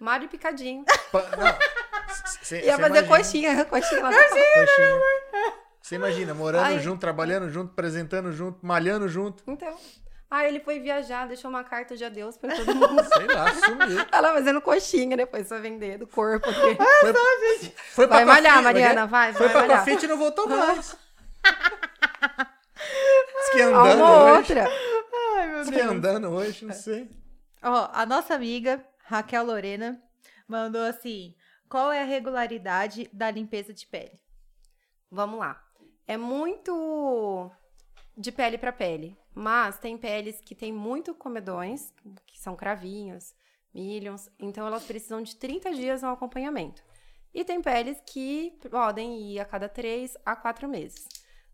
[0.00, 0.84] Mário Picadinho.
[1.10, 1.22] Pa-.
[2.42, 4.10] Cê- Ia cê fazer imagina- coxinha, coxinha lá.
[4.12, 5.00] Coxinha.
[5.80, 6.78] Você imagina, morando Ai.
[6.80, 9.42] junto, trabalhando junto, apresentando junto, malhando junto.
[9.46, 9.76] Então.
[10.30, 13.02] Ah, ele foi viajar, deixou uma carta de adeus pra todo mundo.
[13.12, 14.06] Sei lá, sumiu.
[14.10, 16.48] Ela fazendo coxinha depois pra vender do corpo.
[16.48, 16.60] aqui.
[16.60, 17.12] Foi,
[17.92, 20.02] foi Vai pra malhar, Mariana, vai, Foi vai pra malhar.
[20.02, 20.96] E não voltou mais.
[23.42, 24.38] Diz que ia Uma andando ou hoje.
[24.38, 24.68] outra.
[25.36, 27.10] Ai, meu Diz que ia andando hoje, não sei.
[27.62, 30.00] Ó, a nossa amiga Raquel Lorena
[30.46, 31.34] mandou assim:
[31.68, 34.20] qual é a regularidade da limpeza de pele?
[35.10, 35.62] Vamos lá.
[36.06, 37.50] É muito
[38.16, 39.16] de pele pra pele.
[39.34, 41.92] Mas tem peles que tem muito comedões,
[42.26, 43.34] que são cravinhos,
[43.72, 44.28] milhons.
[44.38, 46.82] Então elas precisam de 30 dias no acompanhamento.
[47.34, 51.06] E tem peles que podem ir a cada 3 a 4 meses.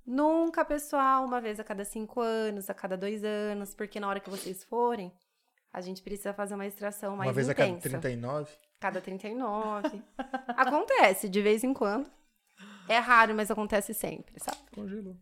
[0.09, 4.19] Nunca, pessoal, uma vez a cada 5 anos, a cada 2 anos, porque na hora
[4.19, 5.13] que vocês forem,
[5.71, 8.01] a gente precisa fazer uma extração mais Uma vez a cada intensa.
[8.01, 8.57] 39.
[8.81, 10.03] Cada 39.
[10.57, 12.11] acontece de vez em quando.
[12.89, 14.57] É raro, mas acontece sempre, sabe?
[14.75, 15.15] Congelou.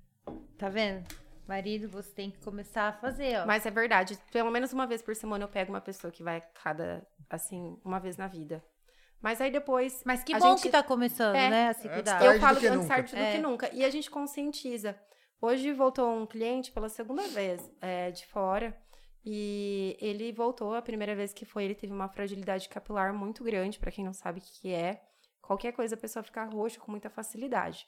[0.57, 1.05] Tá vendo?
[1.49, 3.45] Marido, você tem que começar a fazer, ó.
[3.45, 4.17] Mas é verdade.
[4.31, 7.99] Pelo menos uma vez por semana eu pego uma pessoa que vai cada, assim, uma
[7.99, 8.63] vez na vida.
[9.21, 10.03] Mas aí depois.
[10.05, 11.49] Mas que a bom gente- que tá começando, É.
[11.51, 11.69] né?
[11.69, 12.25] A se É, cuidar.
[12.25, 13.33] Eu falo que antes tarde do É.
[13.33, 13.71] que nunca.
[13.75, 14.99] E a gente conscientiza.
[15.41, 18.77] Hoje voltou um cliente pela segunda vez é, de fora.
[19.25, 23.79] E ele voltou, a primeira vez que foi, ele teve uma fragilidade capilar muito grande,
[23.79, 25.03] pra quem não sabe o que que é.
[25.43, 27.87] Qualquer coisa a pessoa fica roxa com muita facilidade.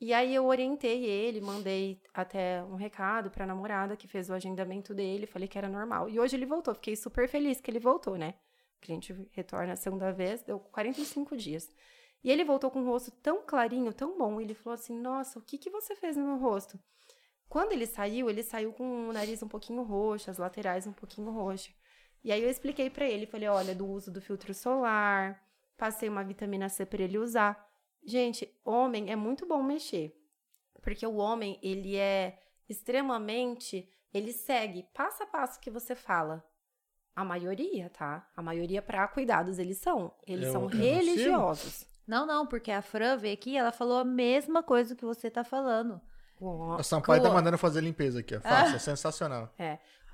[0.00, 4.94] E aí eu orientei ele, mandei até um recado pra namorada que fez o agendamento
[4.94, 6.08] dele, falei que era normal.
[6.08, 8.34] E hoje ele voltou, fiquei super feliz que ele voltou, né?
[8.82, 11.70] O cliente retorna a segunda vez, deu 45 dias.
[12.24, 14.40] E ele voltou com o rosto tão clarinho, tão bom.
[14.40, 16.76] Ele falou assim: Nossa, o que, que você fez no meu rosto?
[17.48, 21.30] Quando ele saiu, ele saiu com o nariz um pouquinho roxo, as laterais um pouquinho
[21.30, 21.70] roxo.
[22.24, 25.40] E aí eu expliquei pra ele: Falei, olha, do uso do filtro solar,
[25.76, 27.64] passei uma vitamina C pra ele usar.
[28.04, 30.12] Gente, homem é muito bom mexer.
[30.82, 32.36] Porque o homem, ele é
[32.68, 33.88] extremamente.
[34.12, 36.44] Ele segue passo a passo que você fala.
[37.14, 38.26] A maioria, tá?
[38.36, 40.12] A maioria para cuidados eles são.
[40.26, 41.86] Eles Eu- são eu religiosos.
[42.06, 45.44] Não, não, porque a Fran veio aqui ela falou a mesma coisa que você tá
[45.44, 46.00] falando.
[46.40, 47.36] O, O Sampaio tá Clô.
[47.36, 48.40] mandando fazer limpeza aqui, ó.
[48.40, 49.52] Faça, é sensacional.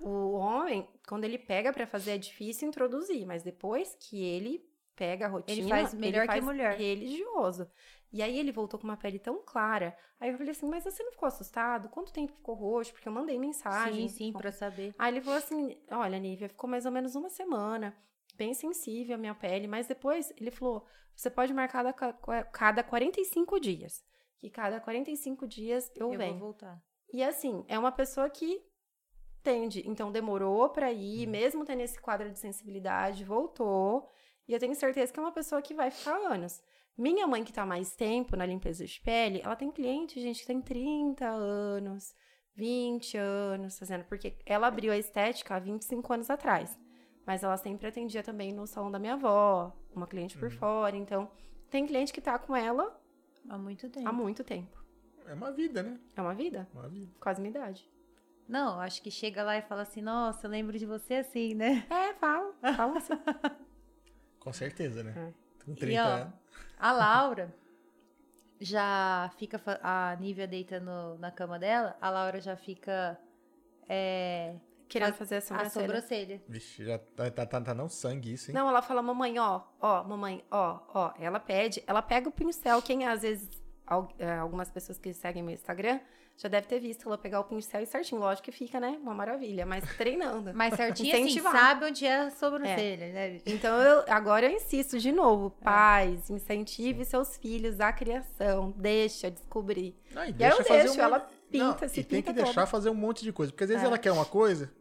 [0.01, 4.62] o homem, quando ele pega pra fazer, é difícil introduzir, mas depois que ele
[4.99, 6.77] pega a rotina, faz melhor que faz mulher.
[6.77, 7.70] religioso.
[8.12, 9.97] E aí ele voltou com uma pele tão clara.
[10.19, 11.89] Aí eu falei assim, mas você não ficou assustado?
[11.91, 12.93] Quanto tempo ficou roxo?
[12.93, 14.09] Porque eu mandei mensagem.
[14.09, 14.95] sim, sim, pra saber.
[14.99, 17.95] Aí ele falou assim: Olha, Nívia, ficou mais ou menos uma semana,
[18.35, 23.61] bem sensível a minha pele, mas depois ele falou: Você pode marcar cada, cada 45
[23.61, 24.03] dias.
[24.39, 26.33] Que cada 45 dias eu, Eu venho.
[26.39, 26.81] vou voltar.
[27.12, 28.62] E assim, é uma pessoa que
[29.43, 29.83] tende.
[29.89, 34.09] Então, demorou pra ir, mesmo tendo esse quadro de sensibilidade, voltou.
[34.49, 36.62] E eu tenho certeza que é uma pessoa que vai ficar anos.
[36.97, 40.47] Minha mãe, que tá mais tempo na limpeza de pele, ela tem cliente, gente, que
[40.47, 42.15] tem 30 anos,
[42.57, 46.77] 20 anos fazendo, porque ela abriu a estética há 25 anos atrás.
[47.27, 50.97] Mas ela sempre atendia também no salão da minha avó, uma cliente por fora.
[50.97, 51.31] Então,
[51.70, 52.99] tem cliente que tá com ela
[53.49, 54.09] Há muito tempo.
[54.09, 54.77] há muito tempo.
[55.27, 56.01] É uma vida, né?
[56.16, 57.12] É uma vida, Uma vida.
[57.20, 57.89] quase minha idade.
[58.49, 61.87] Não, acho que chega lá e fala assim, nossa, eu lembro de você assim, né?
[61.91, 63.12] É, fala, fala assim.
[64.49, 65.15] Com certeza, né?
[65.16, 65.65] É.
[65.65, 66.35] Com E 30 ó, anos.
[66.79, 67.55] a Laura
[68.61, 69.61] já fica.
[69.83, 73.19] A Nívia deita no- na cama dela, a Laura já fica.
[73.89, 74.55] É,
[74.89, 75.87] Querendo A- fazer a a sobrancelha.
[75.87, 76.43] sobrancelha.
[76.49, 78.55] Vixe, já tá, tá, tá, tá não sangue isso, hein?
[78.55, 81.12] Não, ela fala, mamãe, ó, ó, mamãe, ó, ó.
[81.19, 82.81] Ela pede, ela pega o pincel.
[82.81, 83.62] Quem às vezes,
[84.19, 86.01] é, algumas pessoas que seguem meu Instagram
[86.40, 88.20] já deve ter visto ela pegar o pincel e certinho.
[88.20, 88.97] Lógico que fica, né?
[89.02, 90.52] Uma maravilha, mas treinando.
[90.55, 93.40] Mas certinho assim, sabe onde é a sobrancelha, né?
[93.44, 95.51] Então, eu, agora eu insisto de novo.
[95.51, 98.73] Pais, incentive seus filhos à criação.
[98.77, 99.97] Deixa descobrir.
[100.15, 102.36] Não, e E aí eu deixo, um ela pinta, Não, se E tem pinta que
[102.43, 102.66] deixar toda.
[102.69, 103.51] fazer um monte de coisa.
[103.51, 103.86] Porque às vezes É.
[103.86, 104.73] ela quer uma coisa,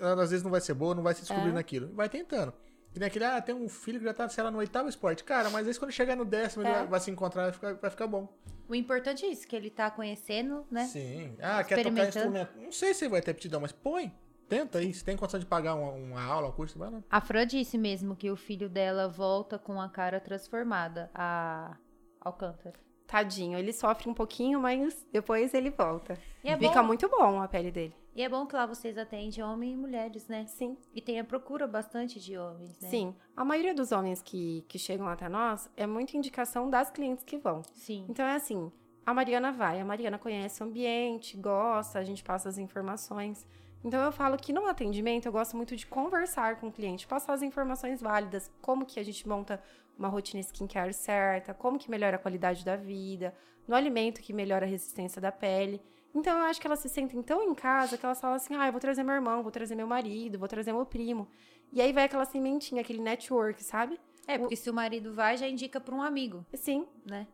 [0.00, 1.52] ela às vezes não vai ser boa, não vai se descobrir É.
[1.54, 1.92] naquilo.
[1.92, 2.54] Vai tentando.
[2.94, 5.22] E nem aquele, ah, tem um filho que já tá, sei lá, no oitavo esporte.
[5.22, 6.74] Cara, mas aí quando chegar no décimo, ele É.
[6.78, 8.28] vai, vai se encontrar, vai ficar, vai ficar bom.
[8.68, 10.84] O importante é isso, que ele tá conhecendo, né?
[10.86, 11.36] Sim.
[11.40, 12.52] Ah, quer tocar instrumento.
[12.56, 14.12] Não sei se vai ter aptidão, mas põe.
[14.48, 14.92] Tenta aí.
[14.92, 17.00] Se tem condição de pagar uma, uma aula, um curso, vai lá.
[17.08, 21.76] A Fran disse mesmo que o filho dela volta com a cara transformada, a
[22.20, 22.74] Alcântara.
[23.06, 26.16] Tadinho, ele sofre um pouquinho, mas depois ele volta.
[26.44, 27.94] E é, Fica bom, muito bom a pele dele.
[28.14, 30.44] E é bom que lá vocês atendem homens e mulheres, né?
[30.46, 30.76] Sim.
[30.92, 32.88] E tem a procura bastante de homens, né?
[32.88, 33.14] Sim.
[33.36, 37.38] A maioria dos homens que, que chegam até nós é muita indicação das clientes que
[37.38, 37.62] vão.
[37.72, 38.06] Sim.
[38.08, 38.70] Então é assim,
[39.06, 43.46] a Mariana vai, a Mariana conhece o ambiente, gosta, a gente passa as informações.
[43.82, 47.32] Então eu falo que no atendimento eu gosto muito de conversar com o cliente, passar
[47.32, 49.62] as informações válidas, como que a gente monta
[49.96, 53.34] uma rotina skincare certa, como que melhora a qualidade da vida,
[53.66, 55.80] no alimento que melhora a resistência da pele.
[56.14, 58.66] Então eu acho que elas se sentem tão em casa que elas falam assim: "Ah,
[58.66, 61.28] eu vou trazer meu irmão, vou trazer meu marido, vou trazer meu primo".
[61.72, 63.98] E aí vai aquela sementinha, aquele network, sabe?
[64.26, 67.26] É, porque se o marido vai, já indica para um amigo, Sim, né?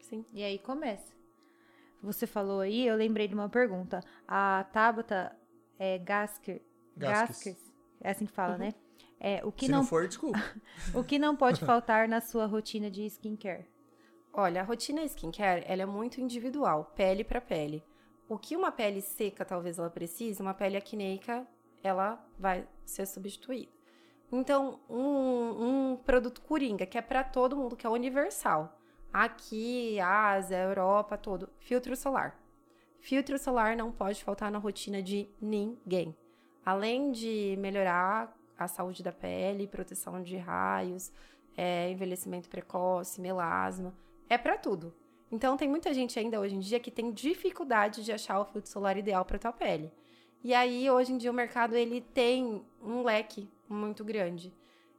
[0.00, 0.24] sim.
[0.32, 1.12] E aí começa.
[2.02, 4.00] Você falou aí, eu lembrei de uma pergunta.
[4.26, 5.36] A Tabata
[5.78, 6.60] é Gasker.
[8.00, 8.74] É assim que fala, né?
[9.20, 9.78] É, o que Se não...
[9.78, 10.38] não, for, desculpa.
[10.94, 13.66] o que não pode faltar na sua rotina de skincare?
[14.32, 17.84] Olha, a rotina skincare, ela é muito individual, pele para pele.
[18.32, 21.46] O que uma pele seca talvez ela precise, uma pele acneica,
[21.82, 23.70] ela vai ser substituída.
[24.32, 28.80] Então, um, um produto coringa, que é para todo mundo, que é universal.
[29.12, 31.50] Aqui, Ásia, Europa, todo.
[31.58, 32.40] Filtro solar.
[33.00, 36.16] Filtro solar não pode faltar na rotina de ninguém.
[36.64, 41.12] Além de melhorar a saúde da pele, proteção de raios,
[41.54, 43.94] é, envelhecimento precoce, melasma,
[44.26, 45.01] é para tudo.
[45.32, 48.70] Então tem muita gente ainda hoje em dia que tem dificuldade de achar o filtro
[48.70, 49.90] solar ideal para tua pele.
[50.44, 54.54] E aí hoje em dia o mercado ele tem um leque muito grande.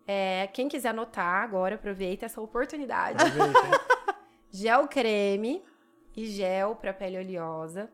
[0.07, 3.23] É, quem quiser anotar agora, aproveita essa oportunidade.
[3.23, 3.93] Aproveita?
[4.49, 5.63] Gel creme
[6.15, 7.91] e gel para pele oleosa.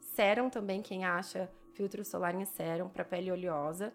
[0.00, 3.92] Sérum também, quem acha filtro solar em sérum para pele oleosa.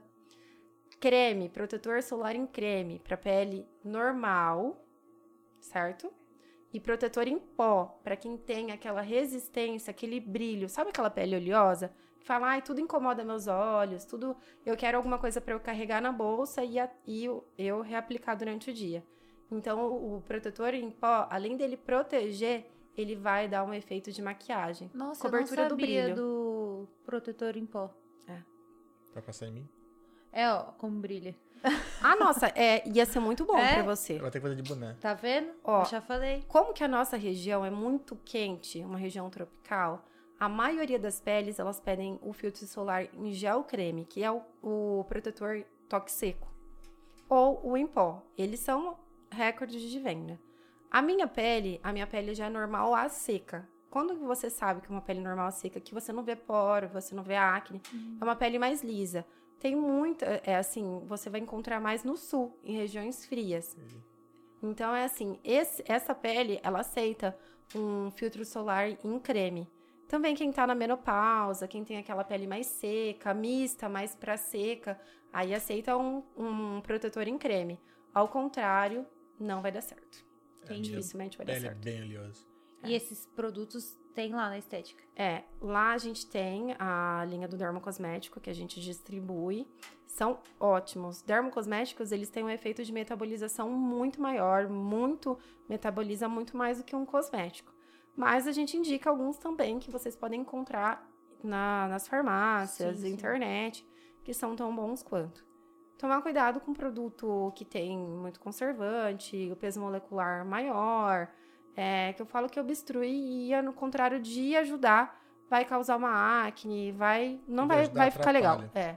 [1.00, 4.84] Creme, protetor solar em creme para pele normal,
[5.60, 6.12] certo?
[6.74, 10.68] E protetor em pó, para quem tem aquela resistência, aquele brilho.
[10.70, 11.92] Sabe aquela pele oleosa?
[12.20, 14.36] Que fala, ai, tudo incomoda meus olhos, tudo.
[14.66, 18.36] Eu quero alguma coisa para eu carregar na bolsa e, a- e eu, eu reaplicar
[18.38, 19.04] durante o dia.
[19.50, 24.22] Então, o, o protetor em pó, além dele proteger, ele vai dar um efeito de
[24.22, 24.92] maquiagem.
[24.94, 26.16] Nossa, Cobertura eu do não sabia brilho.
[26.16, 27.94] do protetor em pó.
[29.14, 29.70] Vai passar em mim?
[30.32, 31.36] É, ó, como brilha.
[32.02, 33.76] Ah, nossa, é, ia ser muito bom É?
[33.76, 34.14] pra você.
[34.14, 34.96] Eu vou ter que fazer de boné.
[35.02, 35.52] Tá vendo?
[35.64, 35.82] Ó.
[35.82, 36.44] Eu já falei.
[36.48, 40.06] Como que a nossa região é muito quente, uma região tropical,
[40.40, 44.42] a maioria das peles, elas pedem o filtro solar em gel creme, que é o,
[44.62, 46.48] o protetor toque seco.
[47.28, 48.24] Ou o em pó.
[48.38, 48.98] Eles são
[49.32, 50.40] recordes de venda.
[50.92, 53.68] A minha pele, a minha pele já é normal a seca.
[53.90, 56.88] Quando você sabe que é uma pele normal a seca, que você não vê poro,
[56.88, 57.82] você não vê acne,
[58.22, 59.26] é uma pele mais lisa.
[59.60, 63.76] Tem muita, é assim, você vai encontrar mais no sul, em regiões frias.
[64.62, 67.38] Então é assim, esse- essa pele, ela aceita
[67.76, 69.68] um filtro solar em creme.
[70.08, 75.00] Também quem tá na menopausa, quem tem aquela pele mais seca, mista, mais pra seca,
[75.34, 77.80] aí aceita um, um protetor em creme.
[78.14, 79.06] Ao contrário,
[79.40, 80.26] não vai dar certo.
[80.64, 81.84] É, minha Dificilmente vai dar Pele é certo.
[81.84, 82.46] bem oleosa.
[82.84, 85.04] E esses produtos tem lá na estética?
[85.16, 89.68] É, lá a gente tem a linha do dermocosmético que a gente distribui.
[90.08, 91.22] São ótimos.
[91.22, 95.38] Dermocosméticos, eles têm um efeito de metabolização muito maior, muito
[95.70, 97.72] metaboliza muito mais do que um cosmético.
[98.16, 101.08] Mas a gente indica alguns também que vocês podem encontrar
[101.44, 103.14] na, nas farmácias, Sim, sim.
[103.14, 103.88] internet,
[104.24, 105.46] que são tão bons quanto.
[105.96, 111.30] Tomar cuidado com produto que tem muito conservante, o peso molecular maior,
[111.78, 113.12] é, que eu falo que obstrui
[113.48, 117.40] e, ao contrário de ajudar, vai causar uma acne, vai.
[117.48, 118.64] Não De vai, ajudar, vai ficar legal.
[118.74, 118.96] É.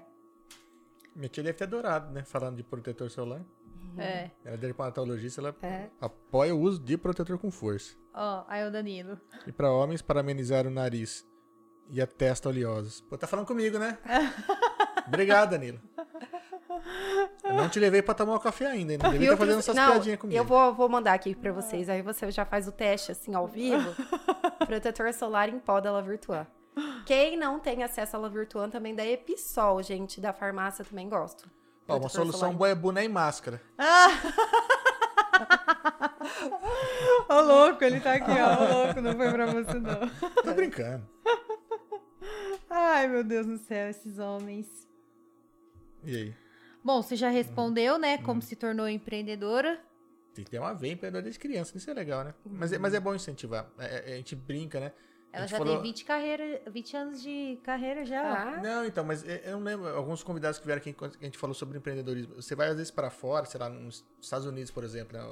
[1.15, 2.25] Minha tia deve ter adorado, né?
[2.25, 3.43] Falando de protetor solar.
[3.99, 4.31] É.
[4.45, 5.89] Ela é dermatologista, ela É.
[6.01, 7.95] apoia o uso de protetor com força.
[8.15, 9.21] Ó, aí o Danilo.
[9.47, 11.29] E pra homens, para amenizar o nariz
[11.91, 13.01] e a testa oleosos.
[13.03, 13.99] Pô, tá falando comigo, né?
[15.07, 15.81] Obrigado, Danilo.
[17.45, 18.99] Eu não te levei pra tomar um café ainda, hein?
[19.03, 20.39] Não devia estar fazendo essas Não, piadinhas comigo.
[20.39, 23.47] Eu vou, vou mandar aqui pra vocês, aí você já faz o teste assim ao
[23.47, 23.95] vivo.
[24.67, 26.47] Protetor solar em pó da La Virtuan.
[27.05, 31.51] Quem não tem acesso à La Virtuan também da Episol, gente, da farmácia também gosto.
[31.89, 33.61] Ó, uma solução boa é boné e máscara.
[37.29, 38.63] Ô, louco, ele tá aqui, ó.
[38.63, 40.09] Ô, louco, não foi pra você, não.
[40.43, 41.07] Tô brincando.
[42.69, 44.89] Ai, meu Deus do céu, esses homens.
[46.05, 46.35] E aí?
[46.83, 48.19] Bom, você já respondeu, né?
[48.19, 49.81] Como se tornou empreendedora.
[50.35, 52.35] Tem que ter uma veia empreendedora desde criança, isso é legal, né?
[52.45, 53.71] Mas, é- mas é bom incentivar.
[53.79, 54.93] É- é- a gente brinca, né?
[55.33, 58.57] Ela já falou- tem 20, carreira, 20 anos de carreira já.
[58.57, 59.87] Ah, Não, então, mas eu não lembro.
[59.89, 62.35] Alguns convidados que vieram aqui a gente falou sobre empreendedorismo.
[62.35, 65.25] Você vai às vezes para fora, sei lá, nos Estados Unidos, por exemplo, né?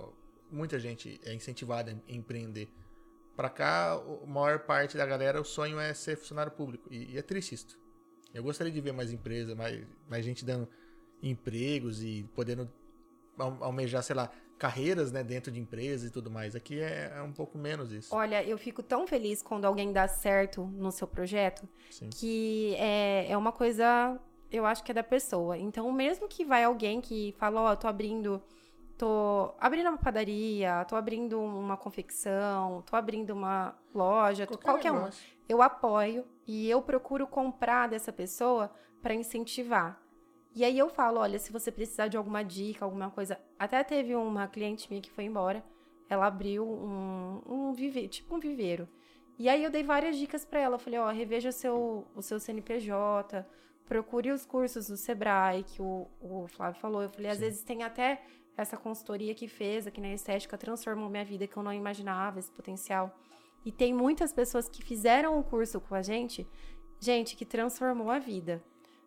[0.51, 2.73] muita gente é incentivada a empreender.
[3.37, 6.89] Pra cá, a maior parte da galera, o sonho é ser funcionário público.
[6.93, 7.79] E, e é triste isso.
[8.33, 10.69] Eu gostaria de ver mais empresas, mais, mais gente dando
[11.23, 12.71] empregos e podendo
[13.39, 16.57] al- almejar, sei lá, carreiras né, dentro de empresas e tudo mais.
[16.57, 18.15] Aqui é, é um pouco menos isso.
[18.15, 22.11] Olha, eu fico tão feliz quando alguém dá certo no seu projeto Sim.
[22.11, 24.21] que é, é uma coisa,
[24.51, 25.57] eu acho que é da pessoa.
[25.57, 28.43] Então, mesmo que vai alguém que fala, ó, tô abrindo,
[28.97, 35.01] tô abrindo uma padaria, tô abrindo uma confecção, tô abrindo uma loja, qualquer, uma.
[35.01, 35.25] negócio.
[35.49, 40.03] Eu apoio e eu procuro comprar dessa pessoa para incentivar.
[40.59, 43.39] E aí eu falo, olha, se você precisar de alguma dica, alguma coisa.
[43.57, 45.65] Até teve uma cliente minha que foi embora.
[46.09, 48.89] Ela abriu um, um viveiro, tipo um viveiro.
[49.39, 50.75] E aí eu dei várias dicas para ela.
[50.75, 53.47] Eu falei, ó, reveja seu, o seu CNPJ,
[53.87, 57.03] procure os cursos do Sebrae, que o, o Flávio falou.
[57.03, 57.45] Eu falei, às Sim.
[57.45, 58.21] vezes tem até
[58.57, 62.51] essa consultoria que fez aqui na estética, transformou minha vida, que eu não imaginava esse
[62.51, 63.17] potencial.
[63.65, 66.45] E tem muitas pessoas que fizeram o curso com a gente,
[66.99, 68.61] gente, que transformou a vida.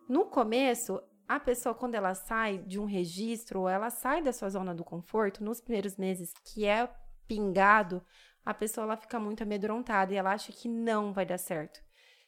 [0.08, 0.98] No começo,
[1.36, 4.84] a pessoa, quando ela sai de um registro, ou ela sai da sua zona do
[4.84, 6.88] conforto, nos primeiros meses, que é
[7.26, 8.04] pingado,
[8.44, 11.80] a pessoa ela fica muito amedrontada e ela acha que não vai dar certo.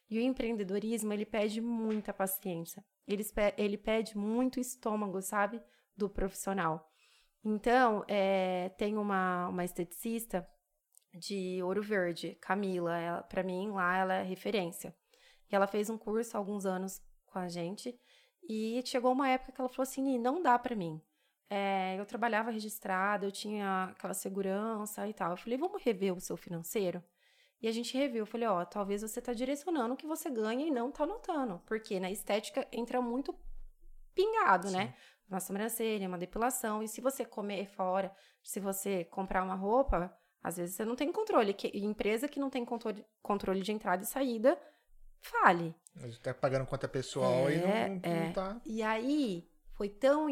[0.09, 2.83] E o empreendedorismo, ele pede muita paciência.
[3.07, 3.23] Ele,
[3.57, 5.61] ele pede muito estômago, sabe?
[5.95, 6.89] Do profissional.
[7.43, 10.47] Então, é, tem uma, uma esteticista
[11.13, 12.97] de Ouro Verde, Camila.
[12.97, 14.95] Ela, pra mim, lá ela é referência.
[15.51, 17.93] E ela fez um curso há alguns anos com a gente.
[18.47, 21.01] E chegou uma época que ela falou assim: "Ni, não dá pra mim.
[21.49, 25.31] É, eu trabalhava registrada, eu tinha aquela segurança e tal.
[25.31, 27.03] Eu falei, vamos rever o seu financeiro?
[27.61, 28.21] E a gente reviu.
[28.21, 31.61] Eu falei, ó, talvez você tá direcionando o que você ganha e não tá anotando.
[31.65, 33.35] Porque na estética entra muito
[34.13, 34.95] pingado, né?
[35.29, 36.83] Uma sobrancelha, uma depilação.
[36.83, 38.13] E se você comer fora,
[38.43, 41.53] se você comprar uma roupa, às vezes você não tem controle.
[41.53, 44.59] Que, empresa que não tem controle, controle de entrada e saída,
[45.21, 45.75] fale.
[46.01, 48.31] A gente tá pagando conta pessoal e não, É, não é.
[48.31, 48.61] tá.
[48.65, 50.27] E aí foi tão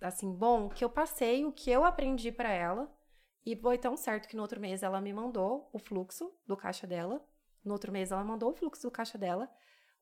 [0.00, 2.92] assim bom que eu passei o que eu aprendi pra ela
[3.44, 6.86] e foi tão certo que no outro mês ela me mandou o fluxo do caixa
[6.86, 7.24] dela.
[7.64, 9.48] No outro mês ela mandou o fluxo do caixa dela.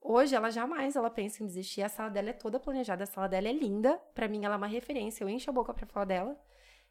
[0.00, 1.80] Hoje ela jamais ela pensa em desistir.
[1.82, 3.96] A sala dela é toda planejada, a sala dela é linda.
[4.14, 5.24] Pra mim ela é uma referência.
[5.24, 6.38] Eu encho a boca pra falar dela.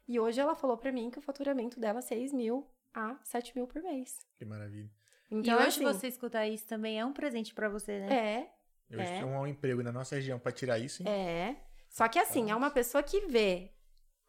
[0.08, 3.54] E hoje ela falou pra mim que o faturamento dela é 6 mil a 7
[3.56, 4.18] mil por mês.
[4.36, 4.90] Que maravilha.
[5.40, 8.14] Então, e hoje assim, você escutar isso também é um presente pra você, né?
[8.14, 8.50] é,
[8.90, 9.18] Eu É.
[9.18, 9.24] é.
[9.24, 11.08] um emprego na nossa região pra tirar isso, hein?
[11.08, 11.56] É.
[11.88, 13.70] Só que assim, é uma pessoa que vê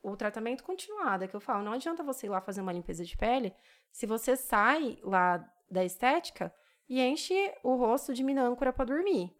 [0.01, 3.03] o tratamento continuado, é que eu falo, não adianta você ir lá fazer uma limpeza
[3.03, 3.53] de pele
[3.91, 6.53] se você sai lá da estética
[6.87, 7.33] e enche
[7.63, 9.35] o rosto de minâncora pra dormir.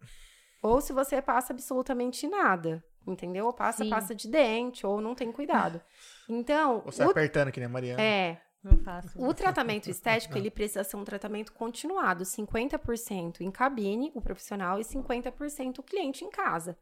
[0.62, 3.46] Ou se você passa absolutamente nada, entendeu?
[3.46, 3.90] Ou passa Sim.
[3.90, 5.80] pasta de dente, ou não tem cuidado.
[6.28, 8.02] Então, Ou sai o, apertando que nem a Mariana.
[8.02, 9.22] é, Não faço.
[9.22, 14.84] o tratamento estético, ele precisa ser um tratamento continuado, 50% em cabine, o profissional, e
[14.84, 16.76] 50% o cliente em casa.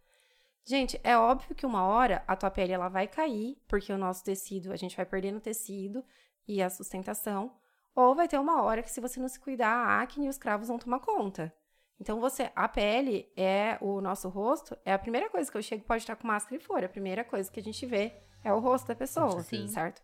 [0.67, 4.25] Gente, é óbvio que uma hora a tua pele ela vai cair, porque o nosso
[4.25, 6.03] tecido, a gente vai perdendo tecido
[6.49, 7.55] e a sustentação.
[7.95, 10.39] Ou vai ter uma hora que, se você não se cuidar, a acne e os
[10.39, 11.55] cravos vão tomar conta.
[12.01, 15.85] Então, você, a pele é o nosso rosto, é a primeira coisa que eu chego,
[15.85, 16.87] pode estar com máscara e fora.
[16.87, 18.13] A primeira coisa que a gente vê
[18.43, 19.69] é o rosto da pessoa, Sim.
[19.69, 20.03] certo?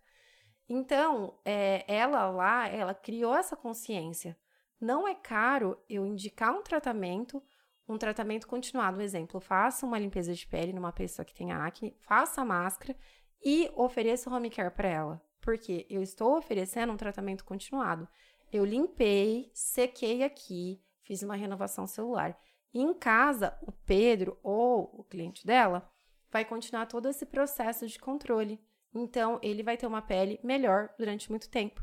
[0.73, 4.39] Então, é, ela lá, ela criou essa consciência.
[4.81, 7.43] Não é caro eu indicar um tratamento,
[7.89, 8.99] um tratamento continuado.
[8.99, 12.97] Um exemplo, faça uma limpeza de pele numa pessoa que tem acne, faça a máscara
[13.45, 15.21] e ofereça home care para ela.
[15.41, 18.09] Porque eu estou oferecendo um tratamento continuado.
[18.53, 22.39] Eu limpei, sequei aqui, fiz uma renovação celular.
[22.73, 25.91] E em casa, o Pedro ou o cliente dela
[26.31, 28.65] vai continuar todo esse processo de controle.
[28.95, 31.83] Então, ele vai ter uma pele melhor durante muito tempo.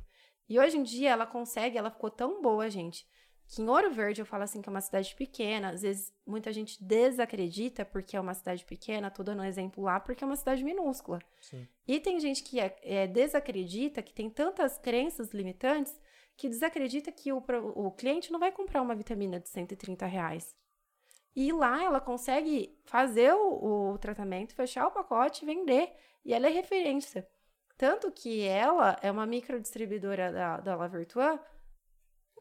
[0.49, 3.05] E hoje em dia, ela consegue, ela ficou tão boa, gente,
[3.47, 5.69] que em Ouro Verde eu falo assim que é uma cidade pequena.
[5.69, 9.09] Às vezes, muita gente desacredita porque é uma cidade pequena.
[9.09, 11.19] Tô dando um exemplo lá porque é uma cidade minúscula.
[11.39, 11.65] Sim.
[11.87, 15.97] E tem gente que é, é, desacredita, que tem tantas crenças limitantes,
[16.35, 17.41] que desacredita que o,
[17.75, 20.53] o cliente não vai comprar uma vitamina de 130 reais.
[21.37, 25.93] E lá ela consegue fazer o, o tratamento, fechar o pacote e vender.
[26.25, 27.27] E ela é referência.
[27.77, 31.39] Tanto que ela é uma microdistribuidora da, da La Vertuan,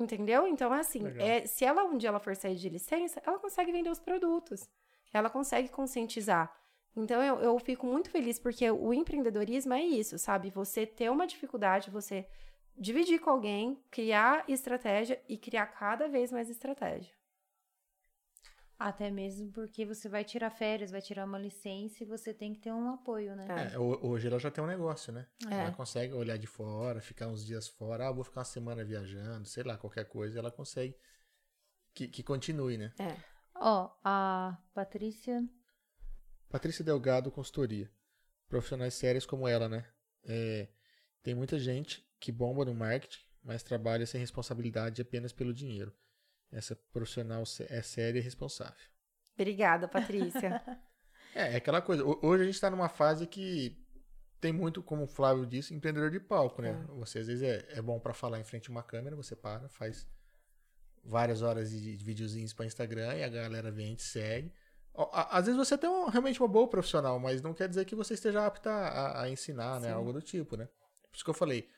[0.01, 0.47] entendeu?
[0.47, 3.91] Então, assim, é, se ela um dia ela for sair de licença, ela consegue vender
[3.91, 4.67] os produtos.
[5.13, 6.51] Ela consegue conscientizar.
[6.97, 10.49] Então, eu, eu fico muito feliz porque o empreendedorismo é isso, sabe?
[10.49, 12.27] Você ter uma dificuldade, você
[12.75, 17.16] dividir com alguém, criar estratégia e criar cada vez mais estratégia.
[18.79, 22.61] Até mesmo porque você vai tirar férias, vai tirar uma licença e você tem que
[22.61, 23.47] ter um apoio, né?
[23.49, 23.75] É.
[23.75, 25.27] É, ho- hoje ela já tem um negócio, né?
[25.51, 25.55] É.
[25.55, 29.49] Ela consegue olhar de fora, ficar uns dias fora, ah, vou ficar uma semana viajando,
[29.49, 30.95] sei lá, qualquer coisa, ela consegue
[31.95, 32.93] que, que continue, né?
[32.99, 33.17] É.
[33.55, 35.43] Ó, a Patrícia.
[36.51, 37.91] Patrícia Delgado, consultoria.
[38.49, 39.87] Profissionais sérios como ela, né?
[40.25, 40.69] É,
[41.23, 45.93] tem muita gente que bomba no marketing, mas trabalha sem responsabilidade apenas pelo dinheiro.
[46.53, 48.75] Essa profissional é séria e responsável.
[49.35, 50.63] Obrigada, Patrícia.
[51.35, 52.03] É, é aquela coisa.
[52.03, 53.77] ho- Hoje a gente está numa fase que
[54.41, 56.73] tem muito, como o Flávio disse, empreendedor de palco, né?
[56.97, 59.69] Você às vezes é, é bom para falar em frente a uma câmera, você para,
[59.69, 60.07] faz
[61.05, 64.51] várias horas de, de videozinhos para Instagram e a galera vem e te segue.
[65.13, 68.15] Às vezes você tem um- realmente uma boa profissional, mas não quer dizer que você
[68.15, 69.89] esteja apta a, a ensinar, né?
[69.89, 69.95] Sim.
[69.95, 70.67] Algo do tipo, né?
[71.11, 71.69] Por isso que eu falei.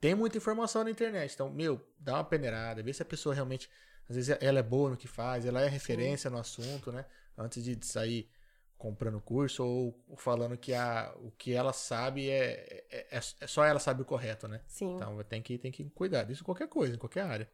[0.00, 3.70] Tem muita informação na internet, então, meu, dá uma peneirada, vê se a pessoa realmente,
[4.08, 7.04] às vezes ela é boa no que faz, ela é referência no assunto, né?
[7.36, 8.28] Antes de sair
[8.76, 13.64] comprando curso ou falando que a, o que ela sabe é, é, é- é só
[13.64, 14.60] ela sabe o correto, né?
[14.68, 14.94] Sim.
[14.96, 17.48] Então tem que, tem que cuidar disso em qualquer coisa, em qualquer área.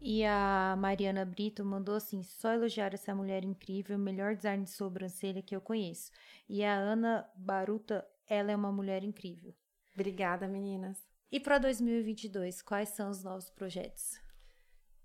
[0.00, 5.42] E a Mariana Brito mandou assim: só elogiar essa mulher incrível, melhor design de sobrancelha
[5.42, 6.10] que eu conheço.
[6.48, 9.54] E a Ana Baruta, ela é uma mulher incrível.
[9.94, 10.98] Obrigada, meninas.
[11.30, 14.18] E para 2022, quais são os novos projetos?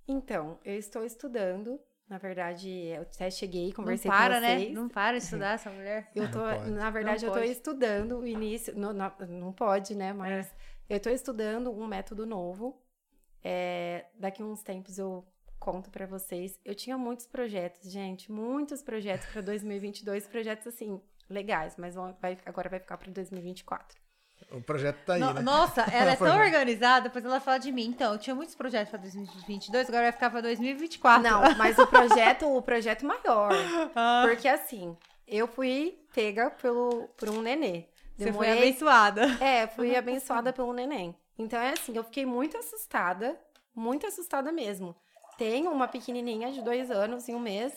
[0.07, 1.79] Então, eu estou estudando.
[2.07, 4.59] Na verdade, eu até cheguei, Não conversei para, com né?
[4.59, 4.73] vocês.
[4.73, 6.11] Não para de estudar essa mulher.
[6.13, 7.51] Eu tô, Não na verdade, Não eu tô pode.
[7.51, 8.77] estudando o início.
[8.77, 10.11] Não, não, não pode, né?
[10.13, 10.51] Mas É.
[10.95, 12.79] eu tô estudando um método novo.
[13.43, 15.25] É, daqui uns tempos eu
[15.57, 16.59] conto pra vocês.
[16.63, 22.37] Eu tinha muitos projetos, gente, muitos projetos pra 2022, projetos assim legais, mas vão- vai-
[22.45, 23.97] agora vai ficar pra 2024.
[24.51, 25.41] O projeto tá aí, No- né?
[25.41, 26.45] Nossa, ela é tão Projeto.
[26.45, 27.85] organizada, depois ela fala de mim.
[27.85, 31.21] Então, eu tinha muitos projetos para 2022, agora vai ficar para 2024.
[31.23, 33.51] Não, mas o projeto, o projeto maior,
[33.95, 34.95] Ah, porque assim,
[35.27, 37.85] eu fui pega pelo por um nenê.
[38.15, 39.25] você foi Demorei abençoada.
[39.39, 41.15] É, fui abençoada pelo neném.
[41.37, 43.35] Então é assim, eu fiquei muito assustada,
[43.75, 44.95] muito assustada mesmo.
[45.37, 47.73] Tenho uma pequenininha de dois anos e um mês,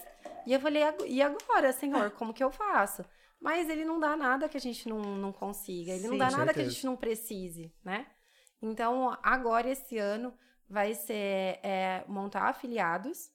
[0.47, 3.03] e eu falei, "Ag- e agora, senhor, como que eu faço?
[3.47, 6.19] Mas ele não dá nada que a gente não, não consiga, ele não Sim.
[6.19, 8.05] dá nada que a gente não precise, né?
[8.61, 10.35] Então, agora, esse ano,
[10.69, 13.31] vai ser é, montar afiliados,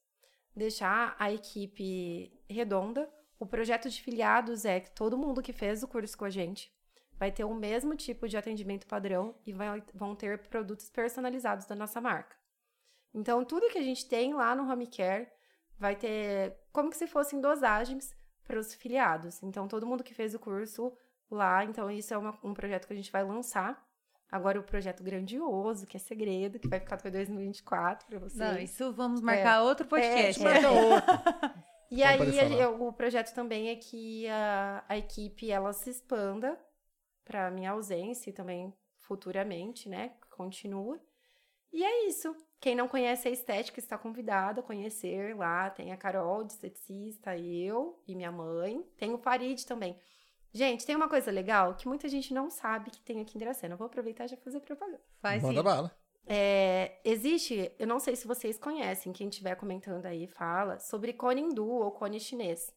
[0.54, 3.10] deixar a equipe redonda.
[3.40, 6.70] O projeto de filiados é que todo mundo que fez o curso com a gente
[7.14, 11.76] vai ter o mesmo tipo de atendimento padrão e vai- vão ter produtos personalizados da
[11.76, 12.36] nossa marca.
[13.14, 15.30] Então, tudo que a gente tem lá no Home Care
[15.80, 18.14] vai ter como se fossem dosagens
[18.46, 19.42] para os filiados.
[19.44, 20.92] Então, todo mundo que fez o curso
[21.30, 23.84] lá, então isso é uma- um projeto que a gente vai lançar.
[24.32, 28.36] Agora, o projeto grandioso, que é segredo, que vai ficar até 2024 para vocês.
[28.40, 30.42] Não, isso vamos marcar outro podcast.
[30.42, 30.60] É, né?
[31.58, 31.62] é.
[31.92, 36.58] E aí, a o projeto também é que a, a equipe ela se expanda
[37.26, 40.14] para minha ausência e também futuramente, né?
[40.30, 40.98] Continua.
[41.74, 42.34] E é isso.
[42.62, 45.68] Quem não conhece a estética está convidado a conhecer lá.
[45.72, 48.86] Tem a Carol, de esteticista, eu e minha mãe.
[48.96, 49.98] Tem o Farid também.
[50.54, 53.74] Gente, tem uma coisa legal que muita gente não sabe que tem aqui em Dracena.
[53.74, 55.02] Eu vou aproveitar e já fazer propaganda.
[55.20, 55.64] Faz Manda sim.
[55.64, 55.92] bala.
[56.28, 61.42] É, existe, eu não sei se vocês conhecem, quem estiver comentando aí fala, sobre cone
[61.42, 62.72] hindu ou cone chinês.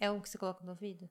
[0.00, 1.08] É um que você coloca no ouvido?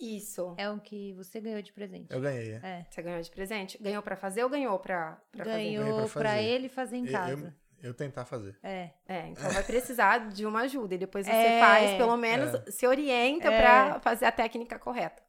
[0.00, 0.54] Isso.
[0.56, 2.06] É um que você ganhou de presente.
[2.12, 2.60] Eu ganhei, é.
[2.62, 2.86] É.
[2.90, 3.78] Você ganhou de presente?
[3.82, 5.56] Ganhou pra fazer ou ganhou pra, pra fazer?
[5.76, 6.42] Ganhou pra fazer.
[6.42, 7.56] ele fazer em Eu- casa.
[7.82, 8.56] Eu, eu tentar fazer.
[8.62, 8.90] É.
[9.06, 10.94] É, então vai precisar de uma ajuda.
[10.94, 11.60] E depois você É.
[11.60, 13.60] faz, pelo menos, se orienta É.
[13.60, 15.22] pra fazer a técnica correta.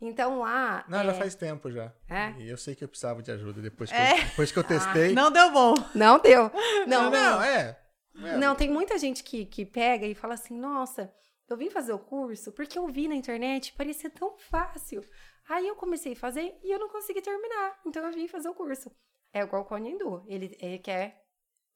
[0.00, 0.84] Então lá.
[0.88, 1.92] Não, é, já faz tempo já.
[2.10, 2.32] É?
[2.38, 3.62] E eu sei que eu precisava de ajuda.
[3.62, 4.12] Depois que, É.
[4.20, 5.12] eu, depois que eu testei.
[5.14, 5.74] Não deu bom.
[5.94, 6.50] Não deu.
[6.88, 7.78] Não, não, é.
[8.16, 8.36] é.
[8.36, 11.10] Não, tem muita gente que, que pega e fala assim: nossa,
[11.52, 15.02] eu vim fazer o curso porque eu vi na internet, parecia tão fácil.
[15.48, 17.80] Aí eu comecei a fazer e eu não consegui terminar.
[17.86, 18.90] Então eu vim fazer o curso.
[19.32, 20.24] É igual o Hindu.
[20.26, 21.10] Ele, ele quer.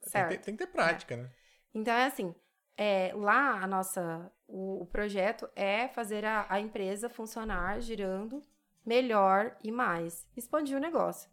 [0.00, 0.28] Tem, que Certo.
[0.28, 1.30] ter- tem que ter prática, né?
[1.74, 2.34] Então é assim,
[2.76, 8.42] é, lá a nossa, o, o projeto é fazer a, a empresa funcionar girando
[8.84, 11.28] melhor e mais, expandir o negócio,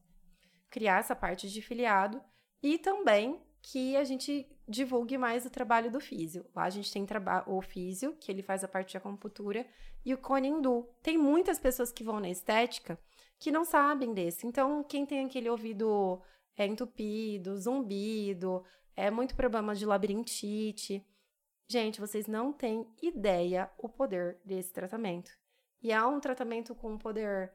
[0.70, 2.22] criar essa parte de filiado
[2.64, 6.46] e também que a gente divulgue mais o trabalho do físio.
[6.54, 7.08] Lá a gente tem
[7.48, 9.66] o físio, que ele faz a parte de acupuntura,
[10.06, 10.88] e o cone hindu.
[11.02, 13.00] Tem muitas pessoas que vão na estética
[13.40, 14.46] que não sabem desse.
[14.46, 16.22] Então, quem tem aquele ouvido
[16.58, 18.64] é, entupido, zumbido,
[18.98, 21.06] é muito problema de labirintite.
[21.66, 25.32] Gente, vocês não têm ideia o poder desse tratamento.
[25.82, 27.54] E é um tratamento com um poder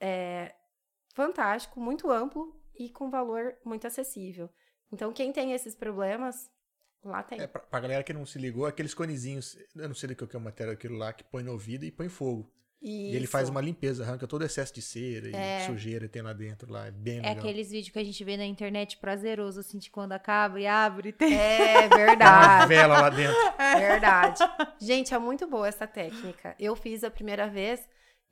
[0.00, 0.56] é,
[1.14, 4.50] fantástico, muito amplo e com valor muito acessível.
[4.92, 6.50] Então, quem tem esses problemas,
[7.04, 7.40] lá tem.
[7.40, 10.36] É, pra, pra galera que não se ligou, aqueles conezinhos, eu não sei do que
[10.36, 12.50] é o material aquilo lá, que põe no ouvido e põe fogo.
[12.80, 13.52] E ele faz Isso.
[13.52, 15.62] uma limpeza, arranca todo o excesso de cera É.
[15.62, 17.38] e sujeira que tem lá dentro, lá, é bem É legal.
[17.38, 21.10] aqueles vídeos que a gente vê na internet prazeroso, assim, de quando acaba e abre.
[21.10, 21.34] Tem...
[21.34, 22.68] É Tem uma verdade.
[22.68, 23.34] vela lá dentro.
[23.78, 24.40] Verdade.
[24.78, 26.54] Gente, é muito boa essa técnica.
[26.60, 27.80] Eu fiz a primeira vez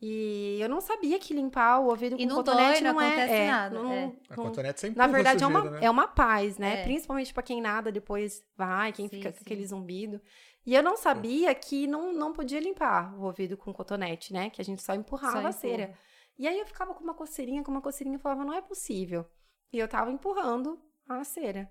[0.00, 3.06] e eu não sabia que limpar o ouvido E com cotonete dói, não não é,
[3.06, 4.12] acontece é, nada, não- é.
[4.28, 5.86] A cotonete sempre Na verdade, é, sujeira, uma, né?
[5.86, 6.80] é uma paz, né?
[6.80, 6.84] É.
[6.84, 9.44] Principalmente pra quem nada depois vai, quem Sim, fica com sim.
[9.44, 10.20] aquele zumbido.
[10.66, 14.50] E eu não sabia que não, não podia limpar o ouvido com cotonete, né?
[14.50, 15.82] Que a gente só empurrava Só a cera.
[15.84, 15.98] empurra.
[16.38, 19.24] E aí eu ficava com uma coceirinha, com uma coceirinha, e falava, não é possível.
[19.72, 21.70] E eu tava empurrando a cera.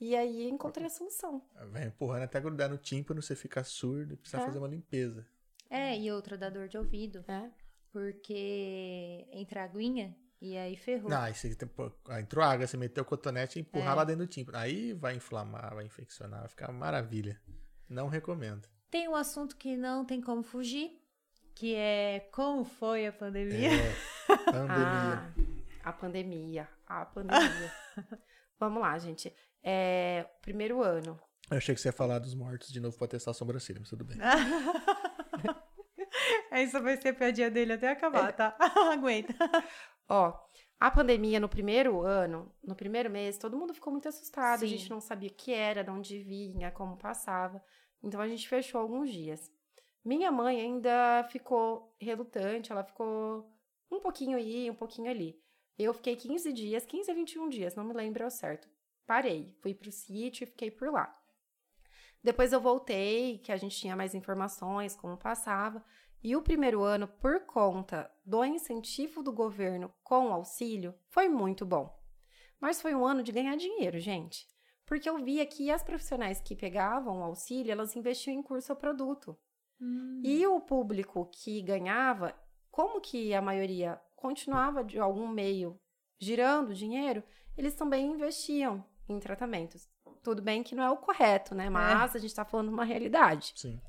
[0.00, 1.42] E aí encontrei a solução.
[1.70, 4.46] Vai empurrando até grudar no tímpano, você fica surdo e precisa É.
[4.46, 5.26] fazer uma limpeza.
[5.70, 7.24] É, e outra da dor de ouvido.
[7.28, 7.52] né?
[7.92, 11.10] Porque entra a aguinha e aí ferrou.
[11.10, 13.94] Não, aí você tem, pô, ah, entrou água, você meteu o cotonete e empurrar É.
[13.96, 14.58] lá dentro do tímpano.
[14.58, 17.40] Aí vai inflamar, vai infeccionar, vai ficar uma maravilha.
[17.88, 18.68] Não recomendo.
[18.90, 20.90] Tem um assunto que não tem como fugir,
[21.54, 23.68] que é como foi a pandemia.
[23.72, 23.92] É,
[24.44, 24.76] pandemia.
[24.86, 25.32] Ah,
[25.84, 26.68] a pandemia.
[26.86, 27.72] A pandemia.
[28.60, 29.34] Vamos lá, gente.
[29.62, 31.18] É, primeiro ano.
[31.50, 33.88] Eu achei que você ia falar dos mortos de novo pra testar a sobrancelha, mas
[33.88, 34.18] tudo bem.
[36.50, 38.56] Essa vai ser a piadinha dele até acabar, tá?
[38.92, 39.34] Aguenta.
[40.08, 40.32] Ó,
[40.80, 44.64] a pandemia no primeiro ano, no primeiro mês, todo mundo ficou muito assustado.
[44.64, 44.68] A Sim.
[44.68, 47.62] gente não sabia o que era, de onde vinha, como passava.
[48.02, 49.50] Então a gente fechou alguns dias.
[50.04, 53.52] Minha mãe ainda ficou relutante, ela ficou
[53.90, 55.38] um pouquinho aí, um pouquinho ali.
[55.78, 58.68] Eu fiquei 15 dias, 15 a 21 dias, não me lembro ao certo.
[59.06, 61.14] Parei, fui pro sítio e fiquei por lá.
[62.28, 65.82] Depois eu voltei, que a gente tinha mais informações, como passava.
[66.22, 71.64] E o primeiro ano, por conta do incentivo do governo com o auxílio, foi muito
[71.64, 71.90] bom.
[72.60, 74.46] Mas foi um ano de ganhar dinheiro, gente.
[74.84, 78.78] Porque eu via que as profissionais que pegavam o auxílio, elas investiam em curso ou
[78.78, 79.34] produto.
[80.22, 82.38] E o público que ganhava,
[82.70, 85.80] como que a maioria continuava de algum meio
[86.20, 87.24] girando dinheiro,
[87.56, 89.88] eles também investiam em tratamentos.
[90.28, 91.70] Tudo bem que não é o correto, né?
[91.70, 93.54] Mas a gente tá falando uma realidade.
[93.56, 93.80] Sim.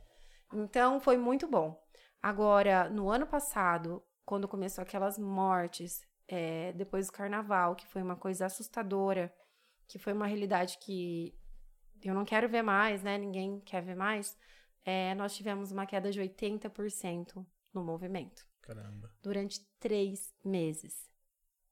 [0.53, 1.77] Então foi muito bom.
[2.21, 8.15] Agora, no ano passado, quando começou aquelas mortes, é, depois do carnaval, que foi uma
[8.15, 9.33] coisa assustadora,
[9.85, 11.37] que foi uma realidade que
[12.01, 13.17] eu não quero ver mais, né?
[13.17, 14.37] Ninguém quer ver mais.
[14.85, 19.11] é, nós tivemos uma queda de 80% no movimento Caramba.
[19.21, 21.05] durante três meses.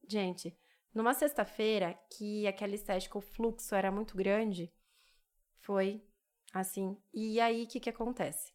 [0.05, 0.53] Gente,
[0.97, 4.73] numa sexta-feira que aquela estética, o fluxo era muito grande,
[5.59, 6.03] foi
[6.51, 6.97] assim.
[7.13, 8.51] E aí, o que, que acontece?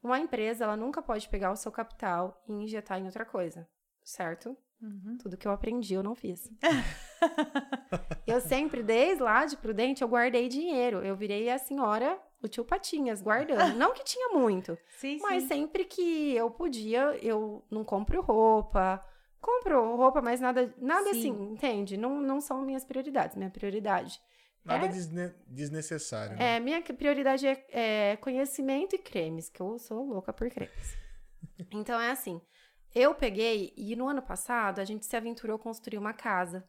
[0.00, 3.68] Uma empresa, ela nunca pode pegar o seu capital e injetar em outra coisa,
[4.04, 4.56] certo?
[4.80, 5.18] Uhum.
[5.20, 6.48] Tudo que eu aprendi, eu não fiz.
[8.28, 11.04] eu sempre, desde lá de Prudente, eu guardei dinheiro.
[11.04, 13.74] Eu virei a senhora, o tio Patinhas, guardando.
[13.78, 15.48] Não que tinha muito, Sim, mas sim.
[15.48, 19.04] sempre que eu podia, eu não compro roupa.
[19.42, 21.18] Compro roupa, mas nada, nada Sim.
[21.18, 21.96] assim, entende?
[21.98, 23.36] Não, não são minhas prioridades.
[23.36, 24.18] Minha prioridade
[24.64, 24.88] Nada É.
[24.88, 26.36] desne- desnecessário.
[26.36, 26.54] né?
[26.56, 27.66] é, minha prioridade é,
[28.12, 30.96] é conhecimento e cremes, que eu sou louca por cremes.
[31.72, 32.40] Então é assim,
[32.94, 36.64] eu peguei e no ano passado a gente se aventurou a construir uma casa.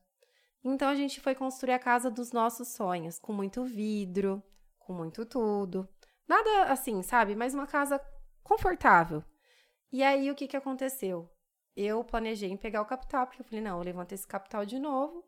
[0.63, 4.41] Então a gente foi construir a casa dos nossos sonhos, com muito vidro,
[4.79, 5.87] com muito tudo.
[6.27, 7.35] Nada assim, sabe?
[7.35, 8.01] Mas uma casa
[8.41, 9.23] confortável.
[9.91, 11.29] E aí o que que aconteceu?
[11.75, 14.79] Eu planejei em pegar o capital, porque eu falei, não, eu levanto esse capital de
[14.79, 15.23] novo,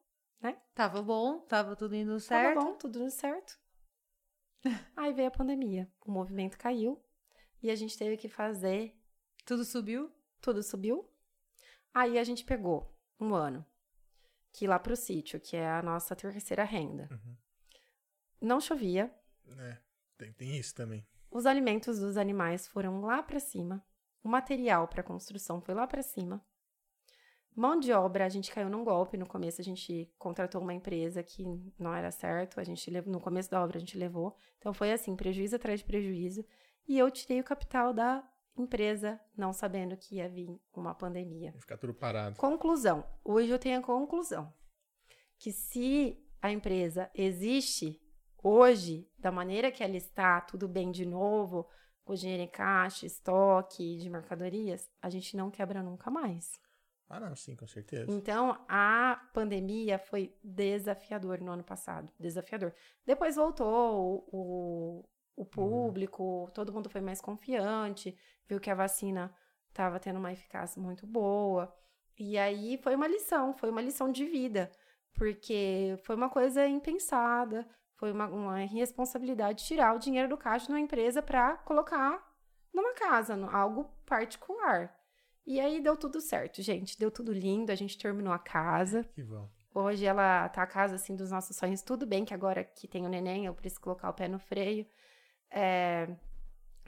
[0.75, 2.53] Tava bom, tava tudo indo certo.
[2.59, 3.57] Tava bom, tudo dando certo.
[4.95, 7.03] Aí veio a pandemia, o movimento caiu
[7.63, 8.95] e a gente teve que fazer,
[9.45, 10.11] Tudo subiu.
[10.41, 11.09] tudo subiu.
[11.93, 13.65] Aí a gente pegou um ano
[14.51, 17.07] que ir lá pro sítio, que é a nossa terceira renda.
[17.11, 17.35] Uhum.
[18.41, 19.11] Não chovia,
[19.57, 19.77] É,
[20.17, 21.07] tem, tem isso também.
[21.31, 23.83] os alimentos dos animais foram lá pra cima,
[24.25, 26.43] o material para construção foi lá pra cima.
[27.55, 31.21] Mão de obra, a gente caiu num golpe no começo, a gente contratou uma empresa
[31.21, 31.45] que
[31.77, 34.35] não era certo, a gente levou, no começo da obra a gente levou.
[34.57, 36.43] Então foi assim, prejuízo atrás de prejuízo,
[36.87, 38.27] e eu tirei o capital da
[38.57, 41.51] empresa, não sabendo que ia vir uma pandemia.
[41.51, 42.35] Vai ficar tudo parado.
[42.35, 43.05] Conclusão.
[43.23, 44.51] Hoje eu tenho a conclusão
[45.37, 48.01] que se a empresa existe
[48.43, 51.67] hoje, da maneira que ela está, tudo bem de novo,
[52.05, 56.61] com dinheiro em caixa, estoque de mercadorias, a gente não quebra nunca mais.
[57.09, 58.11] Ah, não, sim, com certeza.
[58.11, 62.11] Então, a pandemia foi desafiador no ano passado.
[62.19, 62.73] Desafiador.
[63.05, 65.03] Depois voltou o,
[65.35, 68.17] o, o público, todo mundo foi mais confiante,
[68.47, 69.35] viu que a vacina
[69.69, 71.73] estava tendo uma eficácia muito boa.
[72.17, 74.71] E aí foi uma lição, foi uma lição de vida,
[75.13, 80.79] porque foi uma coisa impensada, foi uma, uma irresponsabilidade tirar o dinheiro do caixa numa
[80.79, 82.23] empresa para colocar
[82.73, 84.93] numa casa, no- algo particular.
[85.45, 86.97] E aí deu tudo certo, gente.
[86.99, 89.03] Deu tudo lindo, a gente terminou a casa.
[89.13, 89.49] Que bom.
[89.73, 91.81] Hoje ela tá a casa assim dos nossos sonhos.
[91.81, 94.85] Tudo bem que agora que tem o neném, eu preciso colocar o pé no freio.
[95.51, 96.07] É,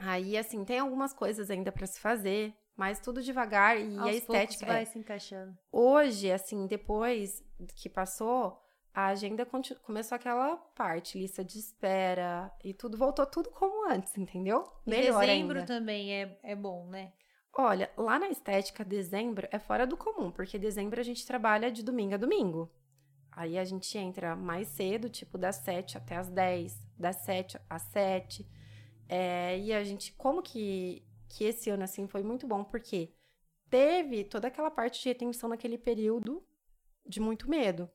[0.00, 4.10] Aí, assim, tem algumas coisas ainda para se fazer, mas tudo devagar e a Aos
[4.14, 4.36] estética.
[4.36, 4.84] poucos vai é.
[4.84, 5.58] se encaixando.
[5.72, 7.42] Hoje, assim, depois
[7.74, 8.62] que passou,
[8.94, 14.16] a agenda conti- começou aquela parte, lista de espera e tudo voltou tudo como antes,
[14.16, 14.64] entendeu?
[14.86, 15.66] Melhor dezembro ainda.
[15.66, 17.12] também é, é bom, né?
[17.56, 21.82] Olha, lá na estética, dezembro é fora do comum, porque dezembro a gente trabalha de
[21.82, 22.70] domingo a domingo.
[23.32, 27.82] Aí a gente entra mais cedo, tipo das 7 até as 10, das 7 às
[27.82, 28.48] 7.
[29.08, 33.14] É, e a gente, como que, que esse ano assim foi muito bom, porque
[33.70, 36.44] teve toda aquela parte de retenção naquele período
[37.06, 37.88] de muito medo.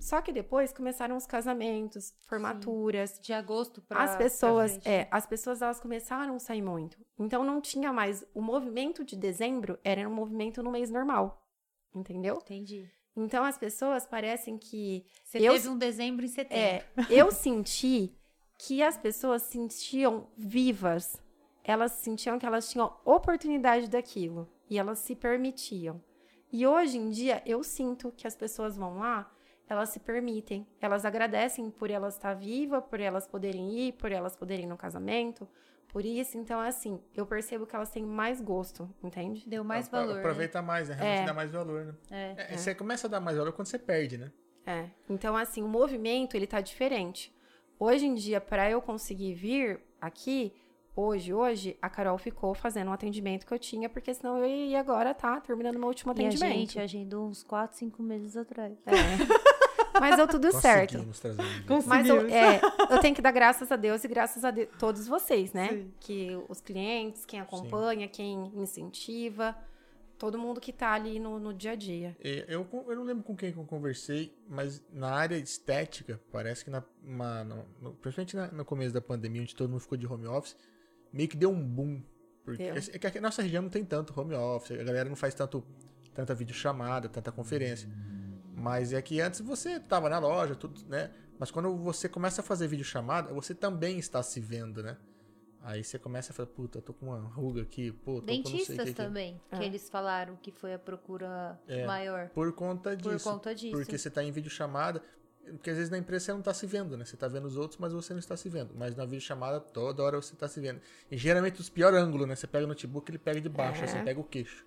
[0.00, 5.60] Só que depois começaram os casamentos, formaturas, De agosto pra as pessoas, é, as pessoas
[5.62, 6.98] elas começaram a sair muito.
[7.18, 11.46] Então não tinha mais o movimento de dezembro, era um movimento no mês normal.
[11.94, 12.36] Entendeu?
[12.36, 12.88] Entendi.
[13.16, 16.56] Então as pessoas parecem que Você Eu- teve um dezembro em setembro.
[16.56, 18.16] é, eu senti
[18.58, 21.20] que as pessoas se sentiam vivas.
[21.64, 26.00] Elas sentiam que elas tinham oportunidade daquilo e elas se permitiam.
[26.52, 29.30] E hoje em dia eu sinto que as pessoas vão lá,
[29.72, 34.34] elas se permitem, elas agradecem por elas estar viva, por elas poderem ir, por elas
[34.36, 35.48] poderem ir no casamento,
[35.88, 39.48] por isso, então assim, eu percebo que elas têm mais gosto, entende?
[39.48, 40.14] Deu mais valor.
[40.14, 40.20] né?
[40.20, 40.94] Aproveita mais, né?
[40.94, 41.26] Realmente É.
[41.26, 41.94] dá mais valor, né?
[42.10, 42.54] É.
[42.54, 44.30] É, Você começa a dar mais valor quando você perde, né?
[44.66, 44.88] É.
[45.08, 47.34] Então, assim, o movimento, ele tá diferente.
[47.78, 50.52] Hoje em dia, para eu conseguir vir aqui,
[50.94, 54.78] hoje, hoje, a Carol ficou fazendo um atendimento que eu tinha, porque senão eu ia
[54.78, 56.52] agora tá terminando meu último E a atendimento.
[56.56, 58.78] gente agendou uns 4, 5 meses atrás.
[58.86, 59.59] É.
[59.98, 60.98] Mas deu tudo certo.
[61.66, 62.60] Conseguimos Mas eu, é,
[62.90, 65.68] eu tenho que dar graças a Deus e graças a de- todos vocês, né?
[65.68, 65.92] Sim.
[66.00, 69.56] Que os clientes, quem acompanha, quem incentiva,
[70.18, 72.16] todo mundo que tá ali no, no dia a dia.
[72.22, 76.64] É, Eu, eu não lembro com quem que eu conversei, mas na área estética, parece
[76.64, 79.96] que na, uma- no- no- principalmente na- no começo da pandemia, onde todo mundo ficou
[79.96, 80.56] de home office,
[81.12, 82.02] meio que deu um boom.
[82.44, 82.74] Porque Deu.
[82.74, 85.34] é que aqui a nossa região não tem tanto home office, a galera não faz
[85.34, 85.64] tanto,
[86.14, 87.88] tanta videochamada, tanta conferência.
[88.60, 91.10] Mas é que antes você tava na loja, tudo, né?
[91.38, 94.96] Mas quando você começa a fazer videochamada, você também está se vendo, né?
[95.62, 98.26] Aí você começa a falar, puta, eu tô com uma ruga aqui, pô, tô com
[98.26, 99.64] não sei que Dentistas também, que É.
[99.66, 101.86] eles falaram que foi a procura É.
[101.86, 102.28] maior.
[102.30, 103.24] Por conta disso.
[103.24, 103.72] Por conta disso.
[103.76, 105.02] Porque você tá em videochamada.
[105.52, 107.04] Porque às vezes na empresa você não tá se vendo, né?
[107.04, 108.72] Você tá vendo os outros, mas você não está se vendo.
[108.76, 110.80] Mas na videochamada, toda hora você tá se vendo.
[111.10, 112.36] E geralmente os piores ângulos, né?
[112.36, 113.84] Você pega o notebook, ele pega de baixo, É.
[113.84, 114.64] aí você pega o queixo.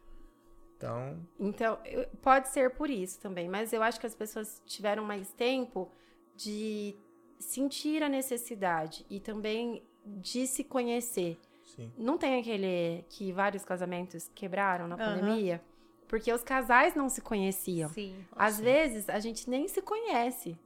[0.83, 1.77] Então, Então,
[2.21, 5.89] pode ser por isso também, mas eu acho que as pessoas tiveram mais tempo
[6.35, 6.95] de
[7.39, 11.39] sentir a necessidade e também de se conhecer.
[11.63, 11.91] sim.
[11.97, 15.05] Não tem aquele que vários casamentos quebraram na Aham.
[15.05, 15.61] pandemia?
[16.07, 17.89] Porque os casais não se conheciam.
[17.89, 18.15] Sim.
[18.33, 18.63] Às Sim.
[18.63, 20.57] vezes a gente nem se conhece.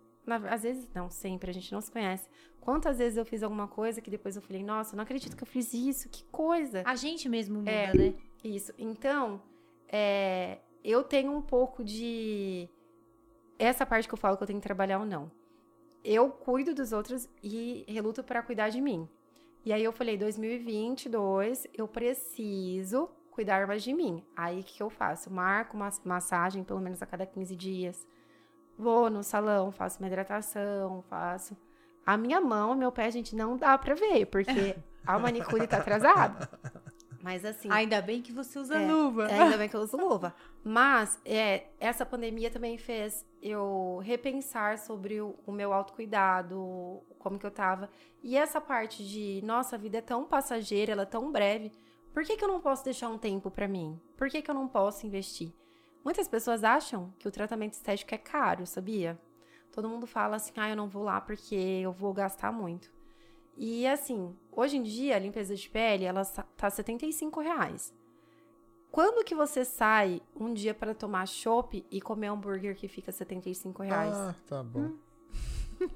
[0.50, 2.28] Às vezes, não, sempre a gente não se conhece.
[2.60, 5.48] Quantas vezes eu fiz alguma coisa que depois eu falei, nossa, não acredito que eu
[5.48, 6.82] fiz isso, que coisa.
[6.86, 7.94] A gente mesmo muda, É.
[7.94, 8.14] né?
[8.44, 8.74] Isso.
[8.78, 9.42] Então,
[9.88, 12.70] é, eu tenho um pouco de
[13.60, 15.32] essa parte que eu falo que eu tenho que trabalhar ou não.
[16.04, 19.10] Eu cuido dos outros e reluto para cuidar de mim.
[19.66, 24.26] E aí eu falei, 2022, eu preciso cuidar mais de mim.
[24.36, 25.32] Aí o que, eu faço?
[25.32, 28.08] Marco uma massagem pelo menos a cada 15 dias.
[28.78, 31.58] Vou no salão, faço uma hidratação, faço.
[32.06, 36.50] A minha mão, meu pé, gente, não dá pra ver, porque a manicure tá atrasada.
[37.28, 37.68] Mas assim.
[37.70, 39.28] Ainda bem que você usa É, luva.
[39.28, 40.34] é, ainda bem que eu uso luva.
[40.64, 47.46] Mas é, essa pandemia também fez eu repensar sobre o, o meu autocuidado, como que
[47.46, 47.90] eu tava.
[48.24, 51.74] E essa parte de, nossa, a vida é tão passageira, ela é tão breve.
[52.14, 54.00] Por que, que eu não posso deixar um tempo pra mim?
[54.16, 55.54] Por que, que eu não posso investir?
[56.06, 59.20] Muitas pessoas acham que o tratamento estético é caro, sabia?
[59.74, 62.90] Todo mundo fala assim, ah, eu não vou lá porque eu vou gastar muito.
[63.58, 67.94] E assim, hoje em dia, a limpeza de pele, ela tá 75 reais.
[68.92, 73.84] Quando que você sai um dia para tomar chopp e comer hambúrguer que fica 75
[73.84, 74.14] reais?
[74.16, 74.80] Ah, tá bom.
[74.80, 74.98] Hum.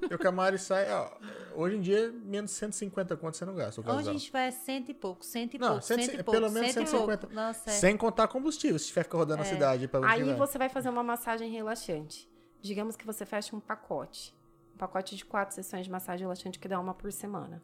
[0.08, 1.10] E o Camari sai, ó,
[1.56, 4.50] hoje em dia, menos 150 quanto você não gasta o Onde a gente vai é
[4.50, 6.90] cento e pouco, cento e Não, pouco, cento cento e pelo pouco, menos cento e
[6.90, 7.18] 150.
[7.18, 7.34] pouco.
[7.34, 7.72] Nossa, é.
[7.72, 11.02] Sem contar combustível, se tiver que ficar rodando a cidade Aí você vai fazer uma
[11.02, 12.30] massagem relaxante.
[12.60, 14.36] Digamos que você fecha um pacote.
[14.74, 17.62] Um pacote de quatro sessões de massagem relaxante que dá uma por semana.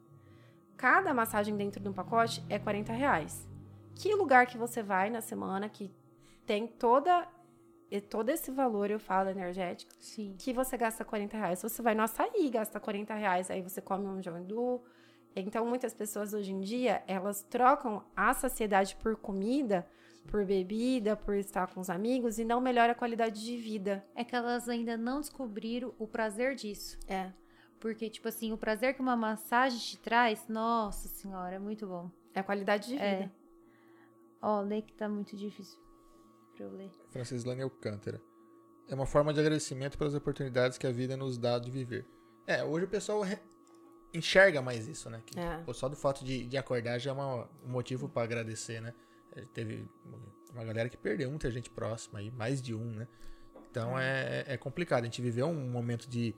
[0.76, 3.48] Cada massagem dentro de um pacote é 40 reais.
[3.94, 5.92] Que lugar que você vai na semana que
[6.46, 7.26] tem toda,
[7.90, 10.34] e todo esse valor, eu falo, energético, Sim.
[10.38, 11.62] que você gasta 40 reais.
[11.62, 14.82] Você vai no açaí, gasta 40 reais, aí você come um jondu.
[15.34, 19.86] Então, muitas pessoas hoje em dia, elas trocam a saciedade por comida,
[20.30, 24.04] por bebida, por estar com os amigos e não melhora a qualidade de vida.
[24.14, 26.98] É que elas ainda não descobriram o prazer disso.
[27.08, 27.32] É.
[27.80, 32.10] Porque, tipo assim, o prazer que uma massagem te traz, nossa senhora, é muito bom.
[32.34, 33.04] É a qualidade de vida.
[33.04, 33.30] É.
[34.42, 35.78] Ó, lê que tá muito difícil
[36.54, 36.90] pra eu ler.
[37.10, 38.20] Francislane Alcântara.
[38.88, 42.06] É uma forma de agradecimento pelas oportunidades que a vida nos dá de viver.
[42.46, 43.38] É, hoje o pessoal re-
[44.14, 45.22] enxerga mais isso, né?
[45.26, 45.62] Que, É.
[45.72, 48.94] só do fato de, de acordar já é uma- um motivo pra agradecer, né?
[49.52, 49.88] Teve
[50.52, 53.08] uma galera que perdeu muita gente próxima aí, mais de um, né?
[53.70, 55.02] Então é, é complicado.
[55.02, 56.34] A gente viveu um momento de,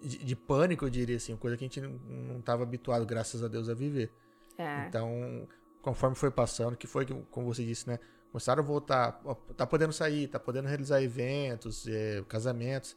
[0.00, 1.90] de, de pânico, eu diria assim, coisa que a gente não,
[2.34, 4.12] não tava habituado, graças a Deus, a viver.
[4.58, 4.86] É.
[4.86, 5.48] Então,
[5.80, 7.98] conforme foi passando, que foi, como você disse, né?
[8.30, 9.22] Começaram a voltar,
[9.56, 12.96] tá podendo sair, tá podendo realizar eventos, é, casamentos.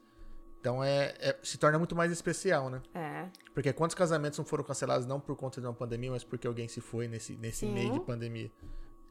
[0.61, 2.81] Então, é, é- se torna muito mais especial, né?
[2.93, 3.27] É.
[3.53, 6.67] Porque quantos casamentos não foram cancelados não por conta de uma pandemia, mas porque alguém
[6.67, 7.73] se foi nesse, nesse Sim.
[7.73, 8.49] meio de pandemia.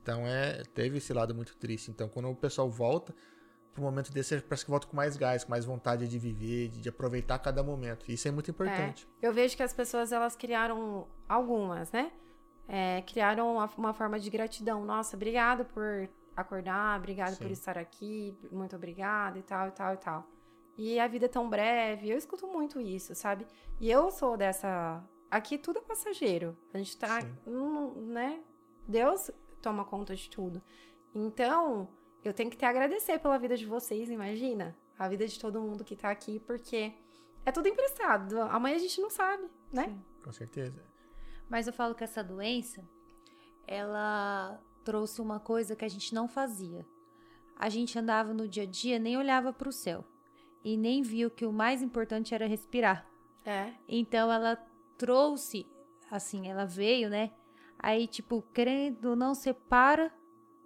[0.05, 1.91] Então, é, teve esse lado muito triste.
[1.91, 3.15] Então, quando o pessoal volta,
[3.73, 6.83] pro momento desse, parece que volta com mais gás, com mais vontade de viver, de,
[6.83, 8.05] de aproveitar cada momento.
[8.13, 9.09] Isso é muito importante.
[9.23, 12.13] Eu vejo que as pessoas elas criaram algumas, né?
[12.69, 14.85] É, criaram uma, uma forma de gratidão.
[14.85, 16.07] Nossa, obrigado por
[16.37, 17.53] acordar, obrigado por Sim.
[17.53, 20.31] estar aqui, muito obrigada e tal, e tal, e tal.
[20.77, 23.47] E a vida é tão breve, eu escuto muito isso, sabe?
[23.81, 25.03] E eu sou dessa.
[25.31, 26.55] Aqui tudo é passageiro.
[26.75, 27.21] A gente tá,
[27.97, 28.41] né?
[28.87, 29.31] Deus
[29.65, 30.63] toma conta de tudo.
[31.15, 31.89] Então,
[32.23, 34.77] eu tenho que te agradecer pela vida de vocês, imagina?
[34.99, 36.93] A vida de todo mundo que tá aqui, porque
[37.45, 38.41] é tudo emprestado.
[38.43, 39.87] Amanhã a gente não sabe, né?
[39.87, 40.05] Sim.
[40.23, 40.83] Com certeza.
[41.49, 42.87] Mas eu falo que essa doença,
[43.67, 46.87] ela trouxe uma coisa que a gente não fazia.
[47.57, 50.05] A gente andava no dia a dia, nem olhava para o céu.
[50.63, 53.07] E nem viu que o mais importante era respirar.
[53.45, 53.73] É.
[53.87, 54.57] Então ela
[54.97, 55.67] trouxe,
[56.11, 57.33] assim, ela veio, né?
[57.85, 60.11] Aí, tipo, querendo não, separa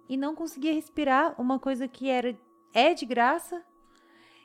[0.07, 2.33] e não conseguia respirar uma coisa que era
[2.73, 3.61] é de graça.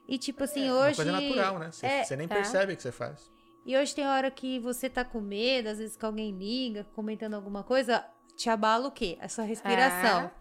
[0.08, 1.00] E tipo assim, É hoje.
[1.00, 1.70] uma coisa natural, né?
[1.70, 2.28] Você, é- você nem é.
[2.28, 3.30] percebe que você faz.
[3.64, 7.34] E hoje tem hora que você tá com medo, às vezes que alguém liga, comentando
[7.34, 9.16] alguma coisa, te abala o quê?
[9.20, 10.22] Essa respiração.
[10.22, 10.32] É.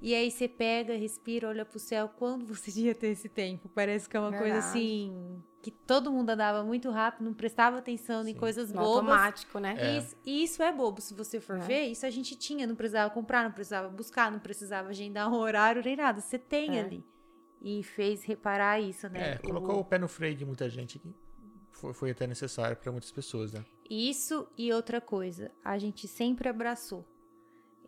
[0.00, 2.08] E aí você pega, respira, olha pro céu.
[2.08, 3.68] Quando você devia ter esse tempo?
[3.68, 4.66] Parece que é uma coisa Verdade.
[4.68, 5.42] assim.
[5.62, 8.34] Que todo mundo andava muito rápido, não prestava atenção em Sim.
[8.34, 9.10] coisas No bobas.
[9.10, 9.74] automático, né?
[9.78, 9.98] É.
[9.98, 11.60] Isso, e isso é bobo, se você for É.
[11.60, 11.82] ver.
[11.86, 15.82] Isso a gente tinha, não precisava comprar, não precisava buscar, não precisava agendar um horário
[15.84, 16.20] nem nada.
[16.20, 16.82] Você tem É.
[16.82, 17.04] ali.
[17.60, 19.32] E fez reparar isso, né?
[19.32, 21.12] É, O- colocou o pé no freio de muita gente que
[21.72, 23.64] foi, foi até necessário para muitas pessoas, né?
[23.90, 27.04] Isso e outra coisa, a gente sempre abraçou.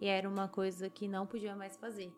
[0.00, 2.14] E era uma coisa que não podia mais fazer.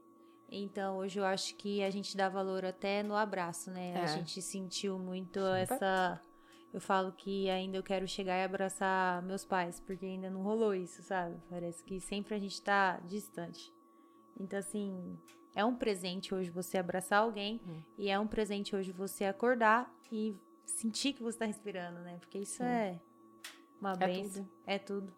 [0.49, 3.95] Então, hoje eu acho que a gente dá valor até no abraço, né?
[3.97, 4.07] A É.
[4.09, 6.21] gente sentiu muito essa.
[6.73, 10.75] Eu falo que ainda eu quero chegar e abraçar meus pais, porque ainda não rolou
[10.75, 11.37] isso, sabe?
[11.49, 13.73] Parece que sempre a gente tá distante.
[14.39, 15.19] Então, assim,
[15.55, 17.83] é um presente hoje você abraçar alguém Hum.
[17.99, 22.19] e é um presente hoje você acordar e sentir que você tá respirando, né?
[22.21, 23.01] Porque isso é
[23.81, 24.49] uma É benção.
[24.67, 25.13] É tudo.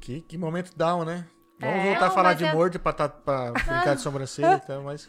[0.00, 1.26] Que, que momento down, né?
[1.58, 4.00] Vamos É, voltar a não, falar mas de é- morte pra, tá, pra brincar de
[4.00, 5.08] sobrancelha, então, mas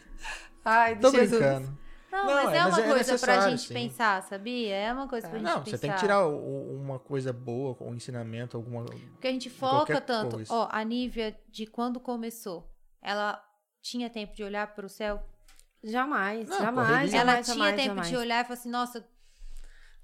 [0.64, 1.30] Ai, tô Jesus.
[1.30, 1.78] brincando.
[2.12, 3.74] Não, Não, mas é- é, mas uma é coisa pra necessário, gente sim.
[3.74, 4.74] pensar, sabia?
[4.76, 5.70] É uma coisa pra gente Não, pensar.
[5.70, 8.84] você tem que tirar o- uma coisa boa, um ensinamento, alguma.
[8.84, 10.36] Porque a gente foca tanto.
[10.36, 10.52] coisa.
[10.52, 12.70] Ó, a Nívia, de quando começou,
[13.00, 13.42] ela
[13.80, 15.22] tinha tempo de olhar pro céu?
[15.82, 17.16] Jamais, Não, jamais, correria.
[17.16, 18.08] ela jamais, tinha jamais, tempo jamais.
[18.08, 19.00] de olhar e falar assim, nossa,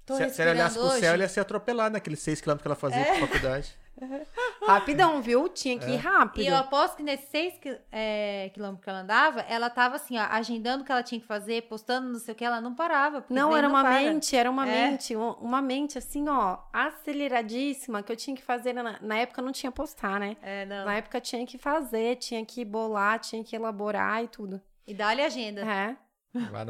[0.03, 0.99] tô Se, se ela respirando olhasse pro hoje.
[0.99, 3.77] céu, ela ia ser atropelada naqueles 6km que ela fazia pra faculdade.
[4.65, 5.49] Rapidão, viu?
[5.49, 6.43] Tinha que ir rápido.
[6.43, 7.53] E eu aposto que nesses seis
[7.91, 11.27] é, quilômetros que ela andava, ela tava assim, ó, agendando o que ela tinha que
[11.27, 13.25] fazer, postando não sei o que, ela não parava.
[13.29, 13.99] Não, era uma para.
[13.99, 14.89] mente, era uma É.
[14.91, 18.73] mente, um- uma mente assim, ó, aceleradíssima, que eu tinha que fazer.
[18.73, 20.37] Na, na época não tinha postar, né?
[20.41, 20.85] É, não.
[20.85, 24.61] Na época tinha que fazer, tinha que bolar, tinha que elaborar e tudo.
[24.87, 25.61] E dá-lhe agenda.
[25.61, 25.95] É.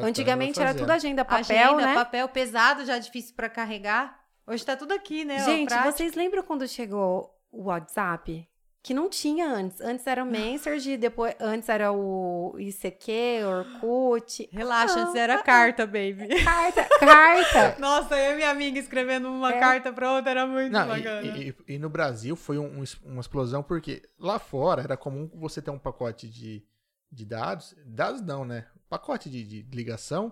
[0.01, 1.43] Antigamente era tudo agenda, papel,
[1.75, 1.93] agenda, né?
[1.93, 4.18] papel pesado, já difícil pra carregar.
[4.49, 5.39] Hoje tá tudo aqui, né?
[5.45, 8.47] Gente, vocês lembram quando chegou o WhatsApp?
[8.81, 9.81] Que não tinha antes.
[9.81, 13.11] Antes era o Messenger, depois antes era o ICQ,
[13.45, 14.49] Orkut.
[14.53, 16.29] Relaxa, Não, antes era carta, baby.
[16.43, 17.75] Carta, carta.
[17.79, 19.59] Nossa, eu e minha amiga escrevendo uma É.
[19.59, 21.21] carta pra outra era muito Não, bacana.
[21.27, 25.29] e, e- e no Brasil foi um- um uma explosão, porque lá fora era comum
[25.35, 26.65] você ter um pacote de,
[27.11, 27.75] de dados.
[27.85, 28.65] Dados não, né?
[28.89, 30.31] Pacote de, de ligação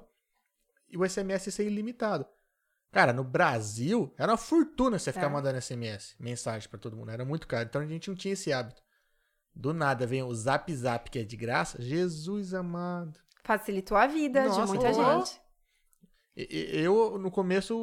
[0.90, 2.26] e o SMS ser ilimitado.
[2.92, 5.30] Cara, no Brasil era uma fortuna você ficar É.
[5.30, 7.12] mandando SMS, mensagem pra todo mundo.
[7.12, 7.68] Era muito caro.
[7.68, 8.82] Então a gente não tinha esse hábito.
[9.54, 11.82] Do nada vem o Zap Zap, que é de graça.
[11.82, 13.20] Jesus amado.
[13.44, 15.30] Facilitou a vida Nossa, de muita demais.
[15.30, 15.42] gente.
[16.36, 17.74] Eu, no começo,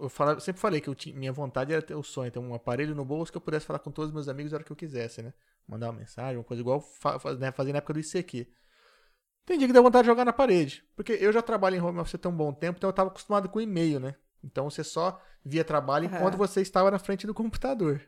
[0.00, 2.52] eu falava- sempre falei que eu tinha, minha vontade era ter o sonho, ter um
[2.52, 4.72] aparelho no bolso que eu pudesse falar com todos os meus amigos a hora que
[4.72, 5.32] eu quisesse, né?
[5.68, 6.80] Mandar uma mensagem, uma coisa igual
[7.38, 8.48] né, fazia na época do ICQ.
[9.44, 10.84] Tem dia que dá vontade de jogar na parede.
[10.96, 13.48] Porque eu já trabalho em home office há tão bom tempo, então eu tava acostumado
[13.48, 14.16] com e-mail, né?
[14.44, 16.16] Então você só via trabalho Aham.
[16.18, 18.00] enquanto você estava na frente do computador.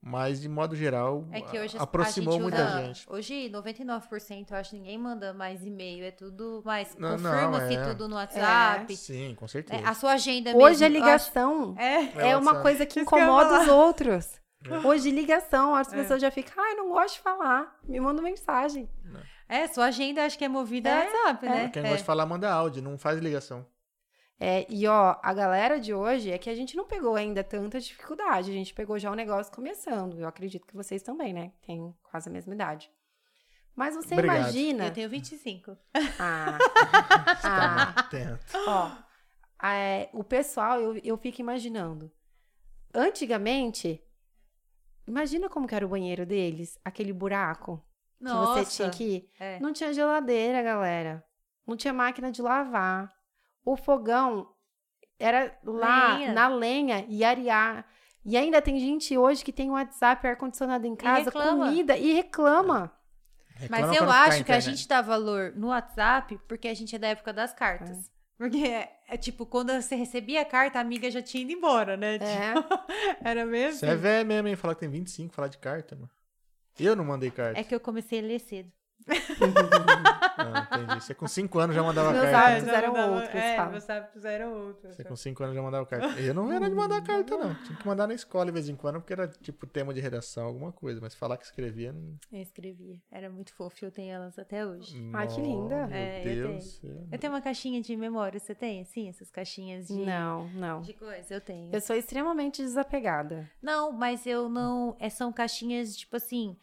[0.00, 3.04] Mas, de modo geral, É que hoje aproximou a gente muita usa- gente.
[3.10, 6.04] Hoje, 99% eu acho que ninguém manda mais e-mail.
[6.04, 6.94] É tudo mais.
[6.96, 7.84] Não, não, Confirma-se é.
[7.88, 8.96] tudo no WhatsApp.
[8.96, 9.88] Sim, com É, certeza.
[9.88, 11.04] a sua agenda Hoje a mesmo.
[11.04, 12.30] eu acho- ligação É.
[12.30, 14.40] é, uma coisa que incomoda os outros.
[14.84, 15.96] Hoje, ligação, as É.
[15.96, 17.76] pessoas já ficam, ai, não gosto de falar.
[17.82, 18.88] Me manda mensagem.
[19.48, 21.48] É, sua agenda acho que é movida É, no WhatsApp, é.
[21.48, 21.68] né?
[21.70, 21.86] Quem É.
[21.86, 23.66] gosta de falar, manda áudio, não faz ligação.
[24.40, 27.80] É, e ó, a galera de hoje é que a gente não pegou ainda tanta
[27.80, 28.50] dificuldade.
[28.50, 30.18] A gente pegou já o negócio começando.
[30.18, 31.52] Eu acredito que vocês também, né?
[31.66, 32.90] Tem quase a mesma idade.
[33.74, 34.38] Mas você Obrigado.
[34.38, 34.86] imagina.
[34.86, 35.76] Eu tenho 25.
[36.18, 36.58] Ah,
[37.42, 38.56] Tá ah, atento.
[38.66, 38.90] ó,
[39.62, 42.10] é, o pessoal, eu, eu fico imaginando.
[42.94, 44.02] Antigamente,
[45.06, 47.84] imagina como que era o banheiro deles, aquele buraco
[48.18, 48.64] que Nossa.
[48.64, 49.30] você tinha que ir.
[49.38, 49.60] É.
[49.60, 51.24] Não tinha geladeira, galera.
[51.66, 53.12] Não tinha máquina de lavar.
[53.68, 54.48] O fogão
[55.18, 56.32] era lá Lenha.
[56.32, 57.84] na lenha e arear.
[58.24, 61.66] E ainda tem gente hoje que tem WhatsApp, ar-condicionado em casa, reclama.
[61.66, 62.90] comida e reclama.
[63.68, 66.72] Mas Reclama eu quando cai acho que a gente dá valor no WhatsApp porque a
[66.72, 68.10] gente é da época das cartas.
[68.38, 71.94] Porque é, é tipo, quando você recebia a carta, a amiga já tinha ido embora,
[71.94, 72.14] né?
[72.14, 72.54] É.
[72.54, 72.68] Tipo,
[73.22, 73.80] Era mesmo?
[73.80, 74.56] Você é velho mesmo, hein?
[74.56, 76.10] Falar que tem 25, falar de carta, mano.
[76.80, 77.60] Eu não mandei carta.
[77.60, 78.72] É que eu comecei a ler cedo.
[80.38, 81.00] Não, entendi.
[81.04, 82.38] Você com 5 anos já mandava Meus carta.
[82.48, 84.94] hábitos eram outros, É, meus hábitos eram outros.
[84.96, 86.20] Você com 5 anos já mandava carta.
[86.20, 87.54] Eu não era de mandar carta, não.
[87.64, 90.46] Tinha que mandar na escola de vez em quando, porque era tipo tema de redação,
[90.46, 91.00] alguma coisa.
[91.00, 91.92] Mas falar que escrevia.
[91.92, 92.16] Não...
[92.32, 92.96] Eu escrevia.
[93.10, 93.84] Era muito fofo.
[93.84, 94.96] Eu tenho elas até hoje.
[95.12, 95.86] Ai, que linda.
[95.86, 96.64] Meu É, eu Deus.
[96.64, 97.08] do céu.
[97.12, 98.38] Eu tenho uma caixinha de memória.
[98.38, 99.08] Você tem, assim?
[99.08, 100.04] Essas caixinhas de...
[100.04, 100.80] Não, não.
[100.80, 101.72] De coisa, eu tenho.
[101.72, 103.48] Eu sou extremamente desapegada.
[103.62, 104.96] Não, mas eu não.
[104.98, 106.56] É, são caixinhas, tipo assim.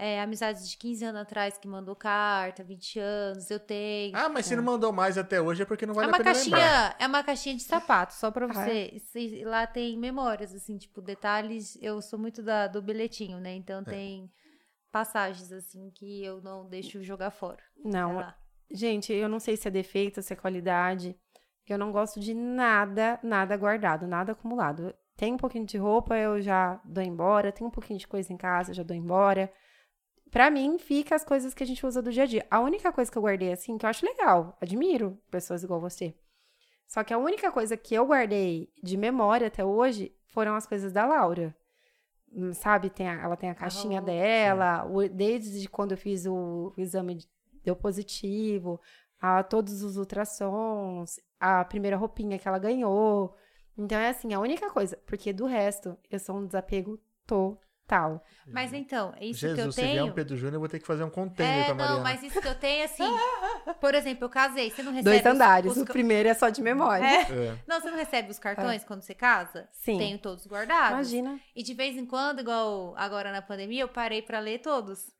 [0.00, 4.16] É, amizades de 15 anos atrás que mandou carta, 20 anos, eu tenho.
[4.16, 6.18] Ah, mas se não mandou mais até hoje é porque não é vale uma a
[6.20, 6.96] pena caixinha, lembrar.
[7.00, 9.00] é uma caixinha de sapato, só pra Ah, você.
[9.00, 11.76] Se- Lá tem memórias, assim, tipo, detalhes.
[11.82, 13.54] Eu sou muito da, do bilhetinho, né?
[13.56, 14.30] Então tem
[14.92, 17.62] passagens, assim, que eu não deixo jogar fora.
[17.84, 18.24] Não.
[18.70, 21.18] Gente, eu não sei se é defeito, se é qualidade.
[21.66, 24.94] Eu não gosto de nada, nada guardado, nada acumulado.
[25.16, 27.50] Tem um pouquinho de roupa, eu já dou embora.
[27.50, 29.52] Tem um pouquinho de coisa em casa, eu já dou embora.
[30.30, 32.46] Pra mim, fica as coisas que a gente usa do dia a dia.
[32.50, 36.14] A única coisa que eu guardei assim, que eu acho legal, admiro pessoas igual você.
[36.86, 40.92] Só que a única coisa que eu guardei de memória até hoje foram as coisas
[40.92, 41.54] da Laura.
[42.32, 46.26] Hum, Sabe, tem a- ela tem a caixinha roupa, dela, o- desde quando eu fiz
[46.26, 47.28] o, o exame de-
[47.64, 48.78] deu positivo,
[49.20, 53.34] a todos os ultrassons, a primeira roupinha que ela ganhou.
[53.76, 57.60] Então é assim, a única coisa, porque do resto eu sou um desapego total.
[58.50, 60.06] Mas então, é isso Jesus, que eu se vier tenho.
[60.06, 61.96] um Pedro Júnior, eu vou ter que fazer um container É, pra Mariana.
[61.96, 63.04] não, mas isso que eu tenho, assim.
[63.80, 65.04] por exemplo, eu casei, você não recebe.
[65.04, 67.04] Dois os- andares, os o primeiro é só de memória.
[67.04, 67.20] É.
[67.22, 67.58] É.
[67.66, 69.68] Não, você não recebe os cartões quando você casa?
[69.72, 69.98] Sim.
[69.98, 71.12] Tenho todos guardados.
[71.12, 71.38] Imagina.
[71.54, 75.10] E de vez em quando, igual agora na pandemia, eu parei pra ler todos.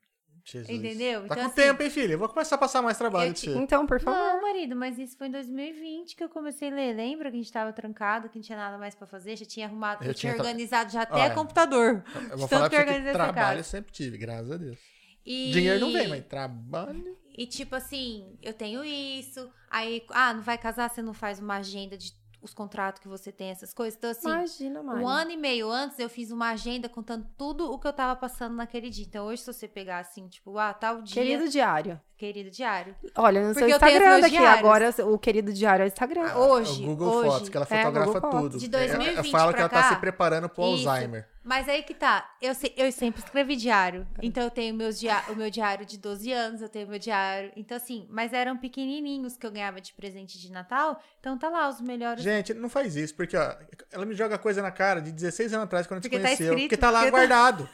[0.43, 0.69] Jesus.
[0.69, 1.21] Entendeu?
[1.21, 2.13] Tá Então, com assim, tempo, hein, filha?
[2.13, 3.49] Eu vou começar a passar mais trabalho te-.
[3.49, 4.17] Então, por favor.
[4.17, 6.95] Não, marido, mas isso foi em 2020 que eu comecei a ler.
[6.95, 9.35] Lembra que a gente tava trancado, que não tinha nada mais pra fazer?
[9.35, 12.03] Já tinha arrumado, Eu eu tinha organizado já até Olha, computador.
[12.15, 14.51] Eu de vou tanto falar que pra você eu que trabalho eu sempre tive, graças
[14.51, 14.77] a Deus.
[15.25, 15.51] E...
[15.51, 17.17] Dinheiro não vem, mas trabalho...
[17.37, 21.55] E tipo assim, eu tenho isso, aí, ah, não vai casar, você não faz uma
[21.55, 22.11] agenda de
[22.41, 23.97] os contratos que você tem, essas coisas.
[23.97, 25.03] Então, assim, Imagina, Mari.
[25.03, 28.15] um ano e meio antes eu fiz uma agenda contando tudo o que eu tava
[28.15, 29.05] passando naquele dia.
[29.05, 31.13] Então, hoje, se você pegar assim, tipo, ah, tal dia.
[31.21, 31.99] Querido diário.
[32.17, 32.95] querido diário.
[33.15, 34.37] Olha, no seu Porque eu tenho os Instagram daqui.
[34.37, 34.59] diários.
[34.59, 36.35] Agora o querido diário é o Instagram.
[36.35, 37.29] Hoje, O Google hoje.
[37.29, 38.39] Fotos, que ela É, fotografa Fotos.
[38.41, 38.57] tudo.
[38.57, 39.89] De É, Eu- 2020 Eu falo que pra ela tá cá.
[39.89, 40.89] se preparando pro Isso.
[40.89, 41.27] Alzheimer.
[41.43, 42.29] Mas aí que tá.
[42.41, 44.05] Eu, se- eu sempre escrevi diário.
[44.21, 47.51] Então eu tenho meus dia, o meu diário de 12 anos, eu tenho meu diário.
[47.55, 51.01] Então, assim, mas eram pequenininhos que eu ganhava de presente de Natal.
[51.19, 52.21] Então tá lá os melhores.
[52.23, 53.55] Gente, não faz isso, porque ó,
[53.91, 56.27] ela me joga coisa na cara de 16 anos atrás, quando a gente Porque tá
[56.27, 56.47] conheceu.
[56.53, 57.69] escrito, porque tá lá porque tá- guardado.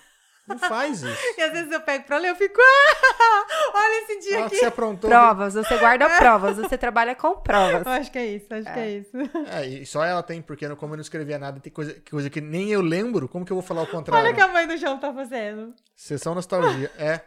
[0.47, 1.17] Não faz isso.
[1.38, 2.59] E às vezes eu pego pra ler, eu fico.
[2.61, 4.55] "Ah, olha esse dia que aqui.
[4.57, 5.09] você aprontou.
[5.09, 7.85] Provas, você guarda provas, você trabalha com provas.
[7.85, 9.17] Eu acho que é isso, acho que é isso.
[9.51, 12.41] É, e só ela tem, porque como eu não escrevia nada, tem coisa, coisa que
[12.41, 14.23] nem eu lembro, como que eu vou falar o contrário?
[14.23, 15.73] Olha o que a mãe do João tá fazendo.
[15.95, 16.91] Sessão nostalgia.
[16.97, 17.22] É.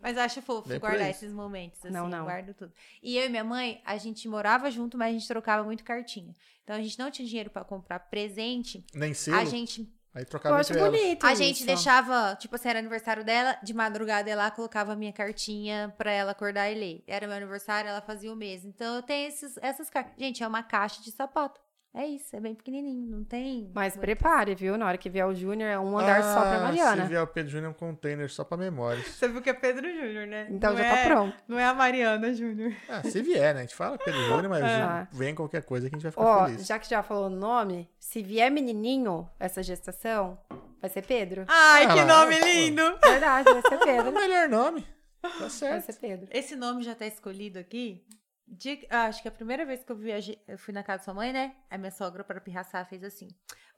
[0.00, 2.24] Mas eu acho fofo Bem guardar esses momentos, assim, Não, eu não.
[2.24, 2.70] guardo tudo.
[3.02, 6.34] E eu e minha mãe, a gente morava junto, mas a gente trocava muito cartinha.
[6.62, 8.84] Então a gente não tinha dinheiro pra comprar presente.
[8.94, 9.38] Nem selo.
[9.38, 10.92] A gente Aí Eu trocava acho entre elas.
[10.92, 11.42] bonito A isso.
[11.42, 16.12] gente deixava, tipo assim, era aniversário dela, de madrugada ela colocava a minha cartinha pra
[16.12, 17.04] ela acordar e ler.
[17.06, 18.68] Era meu aniversário, ela fazia o mesmo.
[18.70, 20.14] Então eu tenho esses, essas cartas.
[20.16, 21.60] Gente, é uma caixa de sapato.
[21.96, 23.70] É isso, é bem pequenininho, não tem.
[23.72, 24.76] Mas prepare, viu?
[24.76, 27.02] Na hora que vier o Júnior, é um andar só pra Ah, Mariana.
[27.04, 29.06] Se vier o Pedro Júnior, é um container só pra memórias.
[29.06, 30.48] Você viu que é Pedro Júnior, né?
[30.50, 31.36] Então Não já é- tá pronto.
[31.46, 32.72] Não é a Mariana Júnior.
[32.88, 33.60] Ah, se vier, né?
[33.60, 35.06] A gente fala Pedro Júnior, mas Ah.
[35.12, 36.66] vem qualquer coisa que a gente vai ficar Ó, feliz.
[36.66, 40.36] já que já falou o nome, se vier menininho essa gestação,
[40.80, 41.44] vai ser Pedro.
[41.46, 42.44] Ai, Ah que lá, nome pô.
[42.44, 42.98] lindo!
[43.04, 44.12] Verdade, vai ser É o Pedro.
[44.12, 44.84] melhor nome.
[45.22, 45.84] Tá Vai certo.
[45.86, 46.26] ser Pedro.
[46.32, 48.04] Esse nome já tá escolhido aqui.
[48.46, 51.04] De- ah, acho que a primeira vez que eu viajei, eu fui na casa da
[51.04, 51.56] sua mãe, né?
[51.70, 53.28] A minha sogra, para pirraçar, fez assim.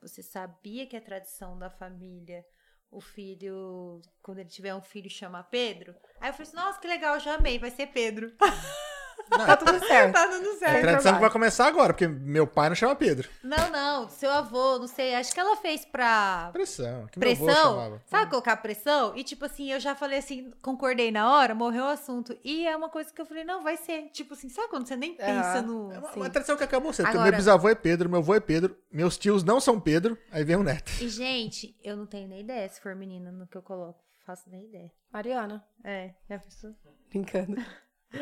[0.02, 2.44] Você sabia que é tradição da família
[2.90, 5.94] o filho, quando ele tiver um filho, chama Pedro?
[6.20, 8.32] Aí eu falei assim, nossa, que legal, já amei, vai ser Pedro.
[9.28, 10.12] Tá tudo certo.
[10.14, 10.80] tá É certo.
[10.82, 13.28] tradição que vai começar agora, porque meu pai não chama Pedro.
[13.42, 17.06] Não, não, seu avô, não sei, acho que ela fez pra Pressão.
[17.08, 19.16] Que meu avô pressão, sabe colocar pressão?
[19.16, 22.36] E tipo assim, eu já falei assim, concordei na hora, morreu o assunto.
[22.44, 24.08] E é uma coisa que eu falei, não, vai ser.
[24.12, 25.92] Tipo assim, sabe quando você nem pensa Ah, no...
[25.92, 26.20] É uma, Sim.
[26.20, 26.92] uma tradição que acabou.
[26.92, 30.16] Porque Agora- meu bisavô é Pedro, meu avô é Pedro, meus tios não são Pedro,
[30.30, 30.90] aí vem o neto.
[31.00, 34.00] E, gente, eu não tenho nem ideia se for menina no que eu coloco.
[34.24, 34.90] Faço nem ideia.
[35.12, 35.64] Mariana.
[35.84, 36.70] É, já pensou?
[37.10, 37.56] Brincando.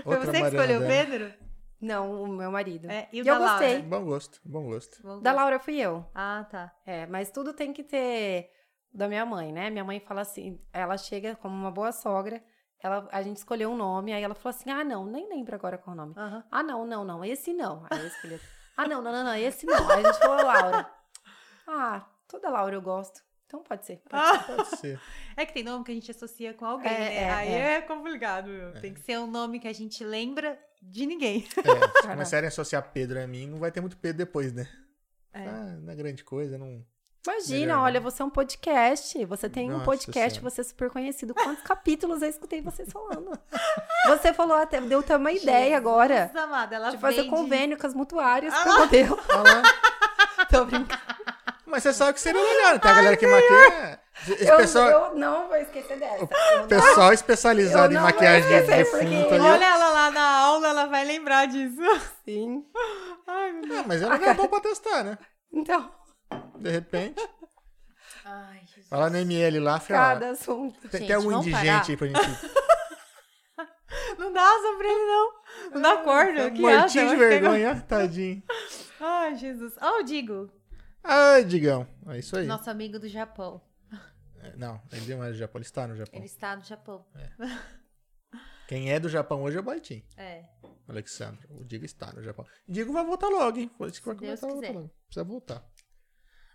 [0.02, 0.86] Foi você que escolheu o.
[0.86, 1.34] Pedro?
[1.80, 2.90] Não, o meu marido.
[2.90, 3.72] É, e o E da eu gostei.
[3.74, 3.88] Laura?
[3.88, 5.20] Bom gosto, bom gosto.
[5.20, 5.32] Da.
[5.32, 6.04] Laura fui eu.
[6.14, 6.72] Ah, tá.
[6.86, 8.50] É, mas tudo tem que ter
[8.92, 9.70] da minha mãe, né?
[9.70, 12.42] Minha mãe fala assim, ela chega como uma boa sogra,
[12.80, 15.76] ela, a gente escolheu um nome, aí ela falou assim, ah, não, nem lembro agora
[15.76, 16.14] qual é o nome.
[16.16, 16.44] Aham.
[16.50, 17.84] Ah, não, não, não, esse não.
[17.90, 18.40] Aí eu escolhi.
[18.76, 19.90] Ah, não, não, não, não, esse não.
[19.90, 20.90] Aí a gente falou Laura.
[21.66, 23.23] Ah, toda Laura eu gosto.
[23.46, 24.00] Então pode ser.
[24.08, 25.00] pode Ah, Pode ser.
[25.36, 27.14] é que tem nome que a gente associa com alguém, É, né?
[27.16, 27.74] é, Aí é.
[27.74, 28.72] é, complicado, meu.
[28.80, 31.46] Tem que ser um nome que a gente lembra de ninguém.
[31.58, 31.62] É,
[32.02, 34.66] se começarem a associar Pedro a mim, não vai ter muito Pedro depois, né?
[35.32, 35.46] É.
[35.46, 36.84] Ah, não é grande coisa, não.
[37.26, 38.04] Imagina, Melhor, olha, né?
[38.04, 39.24] você é um podcast.
[39.24, 40.50] Você tem um Nossa podcast, Senhora.
[40.50, 41.32] você é super conhecido.
[41.34, 43.30] Quantos capítulos eu escutei vocês falando?
[44.08, 47.86] Você falou até, deu até uma ideia agora amado, ela de fazer vende- convênio com
[47.86, 48.86] as mutuárias Ah lá.
[50.50, 51.13] Tô brincando.
[51.74, 53.98] Mas você sabe que seria legal, tem a galera que maquia.
[54.28, 56.18] Esse Eu, pessoal, eu não vou esquecer dessa.
[56.20, 59.34] Não- pessoal especializado Eu em maquiagem de defunto.
[59.34, 61.82] Olha ela lá na aula, ela vai lembrar disso.
[62.24, 62.64] Sim.
[63.26, 63.78] Ai, meu Deus.
[63.80, 65.18] Ah, mas ela é bom pra testar, né?
[65.52, 65.90] Então,
[66.58, 67.20] De repente.
[68.24, 68.86] Ai, Jesus.
[68.88, 69.98] Vai lá no ML lá, fala.
[69.98, 70.80] cada assunto.
[70.88, 71.84] Tem, Gente, tem algum indigente parar?
[71.88, 72.50] aí pra gente.
[74.18, 75.32] Não dá sobre ele, não.
[75.74, 76.50] Não dá corda.
[76.50, 78.42] que Mortinho asa, de pegar- vergonha, tadinho.
[79.00, 79.74] Ai, Jesus.
[79.80, 80.50] Ó, o Digo,
[81.04, 81.86] Ai, Digão.
[82.08, 82.46] É isso aí.
[82.46, 83.60] nosso amigo do Japão.
[84.42, 86.18] É, Não, ele não é do Japão, ele está no Japão.
[86.18, 87.06] Ele está no Japão.
[88.66, 90.02] Quem é do Japão hoje é o Baitinho.
[90.16, 90.44] É.
[90.88, 91.46] Alexandre.
[91.50, 92.46] O Digo está no Japão.
[92.66, 93.70] Digo vai voltar logo, hein?
[93.76, 94.90] Foi isso que vai começar a voltar logo.
[95.06, 95.64] Precisa voltar.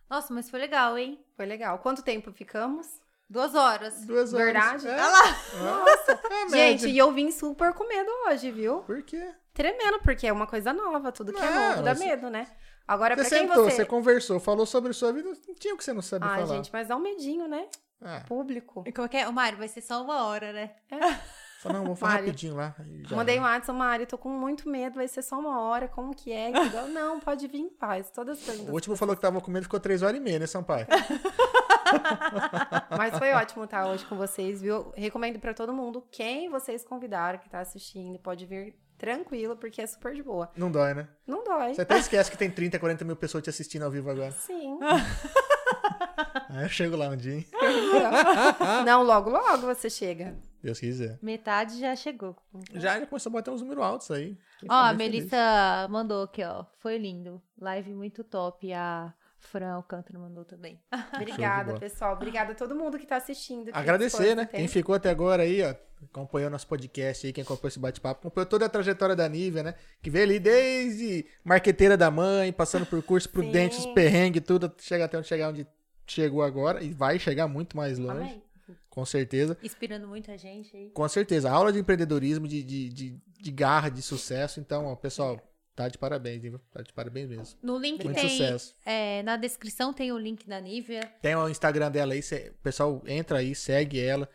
[0.09, 1.23] Nossa, mas foi legal, hein?
[1.35, 1.77] Foi legal.
[1.79, 2.87] Quanto tempo ficamos?
[3.29, 4.05] Duas horas.
[4.05, 4.45] Duas horas.
[4.45, 4.87] Verdade?
[4.87, 5.83] É, Olha lá.
[5.85, 6.19] Nossa.
[6.31, 8.79] é Gente, e eu vim super com medo hoje, viu?
[8.81, 9.33] Por quê?
[9.53, 11.11] Tremendo, porque é uma coisa nova.
[11.11, 12.47] Tudo que é Não, novo dá medo, né?
[12.89, 13.75] Agora, Você pra quem sentou, você...
[13.75, 16.55] você conversou, falou sobre sua vida, não tinha o que você não sabe Ai, falar.
[16.55, 17.67] gente, mas dá um medinho, né?
[18.01, 18.83] Ah, Público.
[18.83, 19.27] E como é que é?
[19.27, 20.71] Ô, Mário, vai ser só uma hora, né?
[21.61, 22.25] fala, não, vamos falar Mário.
[22.25, 22.75] rapidinho lá.
[23.07, 23.43] já Mandei um.
[23.43, 26.49] WhatsApp, Mari, tô com muito medo, vai ser só uma hora, como que é?
[26.91, 28.71] Não, pode vir em paz, todas as perguntas.
[28.71, 30.87] O último falou que tava com medo, ficou três horas e meia, né, Sampaio?
[32.97, 34.91] Mas foi ótimo estar hoje com vocês, viu?
[34.95, 36.03] Recomendo pra todo mundo.
[36.11, 40.51] Quem vocês convidaram que tá assistindo, pode vir tranquilo, porque é super de boa.
[40.55, 41.07] Não dói, né?
[41.25, 41.73] Não dói.
[41.73, 44.31] Você até esquece que tem 30, 40 mil pessoas te assistindo ao vivo agora.
[44.31, 44.77] Sim.
[46.49, 47.47] Aí eu chego lá um dia, hein?
[48.85, 50.35] Não, logo, logo você chega.
[50.61, 51.17] Deus quiser.
[51.21, 52.35] Metade já chegou.
[52.73, 54.37] Já, já começou a bater uns números altos aí.
[54.67, 55.23] Ó, a bem feliz.
[55.23, 56.65] Melissa mandou aqui, ó.
[56.79, 57.41] Foi lindo.
[57.57, 58.73] Live muito top.
[58.73, 60.79] A Fran Alcântara mandou também.
[61.15, 62.13] Obrigada, pessoal.
[62.13, 63.71] Obrigada a todo mundo que tá assistindo.
[63.71, 64.45] que Agradecer, né?
[64.45, 65.73] Quem ficou até agora aí, ó,
[66.05, 69.75] acompanhou nosso podcast aí, quem acompanhou esse bate-papo, acompanhou toda a trajetória da Nívia, né?
[70.01, 73.93] Que veio ali desde marqueteira da mãe, passando por curso prudente, os Sim.
[73.93, 75.67] perrengues, tudo, chega até onde chegar onde
[76.05, 78.43] chegou agora e vai chegar muito mais longe, Amém.
[78.89, 79.57] com certeza.
[79.63, 80.89] Inspirando muita gente aí.
[80.89, 81.49] Com certeza.
[81.49, 84.59] Aula de empreendedorismo, de, de, de, de garra, de sucesso.
[84.59, 85.39] Então, ó, pessoal,
[85.83, 86.59] tá de parabéns, hein?
[86.71, 87.57] Tá de parabéns mesmo.
[87.63, 88.29] No link Muito tem.
[88.29, 88.75] sucesso.
[88.85, 91.01] é, na descrição tem o link da Nívia.
[91.21, 94.27] Tem o Instagram dela aí, cê- o pessoal entra aí, segue ela,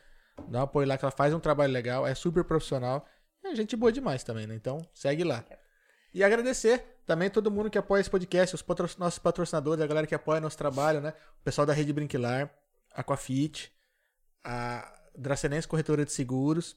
[0.48, 3.06] dá um apoio lá que ela faz um trabalho legal, é super profissional.
[3.44, 4.54] É gente boa demais também, né?
[4.54, 5.44] Então, segue lá.
[6.14, 10.06] E agradecer também todo mundo que apoia esse podcast, os patro- nossos patrocinadores, a galera
[10.06, 11.12] que apoia nosso trabalho, né?
[11.40, 12.50] O pessoal da Rede Brinquilar,
[12.94, 13.70] Aquafit,
[14.42, 16.76] a Dracenense Corretora de Seguros,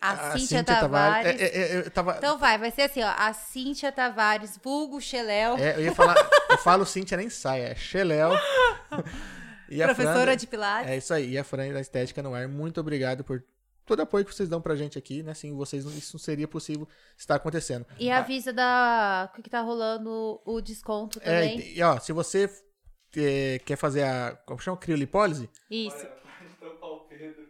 [0.00, 1.26] A, Cíntia, Tavares.
[1.40, 3.12] É, é, é, eu tava, Então vai, vai ser assim, ó.
[3.16, 6.14] A Cíntia Tavares, vulgo Xeléu, é, eu ia falar,
[6.50, 8.30] eu falo Cíntia nem sai, é Xeléu.
[9.70, 10.90] E a professora Fran- de Pilates.
[10.90, 11.32] É isso aí.
[11.32, 13.44] E a Fran da Estética no Ar, muito obrigado por
[13.84, 15.34] todo o apoio que vocês dão pra gente aqui, né?
[15.34, 16.88] Sem vocês, não- isso não seria possível
[17.18, 17.84] estar acontecendo.
[17.98, 21.60] E avisa da que tá rolando o desconto É, também.
[21.60, 22.50] e, e, ó, se você
[23.14, 24.38] é, quer fazer a.
[24.46, 24.78] Como chama?
[24.78, 25.50] Criolipólise?
[25.70, 26.06] Isso.
[26.58, 27.47] Tampar o Pedro.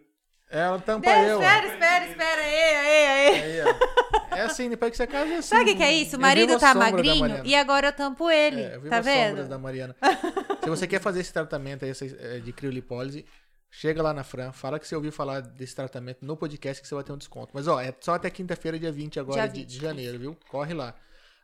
[0.49, 1.39] Ela tampa Espera, eu.
[1.41, 2.41] espera, espera, espera.
[2.41, 3.41] Aí.
[3.41, 4.35] Aí, ó.
[4.35, 5.49] É assim, depois que você casa é assim.
[5.49, 6.17] Sabe o que, é isso?
[6.17, 8.61] O marido tá magrinho e agora eu tampo ele.
[8.61, 9.49] É, eu vivo tá as sombras vendo?
[9.49, 9.95] da Mariana.
[10.63, 13.25] Se você quer fazer esse tratamento aí, é, de criolipólise,
[13.69, 16.95] chega lá na Fran, fala que você ouviu falar desse tratamento no podcast que você
[16.95, 17.51] vai ter um desconto.
[17.53, 19.67] Mas, ó, é só até quinta-feira, dia 20 agora Dia de- 20.
[19.69, 20.37] De, janeiro, viu?
[20.49, 20.95] Corre lá.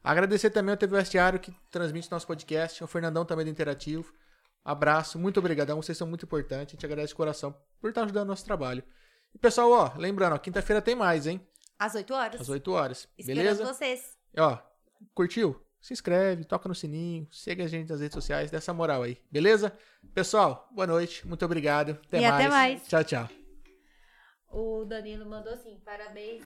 [0.04, 4.12] Agradecer também ao TV Vestiário que transmite nosso podcast, ao Fernandão também do Interativo.
[4.66, 8.24] Abraço, muito obrigadão, vocês são muito importantes, a gente agradece de coração por estar ajudando
[8.24, 8.84] o nosso trabalho.
[9.34, 11.40] E pessoal, ó, lembrando, quinta-feira tem mais, hein?
[11.78, 12.42] Às 8 horas.
[12.42, 13.08] Às 8 horas.
[13.18, 13.66] Esperando Beleza?
[13.66, 14.18] vocês.
[14.34, 14.58] E, Ó,
[15.14, 15.62] curtiu?
[15.80, 19.72] Se inscreve, toca no sininho, segue a gente nas redes sociais, dessa moral aí, beleza?
[20.16, 22.00] Pessoal, boa noite, muito obrigado.
[22.08, 22.34] Até E mais.
[22.34, 22.88] até mais.
[22.88, 23.30] Tchau, tchau.
[24.50, 26.44] O Danilo mandou assim: parabéns